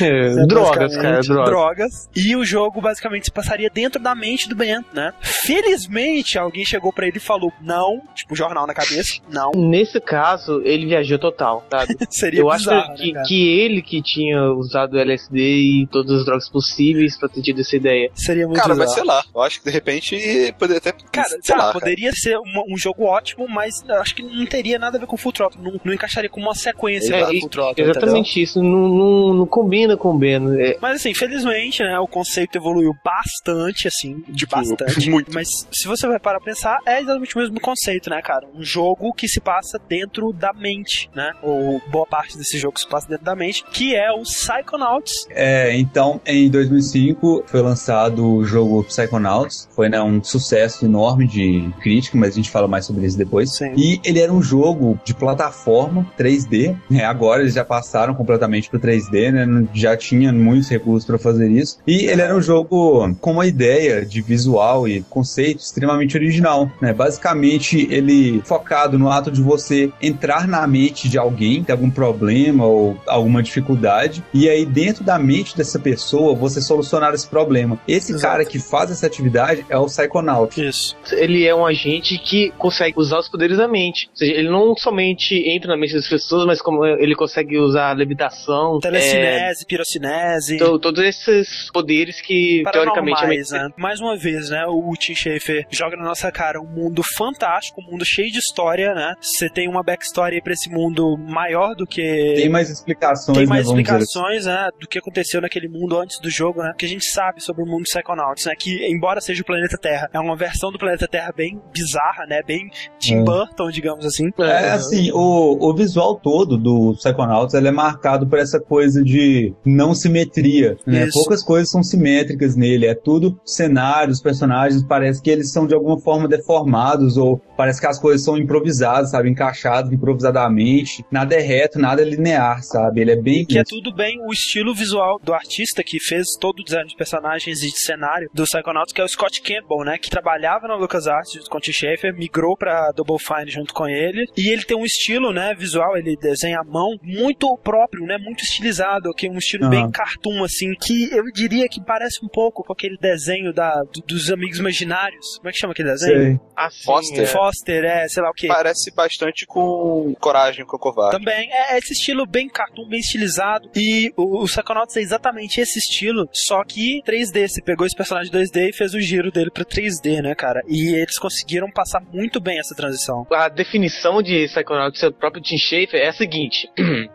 [0.00, 1.46] É, drogas, cara, drogas.
[1.50, 2.08] drogas.
[2.16, 5.12] E o jogo basicamente se passaria dentro da mente do Ben, né?
[5.20, 9.50] Felizmente, alguém chegou pra ele e falou: não, tipo, jornal na cabeça, não.
[9.54, 11.96] Nesse caso, ele viajou total, sabe?
[12.10, 16.24] Seria Eu acho bizarro, que, né, que ele que tinha usado LSD e todas as
[16.24, 18.10] drogas possíveis pra ter tido essa ideia.
[18.14, 19.22] Seria muito Cara, mas sei lá.
[19.34, 20.92] Eu acho que de repente poderia até.
[21.12, 21.60] Cara, sei tá, lá.
[21.68, 21.72] cara.
[21.80, 25.06] poderia ser uma- um jogo ótimo, mas eu acho que não teria nada a ver
[25.06, 25.62] com Full Throttle.
[25.62, 27.90] Não, não encaixaria como uma sequência É, e- Full Throttle, entendeu?
[27.92, 30.38] Exatamente isso, não, não, não combina com o Ben.
[30.60, 35.08] É, Mas assim, felizmente, né, o conceito evoluiu bastante, assim, de Tipo, bastante.
[35.10, 35.32] muito.
[35.32, 38.46] Mas se você vai parar pra pensar, é exatamente o mesmo conceito, né, cara?
[38.54, 41.32] Um jogo que se passa dentro da mente, né?
[41.42, 45.26] Ou boa parte desse jogo se passa dentro da mente, que é o Psychonauts.
[45.30, 49.68] É, então, em 2005 foi lançado o jogo Psychonauts.
[49.74, 53.54] Foi né, um sucesso enorme de crítica, mas a gente fala mais sobre isso depois.
[53.54, 53.72] Sim.
[53.76, 56.76] E ele era um jogo de plataforma 3D.
[56.90, 57.04] né?
[57.04, 59.68] agora eles já passaram completamente para 3D, né?
[59.72, 61.78] Já tinha muitos recursos para fazer isso.
[61.86, 66.70] E ele era um jogo com uma ideia de visual e conceito extremamente original.
[66.80, 66.92] Né?
[66.92, 72.64] Basicamente, ele focado no ato de você entrar na mente de alguém tem algum problema
[72.64, 77.78] ou alguma dificuldade, e aí dentro da mente dessa pessoa você solucionar esse problema.
[77.86, 78.32] Esse Exato.
[78.32, 80.60] cara que faz essa atividade é o Psychonaut.
[80.60, 80.96] Isso.
[81.12, 84.08] ele é um agente que consegue usar os poderes da mente.
[84.10, 87.92] Ou seja, ele não somente entra na mente das pessoas, mas como ele consegue usar
[87.96, 90.58] levitação, é, Telecinese, pirocinese.
[90.58, 93.68] to- todos esses poderes que teoricamente paranormais, mente né?
[93.76, 94.64] Mais uma vez, né?
[94.66, 98.94] O Tim Schafer joga na nossa cara um mundo fantástico, um mundo cheio de história,
[98.94, 99.14] né?
[99.20, 102.34] Você tem uma backstory aí pra esse mundo maior do que.
[102.36, 103.78] Tem mais explicações, Tem né, mais assim.
[103.80, 106.72] explicações, né, do que aconteceu naquele mundo antes do jogo, né?
[106.76, 108.54] Que a gente sabe sobre o mundo dos Psychonauts, né?
[108.58, 112.42] Que, embora seja o planeta Terra, é uma versão do planeta Terra bem bizarra, né?
[112.46, 113.22] Bem Tim É.
[113.22, 114.30] Burton, digamos assim.
[114.38, 119.54] É assim, o, o visual todo do Psychonauts ele é marcado por essa coisa de
[119.64, 120.76] não simetria.
[120.86, 121.04] Né?
[121.04, 121.18] Isso.
[121.18, 122.86] Poucas coisas são simétricas nele.
[122.86, 127.80] É tudo cenário, os personagens parece que eles são de alguma forma deformados ou parece
[127.80, 129.28] que as coisas são improvisadas, sabe?
[129.28, 131.04] Encaixadas improvisadamente.
[131.10, 133.00] Nada é reto, nada é linear, sabe?
[133.00, 133.44] Ele é bem.
[133.44, 136.96] Que é tudo bem o estilo visual do artista que fez todo o design de
[136.96, 139.98] personagens e de cenário do Psychonauts, que é o Scott Campbell, né?
[139.98, 143.88] Que trabalhava na LucasArts junto com o Tim Schafer, migrou pra Double Fine junto com
[143.88, 144.26] ele.
[144.36, 148.18] E ele tem um estilo, né, visual, ele desenha à mão muito próprio, né?
[148.18, 149.70] Muito estilizado, que é um estilo Aham.
[149.70, 154.00] bem cartoon, assim, que eu diria que parece um pouco com aquele desenho da, do-
[154.06, 155.36] dos Amigos Imaginários.
[155.38, 156.40] Como é que chama aquele desenho?
[156.56, 157.22] Assim, Foster.
[157.22, 157.26] é.
[157.26, 158.46] Foster, é, sei lá o que.
[158.48, 161.18] Parece bastante com Coragem com o Covarde.
[161.18, 163.70] Também é esse estilo bem cartoon, bem estilizado.
[163.74, 167.48] E o, o Psychonauts é exatamente esse estilo, só que 3D.
[167.48, 170.62] Você pegou esse personagem 2D e fez o giro dele pra 3D, né, cara?
[170.68, 173.26] E eles conseguiram passar muito bem essa transição.
[173.32, 176.68] A definição de Psychonauts do próprio Tim Schafer é a seguinte: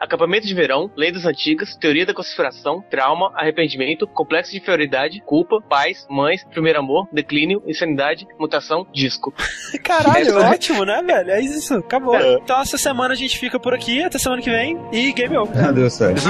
[0.00, 6.06] acampamento de verão, lendas antigas, teoria da conspiração, trauma, arrependimento, complexo de inferioridade, culpa, paz,
[6.08, 9.32] mães, primeiro amor, declínio, insanidade, mutação, disco.
[9.82, 11.30] Caralho, Essa- ótimo, né, velho?
[11.30, 12.14] É isso, acabou.
[12.16, 12.34] É.
[12.34, 15.56] Então essa semana a gente fica por aqui, até semana que vem e game over.
[15.64, 16.20] Ah, deu certo.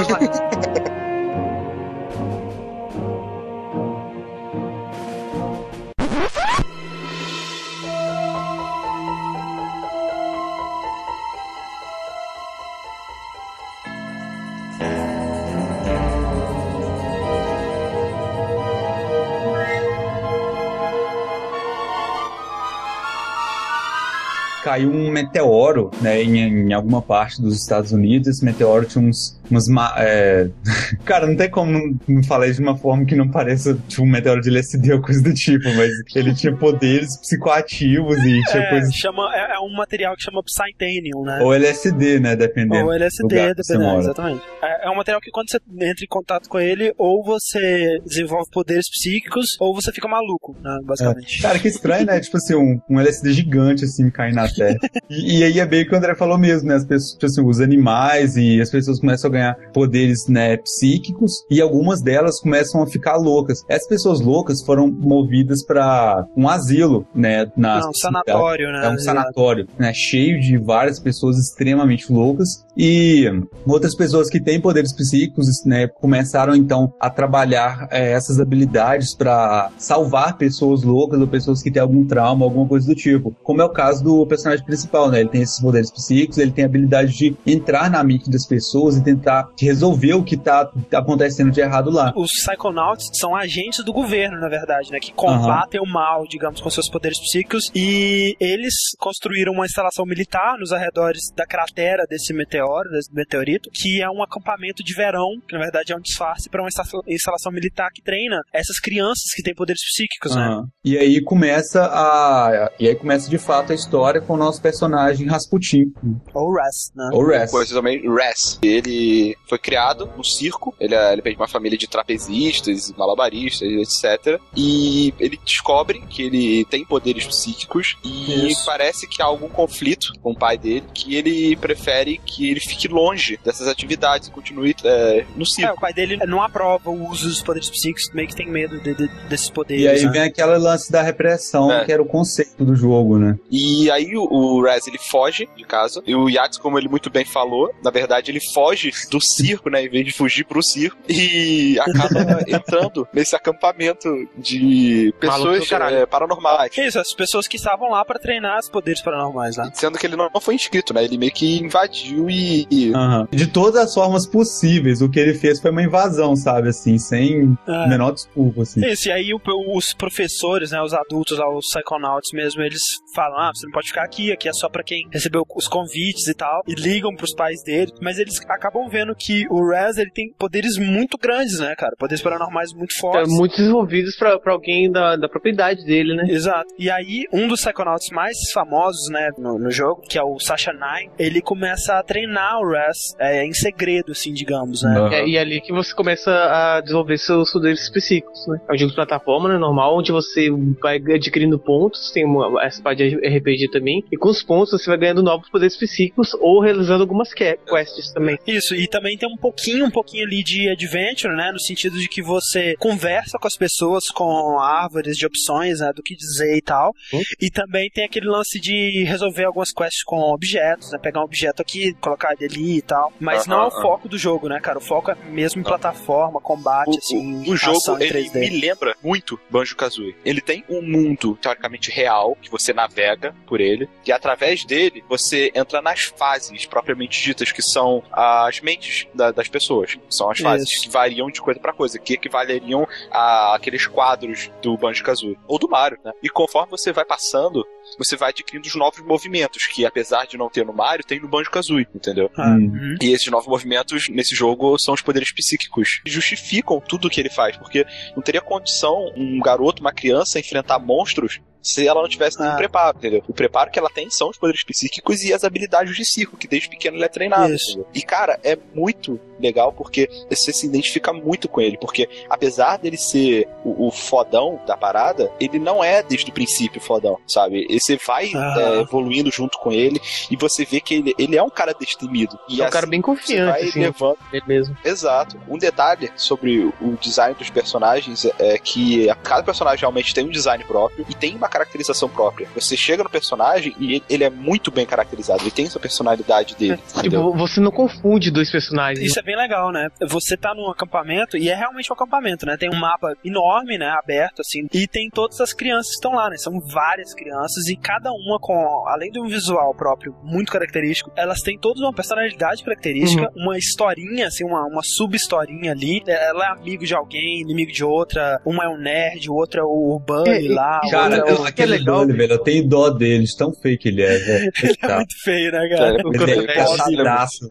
[24.71, 26.37] Caiu um meteoro, né, em,
[26.69, 28.27] em alguma parte dos Estados Unidos.
[28.29, 30.49] Esse meteoro tinha uns, umas, ma- é...
[31.03, 34.05] cara, não tem como não, não falar de uma forma que não pareça tipo um
[34.09, 38.69] meteoro de LSD ou coisa do tipo, mas ele tinha poderes psicoativos e tinha É,
[38.69, 41.39] coisas chama, é, é um material que chama Psytanium, né?
[41.41, 42.85] ou LSD, né, dependendo.
[42.85, 44.41] Ou LSD, dependendo, exatamente.
[44.61, 48.49] É, é um material que quando você entra em contato com ele, ou você desenvolve
[48.51, 51.41] poderes psíquicos, ou você fica maluco, né, basicamente.
[51.41, 52.19] Cara, que estranho, né?
[52.21, 54.77] Tipo assim, um, um LSD gigante, assim, cair na Terra.
[55.09, 56.75] e, e aí é bem o que o André falou mesmo, né?
[56.75, 61.31] As pessoas, tipo assim, os animais e as pessoas começam a ganhar poderes, né, psíquicos
[61.49, 63.63] e algumas delas começam a ficar loucas.
[63.67, 67.47] Essas pessoas loucas foram movidas pra um asilo, né?
[67.55, 68.85] Na Não, um sanatório, né?
[68.85, 69.93] É um sanatório, né?
[69.93, 73.29] Cheio de várias pessoas extremamente loucas e
[73.67, 75.87] outras pessoas que têm poderes psíquicos, né?
[75.87, 81.79] Começaram então a trabalhar eh, essas habilidades pra salvar pessoas loucas ou pessoas que têm
[81.79, 83.35] algum trauma, alguma coisa do tipo.
[83.43, 85.19] Como é o caso do personagem principal, né?
[85.19, 88.97] Ele tem esses poderes psíquicos, ele tem a habilidade de entrar na mente das pessoas
[88.97, 92.11] e tentar resolver o que tá acontecendo de errado lá.
[92.15, 94.99] Os Psychonauts são agentes do governo, na verdade, né?
[94.99, 97.69] Que combatem o mal, digamos, com seus poderes psíquicos.
[97.75, 104.01] E eles construíram uma instalação militar nos arredores da cratera desse meteoro, desse meteorito, que
[104.01, 107.51] é um acampamento de verão, que na verdade é um disfarce para uma instala- instalação
[107.51, 110.63] militar que treina essas crianças que têm poderes psíquicos, né?
[110.83, 112.71] E aí começa a.
[112.79, 115.91] E aí começa de fato a história com o nosso personagem Rasputin.
[116.33, 117.09] Ou Rest, né?
[117.13, 117.25] Ou.
[117.51, 118.59] Coisa também, Res.
[118.61, 120.75] Ele foi criado no circo.
[120.79, 124.39] Ele, é, ele vem de uma família de trapezistas, malabaristas, etc.
[124.55, 128.65] E ele descobre que ele tem poderes psíquicos e Isso.
[128.65, 132.87] parece que há algum conflito com o pai dele que ele prefere que ele fique
[132.87, 135.73] longe dessas atividades e continue é, no É, circo.
[135.77, 138.93] o pai dele não aprova o uso dos poderes psíquicos, meio que tem medo de-
[138.95, 139.83] de- desses poderes.
[139.83, 140.11] E aí né?
[140.11, 141.85] vem aquele lance da repressão, É.
[141.85, 143.37] que era o conceito do jogo, né?
[143.49, 146.01] E aí o, o Rez ele foge de casa.
[146.05, 149.83] E o Yates, como ele muito bem falou, na verdade ele foge do circo, né?
[149.85, 150.97] Em vez de fugir pro circo.
[151.09, 156.71] E acaba entrando nesse acampamento de pessoas é, paranormais.
[156.77, 159.69] Isso, as pessoas que estavam lá pra treinar os poderes paranormais, né?
[159.73, 161.03] Sendo que ele não não foi inscrito, né?
[161.03, 162.40] Ele meio que invadiu e.
[162.69, 163.27] e- Aham.
[163.31, 166.69] De todas as formas possíveis, o que ele fez foi uma invasão, sabe?
[166.69, 167.87] Assim, sem É.
[167.87, 168.85] menor desculpa, assim.
[168.85, 169.39] Isso, e aí o-
[169.75, 172.81] os professores, né, os adultos lá, os psychonauts mesmo, eles
[173.15, 176.27] falam, ah, você não pode ficar aqui, aqui é só pra quem recebeu os convites
[176.27, 180.11] e tal, e ligam pros pais dele, mas eles acabam vendo que o Rez, ele
[180.11, 183.33] tem poderes muito grandes, né, cara, poderes paranormais muito É, fortes.
[183.37, 186.23] muito desenvolvidos pra, pra alguém da, da propriedade dele, né?
[186.29, 186.67] Exato.
[186.77, 190.71] E aí, um dos Psychonauts mais famosos, né, no, no jogo, que é o Sasha
[190.71, 194.97] Nine, ele começa a treinar o Rez é, em segredo, assim, digamos, né?
[194.97, 195.13] Aham.
[195.13, 198.59] É, e é ali que você começa a desenvolver seus poderes específicos, né?
[198.69, 200.49] É um jogo de plataforma, né, normal, onde você
[200.81, 204.89] vai adquirindo pontos, tem uma, essa parte de RPG também, e com os pontos você
[204.89, 208.37] vai ganhando novos poderes específicos ou realizando algumas que- quests também.
[208.47, 211.51] Isso, e também tem um pouquinho, um pouquinho ali de adventure, né?
[211.51, 215.91] No sentido de que você conversa com as pessoas com árvores de opções, né?
[215.95, 216.93] Do que dizer e tal.
[217.13, 217.21] Hum.
[217.41, 220.99] E também tem aquele lance de resolver algumas quests com objetos, né?
[221.01, 223.11] Pegar um objeto aqui, colocar ele ali e tal.
[223.19, 224.77] Mas não é o foco do jogo, né, cara?
[224.77, 227.49] O foco é mesmo em plataforma, combate, O, assim.
[227.49, 228.39] o- o jogo ele 3D.
[228.39, 230.15] me lembra muito Banjo Kazooie.
[230.25, 235.51] Ele tem um mundo teoricamente real que você navega por ele e através dele você
[235.55, 239.97] entra nas fases propriamente ditas que são as mentes da- das pessoas.
[240.09, 240.83] São as fases Isso.
[240.83, 245.57] que variam de coisa pra coisa, que equivaleriam a aqueles quadros do Banjo Kazooie ou
[245.59, 246.11] do Mario, né?
[246.21, 247.65] E conforme você vai passando,
[247.97, 251.27] você vai adquirindo os novos movimentos que apesar de não ter no Mario, tem no
[251.27, 252.29] Banjo Kazooie, entendeu?
[252.37, 252.71] Ah, Hum.
[252.73, 252.95] uhum.
[253.01, 256.01] E esses novos movimentos nesse jogo são os poderes psíquicos.
[256.03, 257.85] que Justificam tudo o que ele faz, porque
[258.15, 262.55] não teria condição um garoto, uma criança, enfrentar monstros se ela não tivesse nenhum Ah.
[262.57, 263.23] preparo, entendeu?
[263.27, 266.47] O preparo que ela tem são os poderes psíquicos e as habilidades de circo, que
[266.47, 267.53] desde pequeno ele é treinado.
[267.93, 272.97] E, cara, é muito legal porque você se identifica muito com ele, porque apesar dele
[272.97, 277.65] ser o, o fodão da parada, ele não é desde o princípio fodão, sabe?
[277.69, 278.55] E você vai Ah.
[278.59, 279.99] é, evoluindo junto com ele
[280.29, 282.37] e você vê que ele, ele é um cara destemido.
[282.47, 284.77] E É um cara assim, bem você confiante, vai assim, levando ele mesmo.
[284.85, 285.39] Exato.
[285.47, 290.63] Um detalhe sobre o design dos personagens é que cada personagem realmente tem um design
[290.65, 292.47] próprio e tem uma caracterização própria.
[292.55, 296.79] Você chega no personagem e ele- é muito bem caracterizado, ele tem essa personalidade dele.
[296.97, 297.21] entendeu?
[297.27, 299.05] Tipo, você não confunde dois personagens.
[299.05, 299.89] Isso é bem legal, né?
[300.07, 302.55] Você tá num acampamento, e é realmente um acampamento, né?
[302.57, 303.89] Tem um mapa enorme, né?
[303.89, 306.37] Aberto, assim, e tem todas as crianças que estão lá, né?
[306.37, 308.53] São várias crianças, e cada uma com,
[308.87, 314.27] além de um visual próprio muito característico, elas têm todas uma personalidade característica, uma historinha,
[314.27, 316.01] assim, uma, uma sub-historinha ali.
[316.07, 319.63] Ela é amigo de alguém, inimigo de outra, uma é um nerd, o outro é
[319.63, 321.53] o Bunny É, e- lá, o Cara, outro é o...
[321.53, 324.01] que é aquele legal- Bunny, velho, eu tenho dó dele, de tão feio que ele
[324.03, 324.51] é, velho.
[324.63, 324.95] Ele é Tá.
[324.97, 325.89] muito feio, né, cara?
[325.89, 326.03] Ele é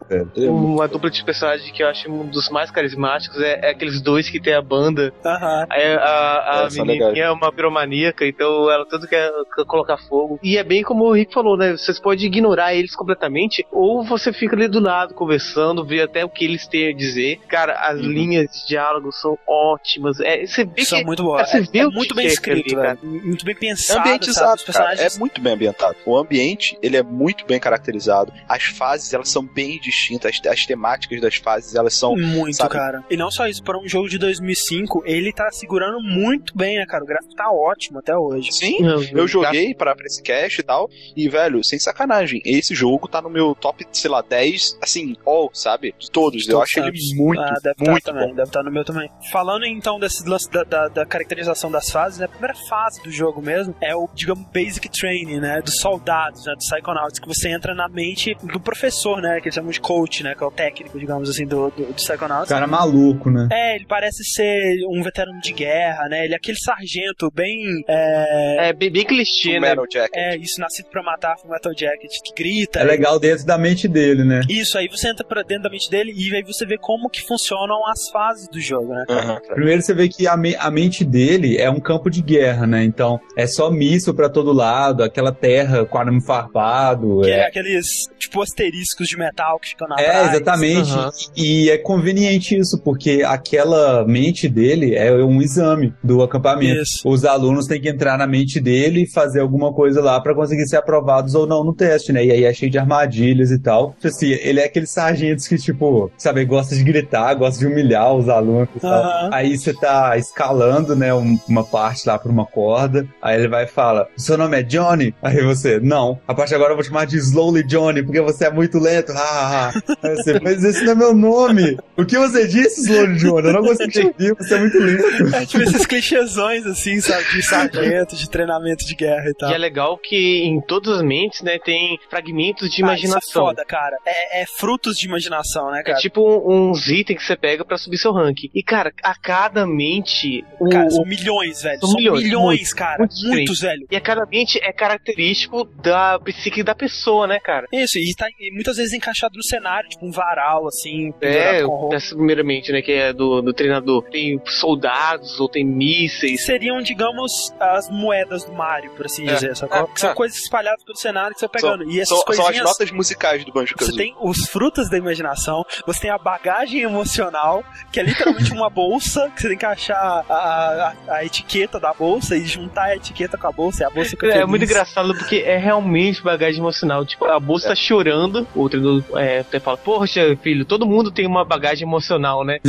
[0.09, 0.31] velho.
[0.35, 3.59] Ele é muito- Uma dupla de personagens que eu acho um dos mais carismáticos é,
[3.63, 5.13] é aqueles dois que tem a banda.
[5.25, 5.65] Aham.
[5.69, 9.29] Aí a, a É, menininha é uma piromaníaca, então ela tudo quer,
[9.67, 10.39] colocar fogo.
[10.43, 11.71] E é bem como o Rick falou, né?
[11.71, 16.29] Vocês podem ignorar eles completamente, ou você fica ali do lado conversando, vê até o
[16.29, 17.39] que eles têm a dizer.
[17.47, 18.07] Cara, as Uhum.
[18.07, 20.19] linhas de diálogo são ótimas.
[20.21, 21.49] É, você vê São que muito boas.
[21.49, 22.99] Você É, vê é muito bem é escrito, ali, velho.
[23.25, 24.19] Muito bem pensado, sabe?
[24.21, 25.95] Os exato, cara, personagens é muito bem ambientado.
[26.05, 28.31] O ambiente, ele é muito bem caracterizado.
[28.47, 30.39] As fases, elas são bem distintas.
[30.43, 32.15] As, as temáticas das fases, elas são...
[32.15, 32.71] Muito, sabe?
[32.71, 33.03] cara.
[33.09, 36.85] E não só isso, para um jogo de 2005, ele tá segurando muito bem, né,
[36.85, 37.03] cara?
[37.03, 38.51] O gráfico tá ótimo até hoje.
[38.51, 42.73] Sim, Não, eu joguei pra, pra esse cast e tal, e, velho, sem sacanagem, esse
[42.75, 45.93] jogo tá no meu top, sei lá, 10, assim, all, sabe?
[45.97, 46.47] De todos.
[46.47, 48.35] eu Todos acho ele muito, ah, deve muito tá também, bom.
[48.35, 49.09] deve estar no meu também.
[49.31, 53.11] Falando então desse lance da, da, da caracterização das fases, né, a primeira fase do
[53.11, 57.49] jogo mesmo é o, digamos, basic training, né, dos soldados, né, dos psychonauts, que você
[57.49, 60.51] entra na mente do professor, né, que eles chamam de coach, né, que é o
[60.51, 62.49] técnico, digamos assim, do, do, do psychonauts.
[62.49, 63.47] Cara maluco, né?
[63.51, 66.25] É, ele parece ser um veterano de guerra, né?
[66.25, 67.83] Ele é aquele sargento bem.
[67.87, 69.69] É, É bem, bem clichê, né?
[69.69, 70.11] Metal Jacket.
[70.15, 72.79] é isso, nascido pra matar Full Metal Jacket, que grita.
[72.79, 74.41] É legal dentro da mente dele, né?
[74.49, 77.21] Isso, aí você entra pra dentro da mente dele e aí você vê como que
[77.21, 79.05] funcionam as fases do jogo, né?
[79.09, 79.39] Aham.
[79.53, 82.83] Primeiro você vê que a, me- a mente dele é um campo de guerra, né?
[82.83, 87.21] Então é só míssil pra todo lado, aquela terra com arame farpado.
[87.21, 87.85] Que é É, aqueles,
[88.17, 90.33] tipo, asteriscos de metal que ficam na é trás.
[90.33, 90.91] exatamente.
[90.91, 91.09] Aham.
[91.35, 96.81] E é conveniente isso, porque aquela mente dele é um exame do acampamento.
[96.81, 97.01] Isso.
[97.07, 100.65] Os alunos têm que entrar na mente dele e fazer alguma coisa lá pra conseguir
[100.67, 102.23] ser aprovados ou não no teste, né?
[102.25, 103.91] E aí é cheio de armadilhas e tal.
[103.95, 108.13] Tipo Assim, ele é aqueles sargentos que, tipo, sabe, gosta de gritar, gosta de humilhar
[108.13, 108.91] os alunos e tal.
[109.03, 109.29] Aham.
[109.33, 113.05] Aí você tá escalando, né, um- uma parte lá pra uma corda.
[113.21, 115.13] Aí ele vai e fala: Seu nome é Johnny?
[115.21, 116.19] Aí você, não.
[116.27, 118.79] A partir de agora eu vou te chamar de Slowly Johnny, porque você é muito
[118.79, 119.11] lento.
[119.11, 119.83] Ha, ha, ha.
[120.01, 121.77] Aí você, mas esse não é meu nome.
[121.97, 123.47] O que você disse, Slowly Johnny?
[123.47, 125.35] Eu não consegui ouvir, você é muito lento.
[125.35, 127.23] É tipo esses clichêzões, assim, sabe?
[127.31, 129.51] De sargento, de treinamento de guerra e tal.
[129.51, 133.19] E é legal que em todas as mentes, né, tem fragmentos de Ah, imaginação.
[133.19, 133.97] Isso é foda, cara.
[134.05, 135.97] É, é frutos de imaginação, né, É cara?
[135.99, 138.37] tipo uns itens que você pega pra subir seu rank.
[138.53, 140.43] E, cara, a cada mente.
[140.59, 141.79] O, Cara, o- são milhões, velho.
[141.79, 142.97] São São, milhões, milhões, muito, cara.
[142.99, 143.85] muito Muitos, velho.
[143.89, 147.67] E a cada mente é característico da psique da pessoa, né, cara?
[147.71, 151.75] Isso, e tá muitas vezes encaixado no cenário, tipo um varal, assim, É, pendurado com
[151.75, 151.95] roupa.
[151.95, 154.03] dessa primeira mente, né, que é do, do treinador.
[154.09, 156.45] Tem soldados ou tem Que mísseis.
[156.45, 159.89] seriam, digamos, as moedas do Mario, por assim É, dizer, sacou?
[159.93, 160.13] é, são é.
[160.13, 161.83] coisas espalhadas pelo cenário que você vai pegando.
[161.91, 162.63] e essas São, são as coisinhas.
[162.65, 163.97] notas musicais do Banjo Você Kazooie.
[163.97, 169.29] tem os frutos da imaginação, você tem a bagagem emocional, que é literalmente uma bolsa,
[169.35, 173.20] que você tem que achar a, a, a etiqueta da bolsa e juntar a etiqueta
[173.37, 174.47] com a bolsa, e a bolsa fica É, feliz.
[174.47, 177.05] muito engraçado porque é realmente bagagem emocional.
[177.05, 181.25] Tipo, a bolsa tá chorando, o treinador é, até fala, poxa, filho, todo mundo tem
[181.27, 182.59] uma bagagem emocional, né?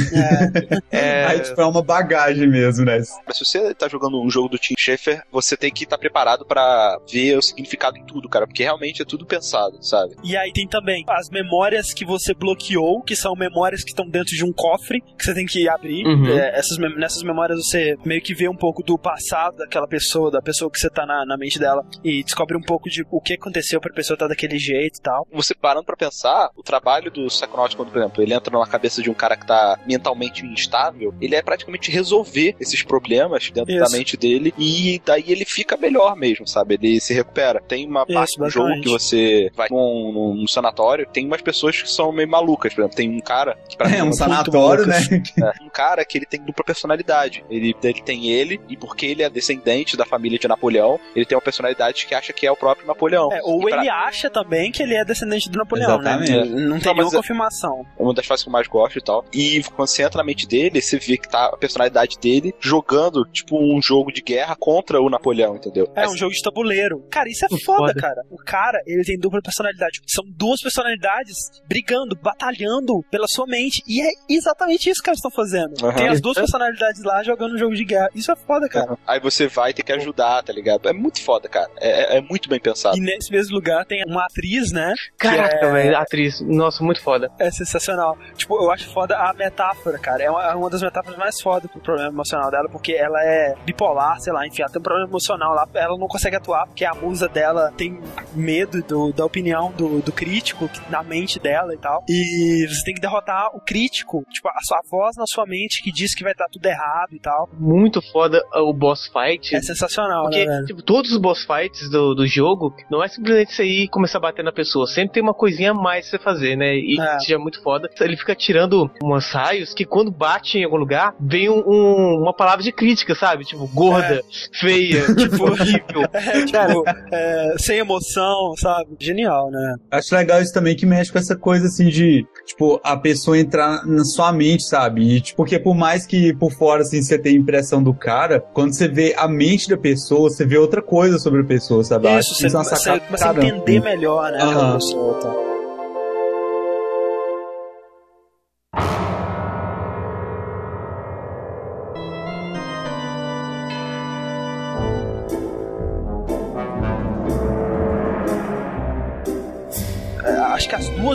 [0.91, 2.99] É, Aí, tipo, é uma bagagem mesmo, né?
[3.27, 6.45] Mas se você tá jogando um jogo do Tim Schafer, você tem que estar preparado
[6.45, 10.15] pra ver o significado em tudo, cara, porque realmente é tudo pensado, sabe?
[10.23, 14.35] E aí tem também as memórias que você bloqueou, que são memórias que estão dentro
[14.35, 16.07] de um cofre que você tem que abrir.
[16.07, 16.29] Uhum.
[16.29, 20.42] É, essas, nessas memórias você meio que vê um pouco do passado daquela pessoa, da
[20.43, 23.35] pessoa que você tá na, na mente dela, e descobre um pouco de o que
[23.35, 25.27] aconteceu pra pessoa estar daquele jeito e tal.
[25.33, 29.03] Você parando pra pensar, o trabalho do Psychonaut, quando, por exemplo, ele entra na cabeça
[29.03, 33.85] de um cara que tá mentalmente instável, ele é praticamente resolver esses problemas dentro Isso.
[33.91, 36.75] da mente dele e daí ele fica melhor mesmo, sabe?
[36.75, 37.61] Ele se recupera.
[37.61, 41.41] Tem uma Isso, parte do jogo que você vai num, num- num sanatório, tem umas
[41.43, 44.13] pessoas que são meio malucas, por exemplo, tem um cara que pra mim É um
[44.13, 44.99] sanatório, né?
[45.43, 47.45] é, um cara que ele tem dupla personalidade.
[47.51, 51.25] Ele, ele tem ele, e porque ele é descendente da família família de Napoleão, ele
[51.27, 53.33] tem uma personalidade que acha que é o próprio Napoleão.
[53.33, 56.31] É, ou pra- ele acha também que ele é descendente do Napoleão, Exatamente.
[56.31, 56.45] né?
[56.45, 57.87] Não tem Não, nenhuma é- confirmação.
[57.99, 59.25] É uma das fases que eu mais gosto e tal.
[59.33, 63.25] E quando você entra na mente dele, você vê que tá a personalidade dele jogando,
[63.27, 65.91] tipo, um jogo de guerra contra o Napoleão, entendeu?
[65.95, 67.05] É um jogo de tabuleiro.
[67.11, 67.95] Cara, isso é foda, foda.
[67.95, 68.23] cara.
[68.31, 70.01] O cara, ele tem dupla personalidade.
[70.07, 71.37] São duas personalidades
[71.69, 73.83] brigando, batalhando pela sua mente.
[73.87, 75.75] E é exatamente isso que eles estão fazendo.
[75.85, 75.95] Aham.
[75.97, 78.09] Tem as duas personalidades lá jogando um jogo de guerra.
[78.15, 78.97] Isso é foda, cara.
[79.07, 80.89] Aí você vai ter que ajudar, tá ligado?
[80.89, 81.71] É muito foda, cara.
[81.81, 82.97] É, é- é muito bem pensado.
[82.97, 84.95] E nesse mesmo lugar tem uma atriz, né?
[85.19, 86.41] Caraca, é- velho, atriz.
[86.41, 87.31] Nossa, muito foda.
[87.39, 88.17] É sensacional.
[88.37, 90.23] Tipo, eu acho foda a metáfora, cara.
[90.23, 93.55] É uma, é uma das metáforas mais fodas pro problema emocional dela, porque ela é
[93.65, 95.67] bipolar, sei lá, enfim, ela tem um problema emocional lá.
[95.75, 98.01] Ela não consegue atuar porque a musa dela tem
[98.35, 102.05] medo do- da opinião do, do crítico na mente dela e tal.
[102.09, 105.91] E você tem que derrotar o crítico, tipo, a sua voz na sua mente que
[105.93, 107.49] diz que vai estar tudo errado e tal.
[107.53, 109.55] Muito foda o boss fight.
[109.55, 113.53] É sensacional, Porque, né, tipo, todos os boss fights do, do jogo não é simplesmente
[113.55, 114.87] você ir e começar a bater na pessoa.
[114.87, 116.75] Sempre tem uma coisinha a mais pra você fazer, né?
[116.77, 117.17] E É.
[117.17, 117.89] isso já é muito foda.
[118.01, 122.35] Ele fica tirando umas raios que quando bate em algum lugar, vem um- um- uma
[122.35, 123.45] palavra de crítica, sabe?
[123.45, 124.23] Tipo, gorda,
[124.53, 126.03] feia, tipo, horrível.
[126.13, 128.97] É, tipo, é, sem emoção, sabe?
[129.01, 129.77] Genial, né?
[129.91, 133.87] Acho legal isso também que mexe com essa coisa assim de, tipo, a pessoa entrar
[133.87, 135.03] na sua mente, sabe?
[135.17, 138.41] E, tipo, porque por mais que por fora, assim, você tenha a impressão do cara,
[138.53, 142.09] quando você vê a mente da pessoa, você vê outra coisa sobre a pessoa, sabe?
[142.09, 143.45] Isso, acho você, é você a caramba.
[143.45, 144.39] entender melhor, né?
[144.43, 145.52] aquela pessoa, tá?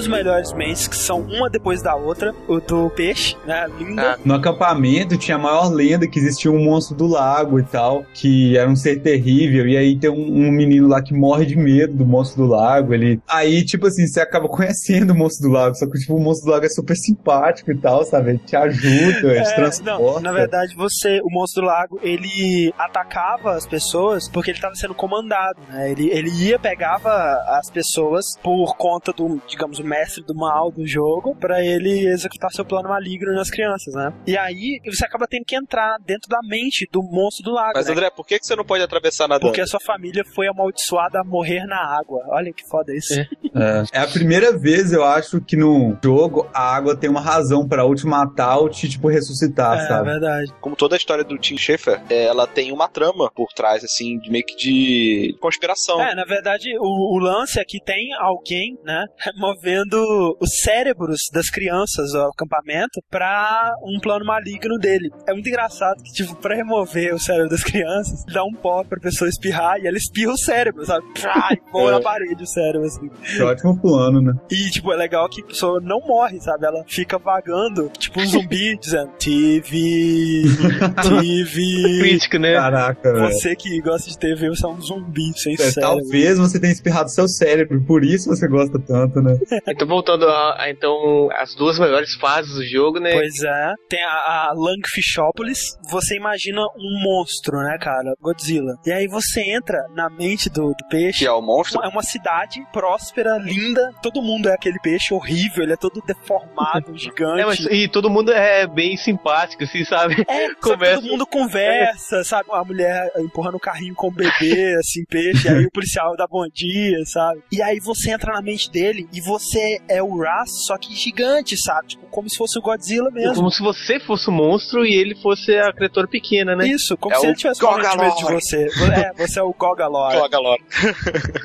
[0.07, 3.67] Duas melhores mentes, que são uma depois da outra, o do peixe, né?
[3.77, 4.13] Linda.
[4.13, 4.19] Ah.
[4.23, 8.57] No acampamento tinha a maior lenda que existia um monstro do lago e tal, que
[8.57, 11.93] era um ser terrível, e aí tem um, um menino lá que morre de medo
[11.93, 13.19] do monstro do lago, ele...
[13.27, 16.47] Aí, tipo assim, você acaba conhecendo o monstro do lago, só que, tipo, o monstro
[16.47, 18.31] do lago é super simpático e tal, sabe?
[18.31, 18.87] Ele te ajuda,
[19.33, 19.99] ele te É, transporta.
[19.99, 24.75] não, na verdade, você, o monstro do lago, ele atacava as pessoas porque ele estava
[24.75, 25.91] sendo comandado, né?
[25.91, 27.09] Ele, ele ia, pegava
[27.49, 32.51] as pessoas por conta do, digamos, o mestre do mal do jogo pra ele executar
[32.51, 34.13] seu plano maligno nas crianças, né?
[34.25, 37.87] E aí, você acaba tendo que entrar dentro da mente do monstro do lago, Mas
[37.87, 37.93] né?
[37.93, 39.47] André, por que, você não pode atravessar nadando?
[39.47, 42.23] Porque a sua família foi amaldiçoada a morrer na água.
[42.29, 43.13] Olha que foda isso.
[43.13, 43.27] É.
[43.57, 43.83] É.
[43.91, 48.05] É a primeira vez, eu acho, que no jogo a água tem uma razão te
[48.05, 50.09] matar ou te, tipo, ressuscitar, É, sabe?
[50.09, 50.53] verdade.
[50.61, 54.19] Como toda a história do Tim Schafer, é, ela tem uma trama por trás, assim,
[54.19, 55.99] de meio que de conspiração.
[56.01, 59.05] É, na verdade, o, o lance é que tem alguém, né,
[59.37, 65.09] movendo os cérebros das crianças do acampamento pra um plano maligno dele.
[65.27, 68.99] É muito engraçado que, tipo, pra remover o cérebro das crianças, dá um pó pra
[68.99, 71.05] pessoa espirrar e ela espirra o cérebro, sabe?
[71.21, 71.91] Pá, e É.
[71.91, 73.09] na parede o cérebro, assim.
[73.09, 74.33] Que ótimo plano, né?
[74.51, 76.65] E, tipo, é legal que a pessoa não morre, sabe?
[76.65, 80.43] Ela fica vagando, tipo um zumbi, dizendo TV,
[81.07, 81.99] TV.
[81.99, 82.53] Crítico, né?
[82.53, 83.31] Caraca, velho.
[83.31, 85.81] Você que gosta de TV, você é um zumbi sem É, cérebro.
[85.81, 89.37] talvez você tenha espirrado seu cérebro, por isso você gosta tanto, né?
[89.77, 93.11] Então, voltando a, a, então, as duas melhores fases do jogo, né?
[93.13, 93.73] Pois é.
[93.87, 94.09] Tem a,
[94.49, 95.59] a Langfishopolis.
[95.91, 98.15] Você imagina um monstro, né, cara?
[98.19, 98.73] Godzilla.
[98.83, 101.19] E aí você entra na mente do, do peixe.
[101.19, 101.79] Que é o monstro.
[101.83, 103.93] É uma cidade próspera, linda.
[104.01, 105.61] Todo mundo é aquele peixe horrível.
[105.61, 107.41] Ele é todo deformado, gigante.
[107.41, 110.25] É, mas, e todo mundo é bem simpático, assim, sabe?
[110.27, 112.49] É, sabe, Começa- todo mundo conversa, sabe?
[112.51, 116.25] A mulher empurrando o carrinho com o bebê, assim, peixe, e aí o policial dá
[116.25, 117.43] bom dia, sabe?
[117.51, 119.56] E aí você entra na mente dele e você
[119.87, 121.89] é o Ras, só que gigante, sabe?
[121.89, 123.35] Tipo, como se fosse o Godzilla mesmo.
[123.35, 126.67] Como se você fosse o monstro e ele fosse a criatura pequena, né?
[126.67, 128.67] Isso, como É se ele tivesse medo de você.
[128.93, 130.11] É, você é o Gogalor.
[130.11, 130.61] Joga Lora.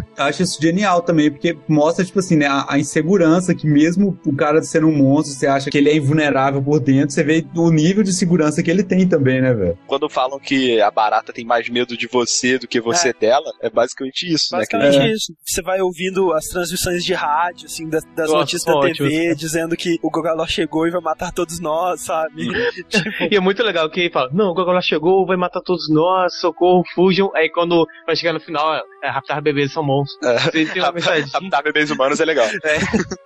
[0.00, 4.18] Eu acho isso genial também, porque mostra, tipo assim, né, a, a insegurança que mesmo
[4.26, 7.44] o cara sendo um monstro, você acha que ele é invulnerável por dentro, você vê
[7.56, 9.78] o nível de segurança que ele tem também, né, velho?
[9.86, 13.70] Quando falam que a barata tem mais medo de você do que você dela, é
[13.70, 14.58] basicamente isso, né?
[14.60, 15.12] Basicamente É.
[15.12, 15.34] isso.
[15.44, 19.08] Você vai ouvindo as transmissões de rádio, assim, das, das Nossa, notícias da ótimo.
[19.08, 22.46] TV, dizendo que o Gogalor chegou e vai matar todos nós, sabe?
[22.88, 25.88] tipo, E é muito legal que ele fala, não, o Gogolá chegou, vai matar todos
[25.90, 27.30] nós, socorro, fujam.
[27.34, 30.08] Aí quando vai chegar no final, é, raptar bebês são bons.
[30.22, 30.50] É.
[30.50, 31.28] Tem, tem uma mensagem.
[31.32, 32.46] Raptar bebês humanos é legal.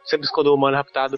[0.05, 1.16] Sempre escondeu o humano raptado.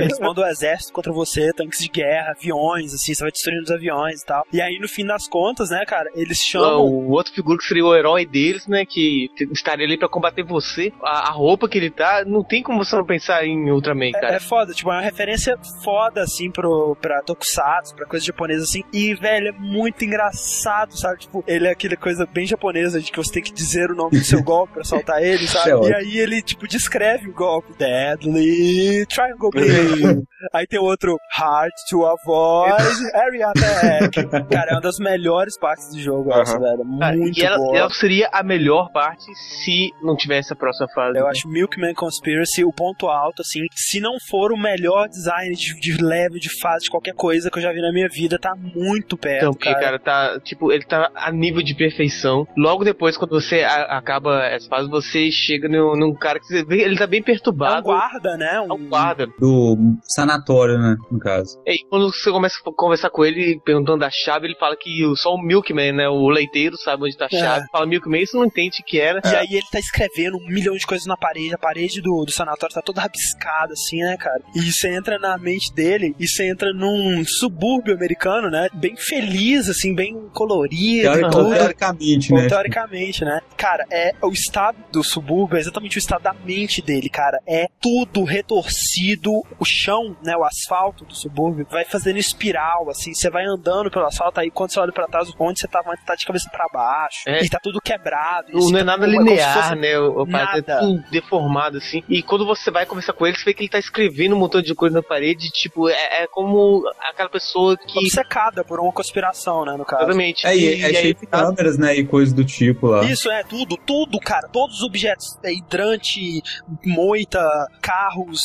[0.00, 3.70] Eles mandam o exército contra você, tanques de guerra, aviões, assim, você vai destruindo os
[3.70, 4.46] aviões e tal.
[4.52, 6.80] E aí, no fim das contas, né, cara, eles chamam.
[6.80, 8.86] O outro figura que seria o herói deles, né?
[8.86, 10.92] Que estaria ali pra combater você.
[11.02, 14.32] A, a roupa que ele tá, não tem como você não pensar em Ultraman, cara.
[14.32, 18.64] É, é foda, tipo, é uma referência foda, assim, pro, pra Tokusatsu, pra coisa japonesa,
[18.64, 18.82] assim.
[18.92, 21.20] E, velho, é muito engraçado, sabe?
[21.20, 24.18] Tipo, ele é aquela coisa bem japonesa de que você tem que dizer o nome
[24.18, 25.70] do seu golpe pra soltar ele, sabe?
[25.70, 27.72] É e aí ele, tipo, descreve o golpe.
[27.78, 30.22] Deadly Triangle Blade.
[30.52, 32.72] aí tem outro Hard to Avoid
[33.14, 34.28] Area Attack.
[34.50, 36.82] Cara, é uma das melhores partes do jogo, essa, velho.
[37.00, 37.76] Ah, Muito e ela, boa.
[37.78, 39.24] ela seria a melhor parte
[39.64, 41.18] se não tivesse a próxima fase.
[41.18, 41.30] Eu né?
[41.30, 43.60] acho Milkman Conspiracy o ponto alto, assim.
[43.74, 47.58] Se não for o melhor design de, de level, de fase, de qualquer coisa que
[47.58, 49.80] eu já vi na minha vida, tá muito perto, Então, porque, cara.
[49.80, 52.46] cara, tá, tipo, ele tá a nível de perfeição.
[52.56, 56.64] Logo depois, quando você a- acaba essa fase, você chega no, num cara que você
[56.64, 57.82] vê, ele tá bem É um perturbado.
[57.82, 58.54] guarda, né?
[58.56, 59.26] É um guarda.
[59.38, 60.96] Do sanatório, né?
[61.10, 61.60] No caso.
[61.66, 65.04] E aí, quando você começa a conversar com ele, perguntando da chave, ele fala que
[65.04, 67.38] o- só o Milkman, né, o leiteiro, sabe onde tá a É.
[67.40, 67.66] chave.
[67.72, 69.20] Fala Milkman, você não entende que era.
[69.24, 71.54] E aí ele tá escrevendo um milhão de coisas na parede.
[71.54, 74.40] A parede do, do sanatório tá toda rabiscada, assim, né, cara?
[74.54, 78.68] E você entra na mente dele e você entra num subúrbio americano, né?
[78.74, 81.50] Bem feliz, assim, bem colorido Teoric- tudo.
[81.54, 82.48] Teoricamente, Bom, né?
[82.48, 83.40] teoricamente, né?
[83.56, 87.38] Cara, é o estado do subúrbio, é exatamente o estado da mente dele, cara.
[87.46, 93.30] É tudo retorcido, o chão, né, o asfalto do subúrbio vai fazendo espiral, assim, você
[93.30, 96.24] vai andando pelo asfalto, aí quando você olha pra trás, onde você tava, tá de
[96.26, 97.42] cabeça pra baixo, É.
[97.44, 98.48] e tá tudo quebrado.
[98.52, 99.98] Não, assim, não é tá nada se linear, né?
[99.98, 100.58] O, o Nada.
[100.58, 102.02] é tudo deformado, assim.
[102.08, 104.60] E quando você vai conversar com ele, você vê que ele tá escrevendo um montão
[104.62, 105.48] de coisa na parede.
[105.50, 107.98] Tipo, é, é como aquela pessoa que.
[107.98, 110.02] obcecada por uma conspiração, né, no caso.
[110.04, 110.46] Exatamente.
[110.46, 111.94] É, e, E- é e cheio aí, de câmeras, né?
[111.96, 113.04] E coisas do tipo lá.
[113.04, 114.48] Isso é tudo, tudo, cara.
[114.48, 116.42] Todos os objetos, é, hidrante,
[116.84, 117.40] moita,
[117.80, 118.40] carros,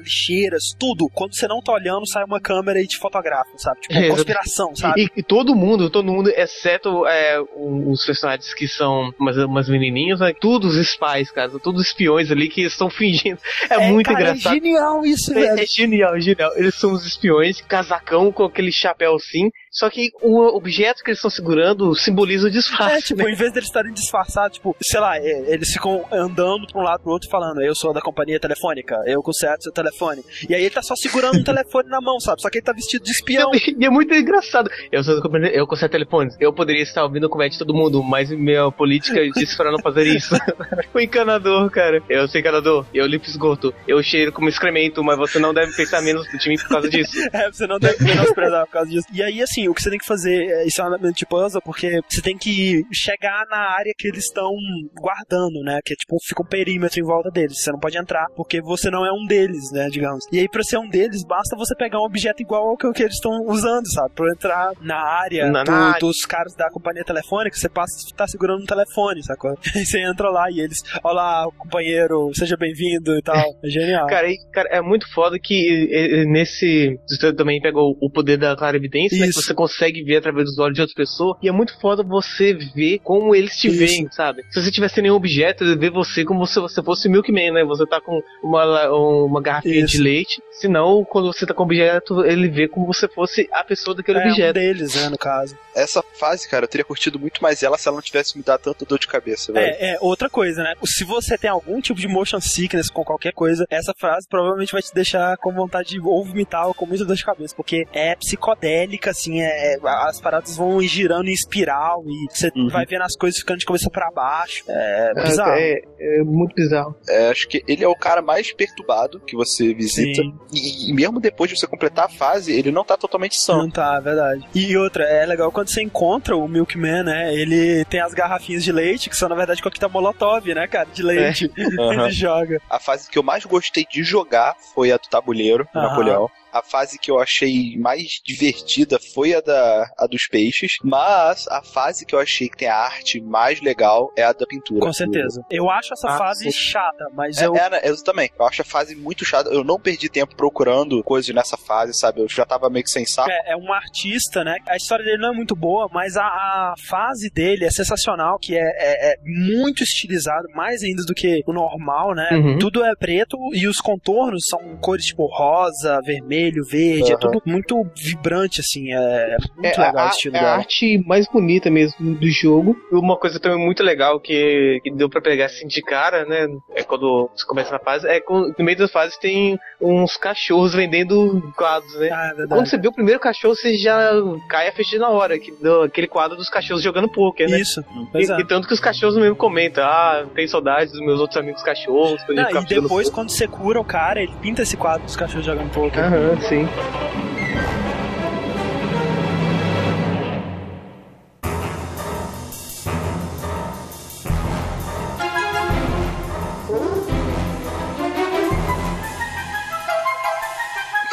[0.00, 1.08] lixeiras, tudo.
[1.12, 3.80] Quando você não tá olhando, sai uma câmera e te fotografa, sabe?
[3.80, 5.02] Tipo, É, conspiração, sabe?
[5.16, 10.20] E, e todo mundo, todo mundo, exceto é, os personagens que são umas, umas menininhas,
[10.20, 10.32] né?
[10.40, 13.38] todos os spies, cara, todos os espiões ali que estão fingindo.
[13.70, 14.52] É, muito cara, engraçado.
[14.52, 15.60] É genial isso, É, velho.
[15.60, 16.52] é genial, é genial.
[16.56, 19.50] Eles são os espiões, casacão com aquele chapéu assim.
[19.70, 23.02] Só que o objeto que eles estão segurando simboliza o É, disfarce.
[23.08, 23.32] tipo, né?
[23.32, 27.02] em vez deles estarem disfarçados, tipo, sei lá, é, eles ficam andando pra um lado
[27.02, 30.22] pro outro falando, eu sou da companhia telefônica, eu conserto seu telefone.
[30.48, 32.40] E aí ele tá só segurando um telefone na mão, sabe?
[32.42, 33.50] Só que ele tá vestido de espião.
[33.54, 34.70] E é muito engraçado.
[34.90, 35.20] Eu sou
[35.52, 36.36] eu conserto telefones.
[36.40, 39.78] Eu poderia estar ouvindo o conversa de todo mundo, mas minha política disse para não
[39.80, 40.34] fazer isso.
[40.94, 42.02] o encanador, cara.
[42.08, 42.86] Eu sou encanador.
[42.92, 43.72] Eu limpo esgoto.
[43.86, 47.12] Eu cheiro como excremento, mas você não deve pensar menos de mim por causa disso.
[47.32, 49.06] É, você não deve menosprezar por causa disso.
[49.12, 51.24] E aí, assim, o que você tem que fazer, é, isso é um elemento de
[51.24, 54.50] puzzle, porque você tem que chegar na área que eles estão
[54.94, 55.78] guardando, né?
[55.84, 57.60] Que é tipo, fica um perímetro em volta deles.
[57.62, 59.88] Você não pode entrar, porque você não é um deles, né?
[59.90, 60.24] Digamos.
[60.30, 63.14] E aí, pra ser um deles, basta você pegar um objeto igual ao que, eles
[63.14, 64.12] estão usando, sabe?
[64.14, 68.26] Pra entrar na área Na- do- na dos caras da companhia telefônica, você passa tá
[68.26, 69.50] segurando um telefone, sacou?
[69.50, 69.56] Aí
[69.86, 73.36] você entra lá e eles, olá, companheiro, seja bem-vindo e tal.
[73.64, 74.06] É genial.
[74.18, 76.98] Cara, e, cara, é muito foda que nesse.
[77.08, 79.26] Você também pegou o poder da clarividência, né?
[79.48, 81.36] Você consegue ver através dos olhos de outra pessoa.
[81.42, 83.78] E é muito foda você ver como eles te Isso.
[83.78, 84.44] veem, sabe?
[84.50, 87.64] Se você tivesse nenhum objeto, ele vê você como se você fosse Milkman, né?
[87.64, 89.96] Você tá com uma, uma garrafinha Isso.
[89.96, 90.42] de leite.
[90.52, 94.18] Senão, quando você tá com o objeto, ele vê como se fosse a pessoa daquele
[94.18, 94.54] é um objeto.
[94.54, 95.56] deles, né, no caso.
[95.74, 98.60] Essa fase, cara, eu teria curtido muito mais ela se ela não tivesse me dado
[98.62, 99.66] tanta dor de cabeça, velho.
[99.66, 100.74] É, é, outra coisa, né?
[100.84, 104.82] Se você tem algum tipo de motion sickness com qualquer coisa, essa frase provavelmente vai
[104.82, 108.16] te deixar com vontade de ou vomitar ou com muita dor de cabeça, porque é
[108.16, 112.68] psicodélica, assim, é, é- as paradas vão girando em espiral e você Uhum.
[112.68, 114.64] vai vendo as coisas ficando de cabeça pra baixo.
[114.68, 115.52] É bizarro.
[115.52, 116.94] É, é muito bizarro.
[117.08, 120.22] É, acho que ele é o cara mais perturbado que você visita.
[120.52, 123.58] E, e mesmo depois de você completar a fase, ele não tá totalmente são.
[123.58, 124.46] Não tá, é verdade.
[124.54, 127.34] E outra, é legal quando você encontra o Milkman, né?
[127.34, 130.88] Ele tem as garrafinhas de leite, que são na verdade coquetel molotov, né, cara?
[130.92, 131.50] De leite.
[131.78, 132.04] Aham.
[132.04, 132.60] Ele joga.
[132.70, 135.88] A fase que eu mais gostei de jogar foi a do tabuleiro, do Aham.
[135.88, 136.30] Napoleão.
[136.52, 141.62] A fase que eu achei mais divertida foi a da a dos peixes, mas a
[141.62, 144.80] fase que eu achei que tem a arte mais legal é a da pintura.
[144.80, 145.42] Com certeza.
[145.50, 146.50] Eu acho essa Ah, fase sim.
[146.52, 147.54] chata, mas É, eu.
[147.56, 148.30] é, né, eu também.
[148.38, 149.50] Eu acho a fase muito chata.
[149.50, 152.20] Eu não perdi tempo procurando coisas nessa fase, sabe?
[152.20, 153.30] Eu já tava meio que sem saco.
[153.30, 154.56] É, é um artista, né?
[154.68, 158.56] A história dele não é muito boa, mas a, a fase dele é sensacional, que
[158.56, 162.28] é, é- é muito estilizado, mais ainda do que o normal, né?
[162.32, 162.58] Uhum.
[162.58, 167.18] Tudo é preto e os contornos são cores tipo rosa, vermelho, vermelho, verde, é Aham.
[167.20, 170.54] tudo muito vibrante, assim, é, é muito É, legal a, o estilo é a dela.
[170.56, 172.76] arte mais bonita mesmo do jogo.
[172.92, 176.46] Uma coisa também muito legal que, que deu pra pegar assim de cara, né?
[176.74, 181.42] É quando você começa na fase, é no meio das fases tem uns cachorros vendendo
[181.56, 182.08] quadros, né?
[182.12, 182.46] Ah, é.
[182.46, 184.10] Quando você vê o primeiro cachorro, você já
[184.48, 187.60] cai a ficha na hora, que do, aquele quadro dos cachorros jogando poker, né?
[187.60, 187.84] Isso,
[188.14, 188.40] E, é.
[188.40, 192.20] e tanto que os cachorros mesmo comentam, ah, tem saudades dos meus outros amigos cachorros.
[192.22, 195.16] a ficava e depois, poker." quando você cura o cara, ele pinta esse quadro dos
[195.16, 196.04] cachorros jogando poker.
[196.04, 196.68] Aham, sim.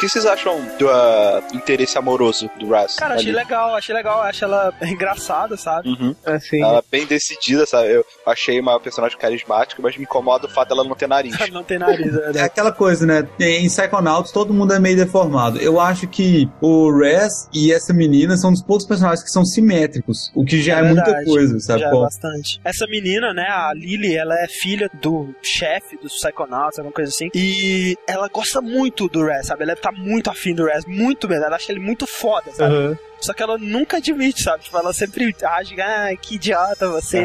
[0.06, 2.96] Que vocês acham do ah, interesse amoroso do Raz?
[2.96, 3.38] Cara, achei ali?
[3.38, 5.88] legal, achei legal, acho ela engraçada, sabe?
[5.88, 6.14] Uhum.
[6.24, 6.62] Assim.
[6.62, 7.90] Ela é bem decidida, sabe?
[7.90, 11.36] Eu achei uma personagem carismática, mas me incomoda o fato dela não ter nariz.
[11.56, 12.38] Não tem nariz, é É verdade.
[12.40, 13.26] aquela coisa, né?
[13.40, 15.58] Em Psychonauts todo mundo é meio deformado.
[15.58, 20.30] Eu acho que o Res e essa menina são dos poucos personagens que são simétricos,
[20.34, 21.80] o que já é, É muita coisa, sabe?
[21.80, 22.60] Já é bastante.
[22.64, 27.30] Essa menina, né, a Lily, ela é filha do chefe dos Psychonauts, alguma coisa assim.
[27.34, 29.62] E ela gosta muito do Raz, sabe?
[29.62, 31.44] Ela tá muito afim do Raz, muito mesmo.
[31.44, 32.74] Ela acha ele muito foda, sabe?
[32.74, 32.98] Aham.
[33.20, 34.64] Só que ela nunca admite, sabe?
[34.64, 37.18] Tipo, ela sempre age, ah, que idiota você.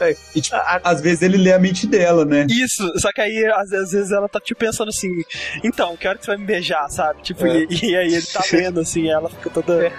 [0.00, 0.14] Aham.
[0.34, 2.46] e, tipo, às vezes ele lê a mente dela, né?
[2.50, 5.08] Isso, só que aí às vezes, às vezes ela tá tipo pensando assim,
[5.62, 7.22] então, que hora que você vai me beijar, sabe?
[7.22, 7.66] Tipo, É.
[7.70, 9.92] e, e aí ele tá vendo assim, e ela fica toda.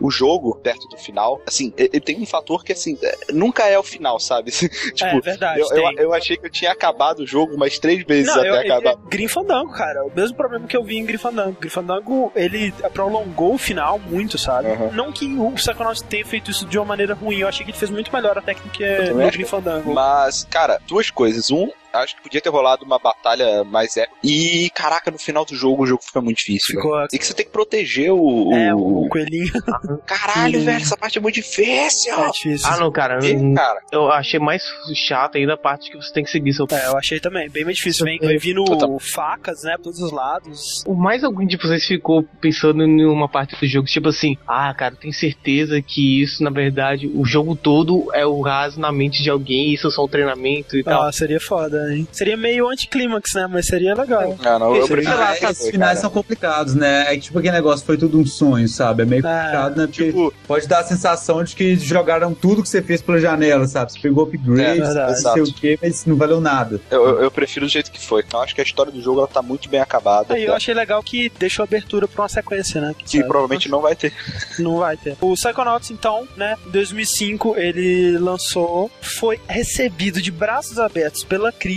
[0.00, 3.78] o jogo, perto do final, assim, ele tem um fator que, assim, é, nunca é
[3.78, 4.50] o final, sabe?
[4.52, 5.60] tipo, é verdade.
[5.60, 8.50] eu, eu, eu achei que eu tinha acabado o jogo umas três vezes Não, até
[8.50, 8.96] eu, acabar.
[9.08, 10.04] Grim Fandango, cara.
[10.04, 11.56] O mesmo problema que eu vi em Grim Fandango.
[11.60, 14.68] Grim Fandango, ele prolongou o final muito, sabe?
[14.68, 14.91] Uhum.
[14.92, 17.38] Não que o Psychonauts tenha feito isso de uma maneira ruim.
[17.38, 19.32] Eu achei que ele fez muito melhor a técnica Eu também do.
[19.32, 19.94] Grim Fandango.
[19.94, 21.50] Mas, cara, duas coisas.
[21.50, 24.16] Um, acho que podia ter rolado uma batalha mais épica.
[24.24, 26.76] E, caraca, no final do jogo, o jogo fica muito difícil.
[26.76, 26.92] Ficou.
[26.96, 27.08] velho.
[27.12, 28.52] E que você tem que proteger o.
[28.54, 29.52] É, o- o coelhinho
[30.06, 30.64] Caralho, Sim.
[30.64, 32.14] velho, essa parte é muito difícil.
[32.14, 32.68] é difícil.
[32.68, 33.18] Ah, não, cara.
[33.24, 34.62] E, eu- cara, Eu achei mais
[34.94, 37.64] chato ainda a parte que você tem que seguir seu É, eu achei também, bem
[37.64, 38.04] mais difícil.
[38.04, 38.98] Vem, vem vindo Total.
[38.98, 40.82] facas, né, por todos os lados.
[40.86, 44.72] O mais algum de vocês ficou pensando em uma parte do jogo, tipo assim, ah,
[44.74, 49.22] cara, tenho certeza que isso, na verdade, o jogo todo é o raso na mente
[49.22, 51.02] de alguém, isso é só um treinamento e tal.
[51.02, 52.06] Ah, seria foda, hein?
[52.12, 53.46] Seria meio anticlímax, né?
[53.50, 54.36] Mas seria legal.
[54.44, 55.16] ah, não, eu prefiro.
[55.16, 56.00] lá, esses finais cara.
[56.00, 57.06] são complicados, né?
[57.12, 59.02] É que tipo aquele negócio foi tudo um sonho, sabe?
[59.02, 59.86] É meio Ah, complicado, né?
[59.86, 63.66] Porque Tipo, pode dar a sensação de que jogaram tudo que você fez pela janela,
[63.66, 63.92] sabe?
[63.92, 66.80] Você pegou upgrade, É, não sei o que, mas não valeu nada.
[66.90, 68.24] eu, eu- eu prefiro do jeito que foi.
[68.32, 70.34] Eu acho que a história do jogo ela tá muito bem acabada.
[70.34, 72.94] Aí eu achei legal que deixou abertura pra uma sequência, né?
[72.98, 73.24] Que sabe?
[73.28, 74.12] provavelmente não vai ter.
[74.58, 75.16] Não vai ter.
[75.20, 81.71] O Psychonauts, então, né, em 2005, ele lançou, foi recebido de braços abertos pela crítica,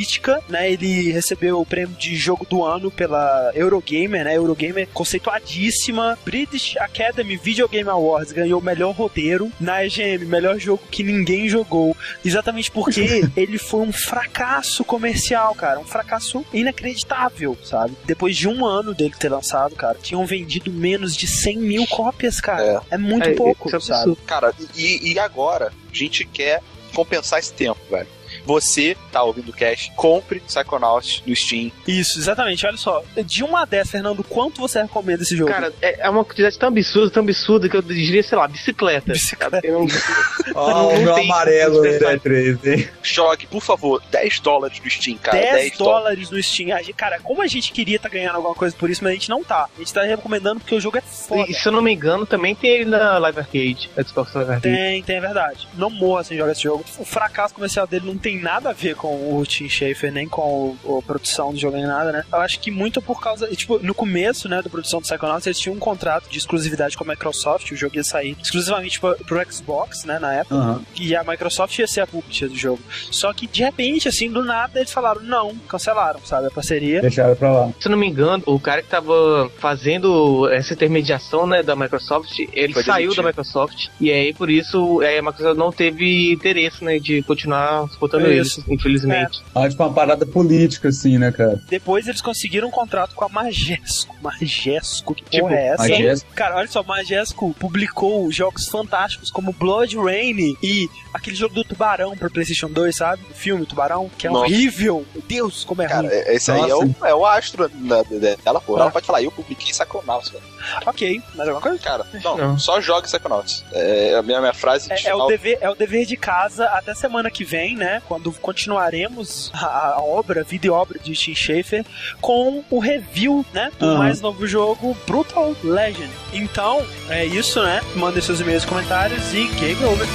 [0.49, 6.75] né, ele recebeu o prêmio de jogo do ano pela Eurogamer, né, Eurogamer conceituadíssima, British
[6.77, 11.95] Academy Video Game Awards ganhou o melhor roteiro, na EGM, melhor jogo que ninguém jogou,
[12.23, 17.95] exatamente porque ele foi um fracasso comercial, cara, um fracasso inacreditável, sabe?
[18.05, 22.39] Depois de um ano dele ter lançado, cara, tinham vendido menos de 100 mil cópias,
[22.39, 22.81] cara.
[22.89, 24.15] É, muito É, pouco, é sabe?
[24.25, 25.71] Cara, e, e agora?
[25.91, 26.61] A gente quer
[26.93, 28.07] compensar esse tempo, velho.
[28.45, 31.71] Você tá ouvindo o cast, compre Psychonauts no Steam.
[31.87, 32.65] Isso, exatamente.
[32.65, 35.51] Olha só, de 1 a 10, Fernando, quanto você recomenda esse jogo?
[35.51, 39.11] Cara, é, é uma quantidade tão absurda, tão absurda que eu diria, sei lá, bicicleta.
[39.13, 39.61] Bicicleta.
[39.65, 39.85] Não-
[40.55, 42.89] Não o meu amarelo da 3, hein?
[43.03, 45.37] Jogue, por favor, 10 dólares no Steam, cara.
[45.37, 46.29] 10, 10 dólares.
[46.29, 46.69] no Steam.
[46.95, 49.43] Cara, como a gente queria estar ganhando alguma coisa por isso, mas a gente não
[49.43, 49.67] tá.
[49.75, 51.49] A gente tá recomendando porque o jogo é foda.
[51.49, 54.75] E se eu não me engano, também tem ele na Live Arcade, Xbox Live Arcade.
[54.75, 55.67] Tem, tem, é verdade.
[55.75, 56.85] Não morra sem jogar esse jogo.
[56.97, 60.75] O fracasso comercial dele não tem nada a ver com o Tim Schafer, nem com
[60.83, 62.23] o- a produção do jogo, nem nada, né?
[62.31, 63.47] Eu acho que muito por causa.
[63.55, 67.03] Tipo, no começo, né, da produção do Psychonauts, eles tinham um contrato de exclusividade com
[67.03, 67.71] a Microsoft.
[67.71, 70.55] O jogo ia sair exclusivamente pro, pro Xbox, né, na época.
[70.55, 70.81] Aham.
[70.99, 72.79] E a Microsoft ia ser a publisher do jogo.
[73.11, 77.01] Só que, de repente, assim, do nada, eles falaram não, cancelaram, sabe, a parceria.
[77.01, 77.71] Deixaram pra lá.
[77.79, 82.39] Se eu não me engano, o cara que tava fazendo essa intermediação, né, da Microsoft,
[82.53, 83.21] ele Foi saiu demitido.
[83.23, 83.87] da Microsoft.
[83.99, 88.33] E aí, por isso, aí a Microsoft não teve interesse, né, de continuar suportando É
[88.35, 88.63] eles, isso.
[88.69, 89.43] infelizmente.
[89.53, 91.61] Ah, tipo uma parada política, assim, né, cara?
[91.69, 94.15] Depois eles conseguiram um contrato com a Majesco.
[94.21, 95.83] Majesco, que Tipo, porra é essa?
[95.83, 101.53] a Jess- Cara, olha só, Majesco publicou jogos fantásticos como Blood Rain e aquele jogo
[101.55, 103.21] do Tubarão pra PlayStation 2, sabe?
[103.29, 104.45] O filme Tubarão, que é Nossa.
[104.45, 105.05] horrível.
[105.13, 106.09] Meu Deus, como é Cara, ruim.
[106.27, 107.07] esse aí é o, Nossa.
[107.07, 108.79] é o astro da- da- dela, porra.
[108.79, 108.83] Ah.
[108.83, 110.43] Ela pode falar, eu publiquei Psychonauts, velho.
[110.85, 111.79] Ok, mais alguma coisa?
[111.79, 112.59] Cara, não, Não.
[112.59, 113.63] só jogue Psychonauts.
[113.71, 116.65] É a minha, minha frase de É, é o dever, é o dever de casa
[116.65, 118.01] até semana que vem, né?
[118.15, 121.85] Quando continuaremos a, a obra, vida e obra de Tim Schafer
[122.21, 123.97] com o review, né, do Aham.
[123.97, 126.09] mais novo jogo Brutal Legend.
[126.31, 127.81] Então, é isso, né?
[127.95, 130.07] Mandem seus e-mails, comentários e game over.